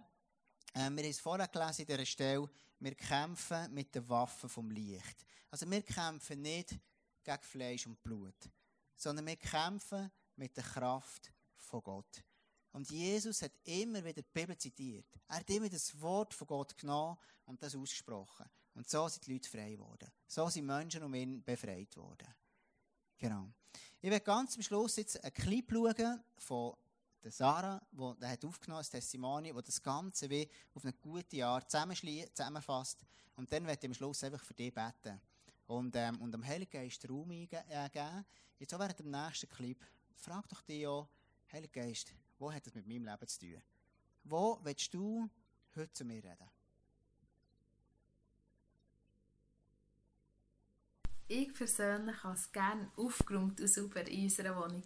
wir 0.73 0.83
haben 0.83 0.99
es 0.99 1.19
vorher 1.19 1.47
gelesen 1.47 1.81
in 1.81 1.87
dieser 1.87 2.05
Stelle, 2.05 2.49
wir 2.79 2.95
kämpfen 2.95 3.73
mit 3.73 3.93
den 3.93 4.09
Waffen 4.09 4.49
vom 4.49 4.71
Licht. 4.71 5.25
Also 5.51 5.69
wir 5.69 5.83
kämpfen 5.83 6.41
nicht 6.41 6.79
gegen 7.23 7.43
Fleisch 7.43 7.85
und 7.85 8.01
Blut, 8.01 8.49
sondern 8.95 9.27
wir 9.27 9.37
kämpfen 9.37 10.11
mit 10.43 10.57
der 10.57 10.63
Kraft 10.65 11.31
von 11.55 11.81
Gott. 11.81 12.21
Und 12.73 12.89
Jesus 12.89 13.41
hat 13.43 13.53
immer 13.63 14.03
wieder 14.03 14.21
die 14.21 14.33
Bibel 14.33 14.57
zitiert. 14.57 15.05
Er 15.29 15.37
hat 15.37 15.49
immer 15.49 15.69
das 15.69 16.01
Wort 16.01 16.33
von 16.33 16.47
Gott 16.47 16.77
genommen 16.77 17.17
und 17.45 17.63
das 17.63 17.73
ausgesprochen. 17.73 18.45
Und 18.73 18.89
so 18.89 19.07
sind 19.07 19.25
die 19.25 19.33
Leute 19.33 19.49
frei 19.49 19.71
geworden. 19.71 20.11
So 20.27 20.49
sind 20.49 20.65
Menschen 20.65 21.01
um 21.01 21.13
ihn 21.13 21.41
befreit 21.43 21.95
worden. 21.95 22.27
Genau. 23.17 23.53
Ich 24.01 24.09
werde 24.09 24.25
ganz 24.25 24.57
am 24.57 24.63
Schluss 24.63 24.97
jetzt 24.97 25.23
einen 25.23 25.33
Clip 25.33 25.65
schauen 25.71 26.21
von 26.35 26.75
der 27.23 27.31
Sarah, 27.31 27.81
wo 27.93 28.13
der 28.15 28.31
hat 28.31 28.43
aufgenommen, 28.43 28.81
das 28.81 28.89
Testimony, 28.89 29.55
wo 29.55 29.61
das 29.61 29.81
Ganze 29.81 30.29
wie 30.29 30.49
auf 30.73 30.83
eine 30.83 30.91
gute 30.91 31.45
Art 31.45 31.71
zusammenfasst. 31.71 33.05
Und 33.37 33.49
dann 33.49 33.65
werde 33.65 33.79
ich 33.79 33.87
am 33.87 33.93
Schluss 33.93 34.25
einfach 34.25 34.43
für 34.43 34.55
dich 34.55 34.73
beten. 34.73 35.21
Und, 35.67 35.95
ähm, 35.95 36.19
und 36.19 36.35
am 36.35 36.45
Heiligen 36.45 36.71
Geist 36.71 37.09
Raum 37.09 37.31
eingeben. 37.31 37.63
Äh, 37.69 38.23
jetzt 38.59 38.73
auch 38.73 38.79
während 38.79 38.99
dem 38.99 39.09
nächsten 39.09 39.47
Clip, 39.47 39.77
frag 40.15 40.47
doch 40.49 40.61
dich 40.61 40.87
auch, 40.87 41.09
Heiliger 41.51 41.81
Geist, 41.81 42.13
wo 42.39 42.51
hat 42.51 42.65
das 42.65 42.73
mit 42.73 42.87
meinem 42.87 43.05
Leben 43.05 43.27
zu 43.27 43.39
tun? 43.39 43.61
Wo 44.23 44.59
willst 44.63 44.93
du 44.93 45.29
heute 45.75 45.93
zu 45.93 46.05
mir 46.05 46.23
reden? 46.23 46.49
Ich 51.27 51.53
persönlich 51.53 52.23
habe 52.23 52.35
es 52.35 52.51
gerne 52.51 52.91
aufgeräumt 52.95 53.59
und 53.59 53.67
sauber 53.67 54.07
in 54.07 54.23
unserer 54.23 54.55
Wohnung. 54.55 54.83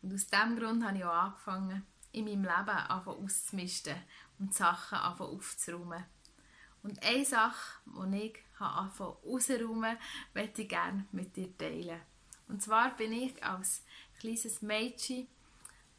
Und 0.00 0.14
aus 0.14 0.26
diesem 0.26 0.56
Grund 0.56 0.84
habe 0.84 0.98
ich 0.98 1.04
auch 1.04 1.10
angefangen, 1.10 1.86
in 2.12 2.24
meinem 2.24 2.42
Leben 2.42 3.06
auszumisten 3.06 3.96
und 4.38 4.54
Sachen 4.54 4.98
aufzuräumen. 4.98 6.04
Und 6.82 7.02
eine 7.02 7.24
Sache, 7.24 7.80
die 7.86 8.26
ich 8.26 8.38
angefangen 8.58 9.16
auszuräumen, 9.24 9.96
möchte 10.34 10.62
ich 10.62 10.68
gerne 10.68 11.06
mit 11.12 11.36
dir 11.36 11.56
teilen. 11.56 12.00
Und 12.48 12.62
zwar 12.62 12.96
bin 12.96 13.12
ich 13.12 13.42
als 13.42 13.82
kleines 14.22 14.62
Mädchen 14.62 15.26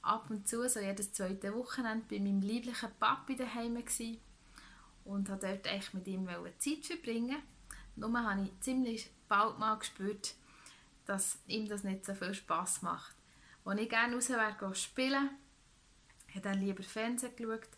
ab 0.02 0.30
und 0.30 0.48
zu, 0.48 0.68
so 0.70 0.80
jedes 0.80 1.12
zweite 1.12 1.54
Wochenende, 1.54 2.06
bei 2.10 2.20
meinem 2.20 2.42
lieblichen 2.42 2.90
Papi 3.00 3.36
daheim 3.36 3.76
gewesen 3.76 4.18
und 5.04 5.30
habe 5.30 5.48
dort 5.48 5.68
eigentlich 5.68 5.94
mit 5.94 6.08
ihm 6.08 6.28
Zeit 6.58 6.86
verbringen. 6.86 7.44
Nur 7.96 8.18
habe 8.24 8.44
ich 8.44 8.60
ziemlich 8.62 9.10
bald 9.28 9.60
mal 9.60 9.78
gespürt, 9.78 10.36
dass 11.06 11.38
ihm 11.48 11.68
das 11.68 11.84
nicht 11.84 12.06
so 12.06 12.16
viel 12.16 12.34
Spass 12.34 12.82
macht. 12.82 13.14
Als 13.66 13.82
ich 13.82 13.90
gerne 13.90 14.16
raus 14.16 14.30
wäre 14.30 14.76
spielen, 14.76 15.30
hat 16.34 16.46
er 16.46 16.56
lieber 16.56 16.84
Fernsehen 16.84 17.36
geschaut 17.36 17.70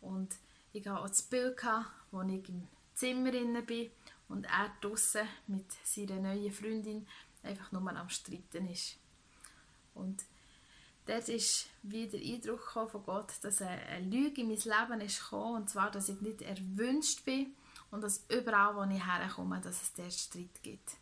und 0.00 0.34
ich 0.72 0.86
hatte 0.86 0.98
auch 0.98 1.08
das 1.08 1.22
Bild, 1.22 1.62
wo 2.10 2.22
ich 2.22 2.48
im 2.48 2.66
Zimmer 2.94 3.30
bin 3.62 3.90
und 4.28 4.44
er 4.46 4.72
draußen 4.80 5.26
mit 5.46 5.70
seiner 5.84 6.20
neuen 6.20 6.52
Freundin 6.52 7.06
einfach 7.42 7.70
nur 7.70 7.88
am 7.88 8.08
Streiten 8.10 8.68
ist. 8.68 8.98
Und 9.96 10.24
dort 11.06 11.28
ist 11.28 11.66
wieder 11.82 12.18
der 12.18 12.34
Eindruck 12.34 12.70
von 12.90 13.02
Gott, 13.04 13.32
dass 13.42 13.60
eine 13.62 14.00
Lüge 14.00 14.42
in 14.42 14.48
mein 14.48 14.56
Leben 14.56 15.00
ist 15.00 15.22
gekommen, 15.22 15.62
und 15.62 15.70
zwar, 15.70 15.90
dass 15.90 16.08
ich 16.08 16.20
nicht 16.20 16.42
erwünscht 16.42 17.24
bin 17.24 17.54
und 17.90 18.02
dass 18.02 18.24
überall, 18.28 18.76
wo 18.76 18.94
ich 18.94 19.04
herkomme, 19.04 19.60
dass 19.60 19.82
es 19.82 19.94
dort 19.94 20.12
Streit 20.12 20.62
gibt. 20.62 20.96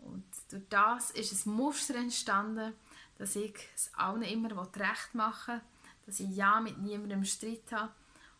Und 0.00 0.24
durch 0.50 0.68
das 0.68 1.10
ist 1.12 1.46
ein 1.46 1.52
Muster 1.52 1.94
entstanden, 1.94 2.74
dass 3.18 3.36
ich 3.36 3.54
es 3.74 3.90
allen 3.94 4.22
immer 4.22 4.50
recht 4.76 5.14
machen 5.14 5.54
will, 5.54 5.60
dass 6.06 6.20
ich 6.20 6.30
ja 6.30 6.60
mit 6.60 6.78
niemandem 6.78 7.24
Streit 7.24 7.70
habe 7.70 7.92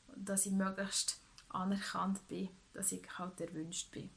und 0.08 0.28
dass 0.28 0.46
ich 0.46 0.52
möglichst 0.52 1.20
anerkannt 1.50 2.26
bin, 2.28 2.48
dass 2.74 2.90
ich 2.90 3.02
halt 3.18 3.40
erwünscht 3.40 3.90
bin. 3.92 4.10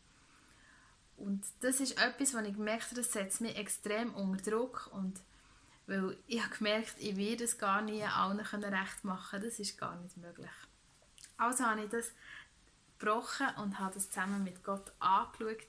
Und 1.18 1.46
das 1.62 1.80
ist 1.80 1.98
etwas, 1.98 2.34
was 2.34 2.46
ich 2.46 2.56
gemerkt 2.56 2.86
habe, 2.86 2.96
das 2.96 3.14
setzt 3.14 3.42
mich 3.42 3.56
extrem 3.56 4.14
unter 4.14 4.52
Druck 4.52 4.90
und 4.92 5.22
weil 5.88 6.18
ich 6.28 6.42
habe 6.44 6.56
gemerkt, 6.56 6.96
ich 6.98 7.16
werde 7.16 7.44
es 7.44 7.58
gar 7.58 7.82
nie 7.82 8.04
allen 8.04 8.40
recht 8.40 9.04
machen 9.04 9.42
das 9.42 9.60
ist 9.60 9.78
gar 9.78 9.96
nicht 10.02 10.18
möglich. 10.18 10.50
Also 11.38 11.66
habe 11.66 11.84
ich 11.84 11.90
das 11.90 12.12
gebrochen 12.98 13.48
und 13.58 13.80
habe 13.80 13.94
das 13.94 14.10
zusammen 14.10 14.44
mit 14.44 14.64
Gott 14.64 14.94
angeschaut 15.00 15.68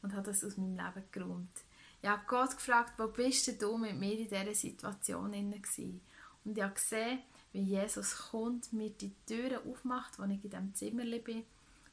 und 0.00 0.12
habe 0.14 0.26
das 0.26 0.44
aus 0.44 0.56
meinem 0.56 0.76
Leben 0.76 1.04
geräumt. 1.10 1.64
Ich 2.00 2.08
habe 2.08 2.22
Gott 2.26 2.56
gefragt, 2.56 2.94
wo 2.98 3.08
bist 3.08 3.62
du 3.62 3.76
mit 3.76 3.96
mir 3.96 4.18
in 4.18 4.28
dieser 4.28 4.54
Situation 4.54 5.32
gewesen? 5.32 6.00
Und 6.44 6.56
ich 6.56 6.62
habe 6.62 6.74
gesehen, 6.74 7.20
wie 7.52 7.62
Jesus 7.62 8.30
kommt, 8.30 8.72
mir 8.72 8.90
die 8.90 9.14
Türen 9.26 9.60
aufmacht, 9.70 10.18
wo 10.18 10.24
ich 10.24 10.42
in 10.42 10.50
diesem 10.50 10.74
Zimmer 10.74 11.04
bin, 11.04 11.44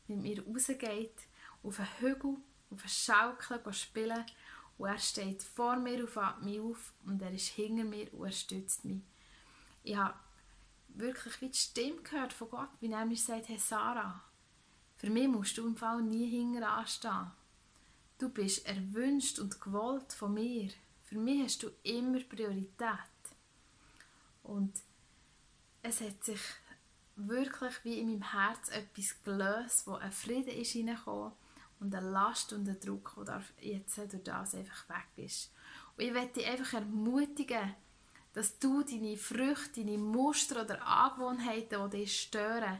mit 0.07 0.22
mir 0.22 0.43
rausgeht, 0.43 1.14
auf 1.62 1.80
einen 1.80 1.89
Hügel, 1.99 2.38
auf 2.72 2.80
einen 2.80 2.89
Schaukel 2.89 3.74
spielen 3.74 4.26
und 4.80 4.88
er 4.88 4.97
steht 4.97 5.43
vor 5.43 5.75
mir 5.75 5.99
und 5.99 6.09
fängt 6.09 6.41
mich 6.41 6.59
auf 6.59 6.93
und 7.05 7.21
er 7.21 7.34
ist 7.34 7.49
hinter 7.49 7.84
mir 7.84 8.11
und 8.13 8.25
er 8.25 8.32
stützt 8.32 8.86
mich. 8.86 9.01
Ich 9.84 9.95
habe 9.95 10.17
wirklich 10.88 11.41
wie 11.41 11.49
die 11.49 11.57
Stimme 11.57 12.01
gehört 12.01 12.32
von 12.32 12.49
Gott, 12.49 12.69
wie 12.80 12.89
er 12.89 13.05
mir 13.05 13.17
sagt, 13.17 13.49
hey 13.49 13.59
Sarah, 13.59 14.23
für 14.95 15.09
mich 15.09 15.27
musst 15.27 15.57
du 15.57 15.67
im 15.67 15.75
Fall 15.75 16.01
nie 16.01 16.30
hinter 16.30 16.69
anstehen. 16.69 17.32
Du 18.19 18.30
bist 18.30 18.65
erwünscht 18.65 19.39
und 19.39 19.59
gewollt 19.59 20.13
von 20.13 20.34
mir. 20.34 20.69
Für 21.03 21.17
mich 21.17 21.43
hast 21.43 21.63
du 21.63 21.71
immer 21.84 22.21
Priorität. 22.21 22.73
Und 24.43 24.73
es 25.82 25.99
hat 25.99 26.23
sich 26.23 26.41
wirklich 27.17 27.73
wie 27.84 27.99
in 27.99 28.11
meinem 28.11 28.32
Herz 28.32 28.69
etwas 28.69 29.21
gelöst, 29.23 29.88
wo 29.88 29.95
ein 29.95 30.11
Frieden 30.13 30.57
ist 30.57 30.71
hineingekommen 30.71 31.34
und 31.80 31.95
eine 31.95 32.09
Last 32.09 32.53
und 32.53 32.67
ein 32.67 32.80
Druck, 32.80 33.15
der 33.25 33.41
jetzt 33.61 33.97
durch 33.97 34.23
das 34.23 34.55
einfach 34.55 34.89
weg 34.89 35.25
ist. 35.25 35.51
Und 35.97 36.03
ich 36.03 36.11
möchte 36.11 36.39
dich 36.39 36.47
einfach 36.47 36.73
ermutigen, 36.73 37.75
dass 38.34 38.59
du 38.59 38.84
deine 38.84 39.17
Früchte, 39.17 39.84
deine 39.84 39.97
Muster 39.97 40.61
oder 40.61 40.86
Angewohnheiten, 40.86 41.89
die 41.89 41.97
dich 41.97 42.21
stören, 42.21 42.80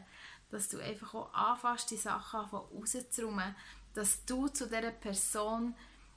dass 0.50 0.68
du 0.68 0.78
einfach 0.78 1.14
auch 1.14 1.32
anfasst, 1.32 1.90
die 1.90 1.96
Sachen 1.96 2.40
rauszuräumen, 2.40 3.54
dass 3.94 4.24
du 4.24 4.48
zu 4.48 4.66
dieser 4.66 4.90
Person 4.90 5.74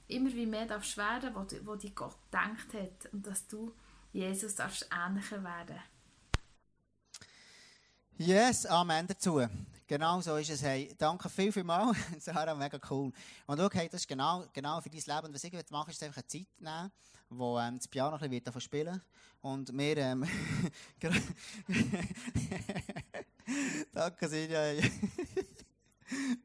immer 0.08 0.32
wie 0.32 0.46
mehr 0.46 0.66
darfst 0.66 0.96
werden, 0.96 1.34
wo, 1.34 1.46
wo 1.66 1.76
die 1.76 1.94
Gott 1.94 2.16
denkt 2.32 2.74
hat 2.74 3.12
und 3.12 3.26
dass 3.26 3.46
du 3.46 3.72
Jesus 4.12 4.54
darfst 4.54 4.88
ähnlicher 4.92 5.42
werden. 5.42 5.80
Yes, 8.16 8.64
Amen 8.66 9.08
dazu. 9.08 9.44
Genau 9.86 10.18
so 10.22 10.36
ist 10.36 10.48
es. 10.48 10.62
Hey, 10.62 10.94
danke 10.96 11.28
viel, 11.28 11.52
viel 11.52 11.62
mal. 11.62 11.92
Sarah, 12.18 12.54
mega 12.54 12.78
cool. 12.88 13.12
Und 13.46 13.58
schau, 13.58 13.68
hey, 13.70 13.86
das 13.86 14.00
ist 14.00 14.08
genau, 14.08 14.42
genau 14.54 14.80
für 14.80 14.88
dein 14.88 14.98
Leben. 14.98 15.34
Was 15.34 15.44
ich 15.44 15.52
machen 15.70 15.90
ist 15.90 16.02
einfach 16.02 16.22
eine 16.22 16.26
Zeit 16.26 16.46
nehmen, 16.58 16.90
wo 17.28 17.58
ähm, 17.58 17.76
das 17.76 17.86
Piano 17.86 18.16
ein 18.16 18.30
bisschen 18.30 18.60
spielen 18.62 19.02
Und 19.42 19.76
wir, 19.76 19.96
ähm, 19.98 20.22
danke, 23.92 24.26
Silja. 24.26 24.82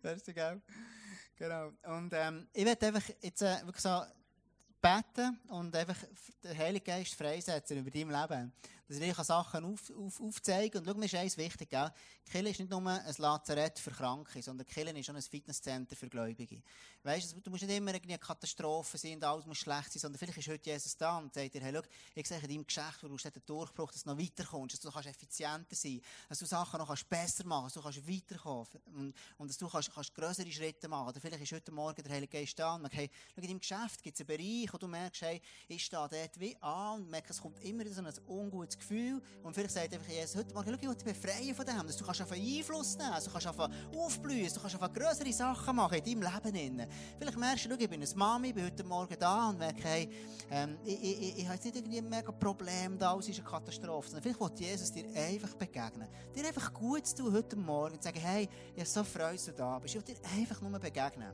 Merci, 0.02 0.34
gell? 0.34 0.62
Genau. 1.38 1.72
Und 1.84 2.12
ähm, 2.14 2.46
ich 2.52 2.66
werde 2.66 2.88
einfach 2.88 3.10
jetzt 3.22 3.42
äh, 3.42 3.62
wirklich 3.64 3.84
so 3.84 4.02
beten 4.82 5.40
und 5.48 5.74
einfach 5.74 5.96
den 6.44 6.58
Heiligen 6.58 6.84
Geist 6.84 7.16
freisetzen 7.16 7.78
über 7.78 7.90
dein 7.90 8.10
Leben 8.10 8.52
dass 8.90 9.00
ich 9.00 9.16
Sachen 9.16 9.66
auf, 9.66 9.92
auf, 9.96 10.20
aufzeigen. 10.20 10.80
Und 10.80 10.88
schau, 10.88 10.94
mir 10.96 11.06
ist 11.06 11.16
eins 11.16 11.38
wichtig, 11.38 11.70
gell? 11.70 11.92
Kille 12.26 12.50
ist 12.50 12.60
nicht 12.60 12.72
nur 12.72 12.86
ein 12.86 13.14
Lazarett 13.18 13.78
für 13.78 13.92
Kranke, 13.92 14.42
sondern 14.42 14.66
Kille 14.66 14.98
ist 14.98 15.10
auch 15.10 15.16
ein 15.16 15.22
Fitnesscenter 15.22 15.96
für 15.96 16.10
Gläubige. 16.10 16.62
Weißt 17.04 17.34
du, 17.34 17.40
du 17.40 17.52
musst 17.52 17.64
nicht 17.64 17.76
immer 17.76 17.92
eine 17.92 18.18
Katastrophe 18.18 18.98
sein 18.98 19.16
und 19.16 19.24
alles 19.24 19.46
muss 19.46 19.60
schlecht 19.60 19.92
sein, 19.92 20.00
sondern 20.00 20.18
vielleicht 20.18 20.40
ist 20.40 20.48
heute 20.48 20.70
Jesus 20.70 20.98
da 20.98 21.18
und 21.18 21.34
sagt 21.34 21.54
dir, 21.54 21.62
hey, 21.62 21.74
schau, 21.74 21.82
ich 22.16 22.28
sehe 22.28 22.40
in 22.40 22.48
deinem 22.48 22.66
Geschäft, 22.66 23.04
du 23.04 23.08
einen 23.08 23.46
Durchbruch, 23.46 23.92
dass 23.92 24.04
du 24.04 24.10
noch 24.10 24.20
weiterkommst, 24.20 24.74
dass 24.74 24.82
du 24.82 24.92
kannst 24.92 25.10
effizienter 25.10 25.76
sein 25.76 26.02
dass 26.28 26.40
du 26.40 26.46
Sachen 26.46 26.80
noch 26.80 26.88
kannst 26.88 27.10
besser 27.10 27.46
machen 27.46 27.66
dass 27.66 27.74
du 27.74 27.82
kannst 27.82 28.08
weiterkommen 28.08 28.68
und, 28.86 29.14
und 29.38 29.50
dass 29.50 29.58
du 29.58 29.68
kannst, 29.68 29.94
kannst 29.94 30.14
größere 30.14 30.52
Schritte 30.52 30.88
machen 30.88 31.10
Oder 31.10 31.20
vielleicht 31.20 31.44
ist 31.44 31.52
heute 31.52 31.72
Morgen 31.72 32.02
der 32.02 32.12
Heilige 32.12 32.38
Geist 32.38 32.58
da 32.58 32.76
und 32.76 32.82
merkt, 32.82 32.96
hey, 32.96 33.10
schau, 33.36 33.42
in 33.42 33.48
deinem 33.48 33.60
Geschäft 33.60 34.04
gibt 34.04 34.20
es 34.20 34.28
einen 34.28 34.38
Bereich, 34.38 34.74
wo 34.74 34.78
du 34.78 34.88
merkst, 34.88 35.22
hey, 35.22 35.42
ich 35.68 35.86
stehe 35.86 36.08
dort 36.10 36.40
wie 36.40 36.56
an 36.62 37.02
und 37.02 37.10
merkst, 37.10 37.32
es 37.32 37.42
kommt 37.42 37.60
immer 37.64 37.86
so 37.88 38.02
ein 38.02 38.14
ungutes 38.28 38.79
Gefühl. 38.80 39.22
Und 39.44 39.54
vielleicht 39.54 39.74
sagt 39.74 39.94
einfach 39.94 40.08
Jesus, 40.08 40.36
heute 40.36 40.54
Morgen, 40.54 40.74
ich 40.74 40.80
dich 40.80 41.04
befreien 41.04 41.54
von 41.56 41.66
dem, 41.66 41.86
dass 41.86 41.98
du 41.98 42.06
kannst 42.06 42.22
Einfluss 42.22 42.98
nehmen, 42.98 43.14
du 43.24 43.32
kannst 43.32 43.48
auf 43.48 43.70
aufblühen, 43.96 44.52
du 44.54 44.60
kannst 44.60 44.94
größere 44.94 45.34
Sachen 45.34 45.76
machen 45.76 45.98
in 45.98 46.20
deinem 46.20 46.34
Leben. 46.44 46.88
Vielleicht 47.20 47.38
merkst 47.38 47.66
du, 47.66 47.76
ich 47.76 47.90
bin 47.90 48.02
eine 48.02 48.16
Mami, 48.16 48.54
bin 48.54 48.66
heute 48.66 48.84
Morgen 48.84 49.16
da 49.20 49.50
und 49.50 49.60
merke, 49.60 49.84
hey, 49.84 50.10
ähm, 50.50 50.78
ich, 50.84 51.04
ich, 51.04 51.22
ich, 51.22 51.38
ich 51.40 51.46
habe 51.46 51.56
jetzt 51.56 51.66
nicht 51.66 51.76
irgendwie 51.78 51.98
ein 52.00 52.10
mega 52.10 52.32
Problem 52.32 52.98
da, 52.98 53.16
es 53.18 53.30
ist 53.30 53.40
eine 53.40 53.48
Katastrophe, 53.48 54.22
vielleicht 54.22 54.40
will 54.40 54.52
Jesus 54.56 54.92
dir 54.92 55.06
einfach 55.14 55.54
begegnen. 55.56 56.08
Dir 56.36 56.48
einfach 56.48 56.74
gut 56.74 57.16
tun 57.16 57.34
heute 57.34 57.56
Morgen 57.56 57.96
und 57.96 58.04
sagen, 58.04 58.20
hey, 58.20 58.50
ich 58.74 58.80
habe 58.80 58.90
so 58.90 59.04
Freude, 59.04 59.36
dass 59.36 59.46
du 59.46 59.52
da 59.52 59.80
bist. 59.80 59.96
Ich 59.96 60.08
will 60.08 60.16
dir 60.16 60.22
einfach 60.38 60.62
nur 60.62 60.80
begegnen. 60.80 61.34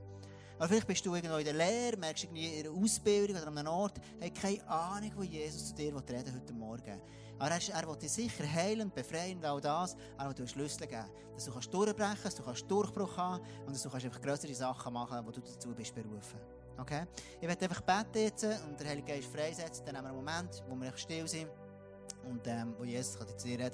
Vielleicht 0.59 0.87
bist 0.87 1.05
du 1.05 1.13
irgendwo 1.13 1.37
in 1.37 1.43
der 1.45 1.53
Lehre, 1.53 1.97
merkst 1.97 2.23
irgendwie 2.23 2.47
in 2.47 2.63
der 2.63 2.71
Ausbildung 2.71 3.35
oder 3.35 3.47
an 3.47 3.57
einem 3.57 3.67
Ort, 3.67 3.99
keine 4.41 4.67
Ahnung, 4.69 5.11
wo 5.15 5.23
Jesus 5.23 5.67
zu 5.67 5.75
dir 5.75 5.93
reden 5.93 6.33
heute 6.33 6.53
Morgen. 6.53 7.01
Aber 7.39 7.51
er, 7.51 7.75
er 7.75 7.87
will 7.87 7.97
dich 7.97 8.11
sicher 8.11 8.51
heilen, 8.51 8.91
befreien 8.91 9.37
und 9.37 9.45
all 9.45 9.61
das. 9.61 9.95
Er 10.17 10.27
will 10.27 10.33
dir 10.33 10.47
Schlüssel 10.47 10.87
geben, 10.87 11.05
dass 11.33 11.45
du 11.45 11.51
kannst 11.51 11.73
durchbrechen 11.73 12.17
kannst, 12.21 12.25
dass 12.25 12.35
du 12.35 12.43
kannst 12.43 12.71
Durchbruch 12.71 13.17
haben 13.17 13.43
und 13.65 13.73
dass 13.73 13.83
du 13.83 13.89
kannst 13.89 14.05
einfach 14.05 14.21
größere 14.21 14.53
Sachen 14.53 14.93
machen 14.93 15.25
wo 15.25 15.31
du 15.31 15.41
dazu 15.41 15.73
bist 15.73 15.93
berufen. 15.93 16.39
Okay? 16.77 17.05
Ich 17.39 17.47
werde 17.47 17.65
einfach 17.65 17.81
beten 17.81 18.23
jetzt 18.23 18.43
und 18.43 18.79
der 18.79 18.89
Heilige 18.89 19.13
Geist 19.13 19.27
freisetzen. 19.27 19.85
Dann 19.85 19.97
haben 19.97 20.05
wir 20.05 20.09
einen 20.09 20.17
Moment, 20.17 20.63
wo 20.69 20.75
wir 20.75 20.95
still 20.97 21.27
sind 21.27 21.49
und 22.27 22.45
ähm, 22.47 22.73
wo 22.77 22.83
Jesus 22.83 23.17
zu 23.17 23.47
dir 23.47 23.59
reden 23.59 23.73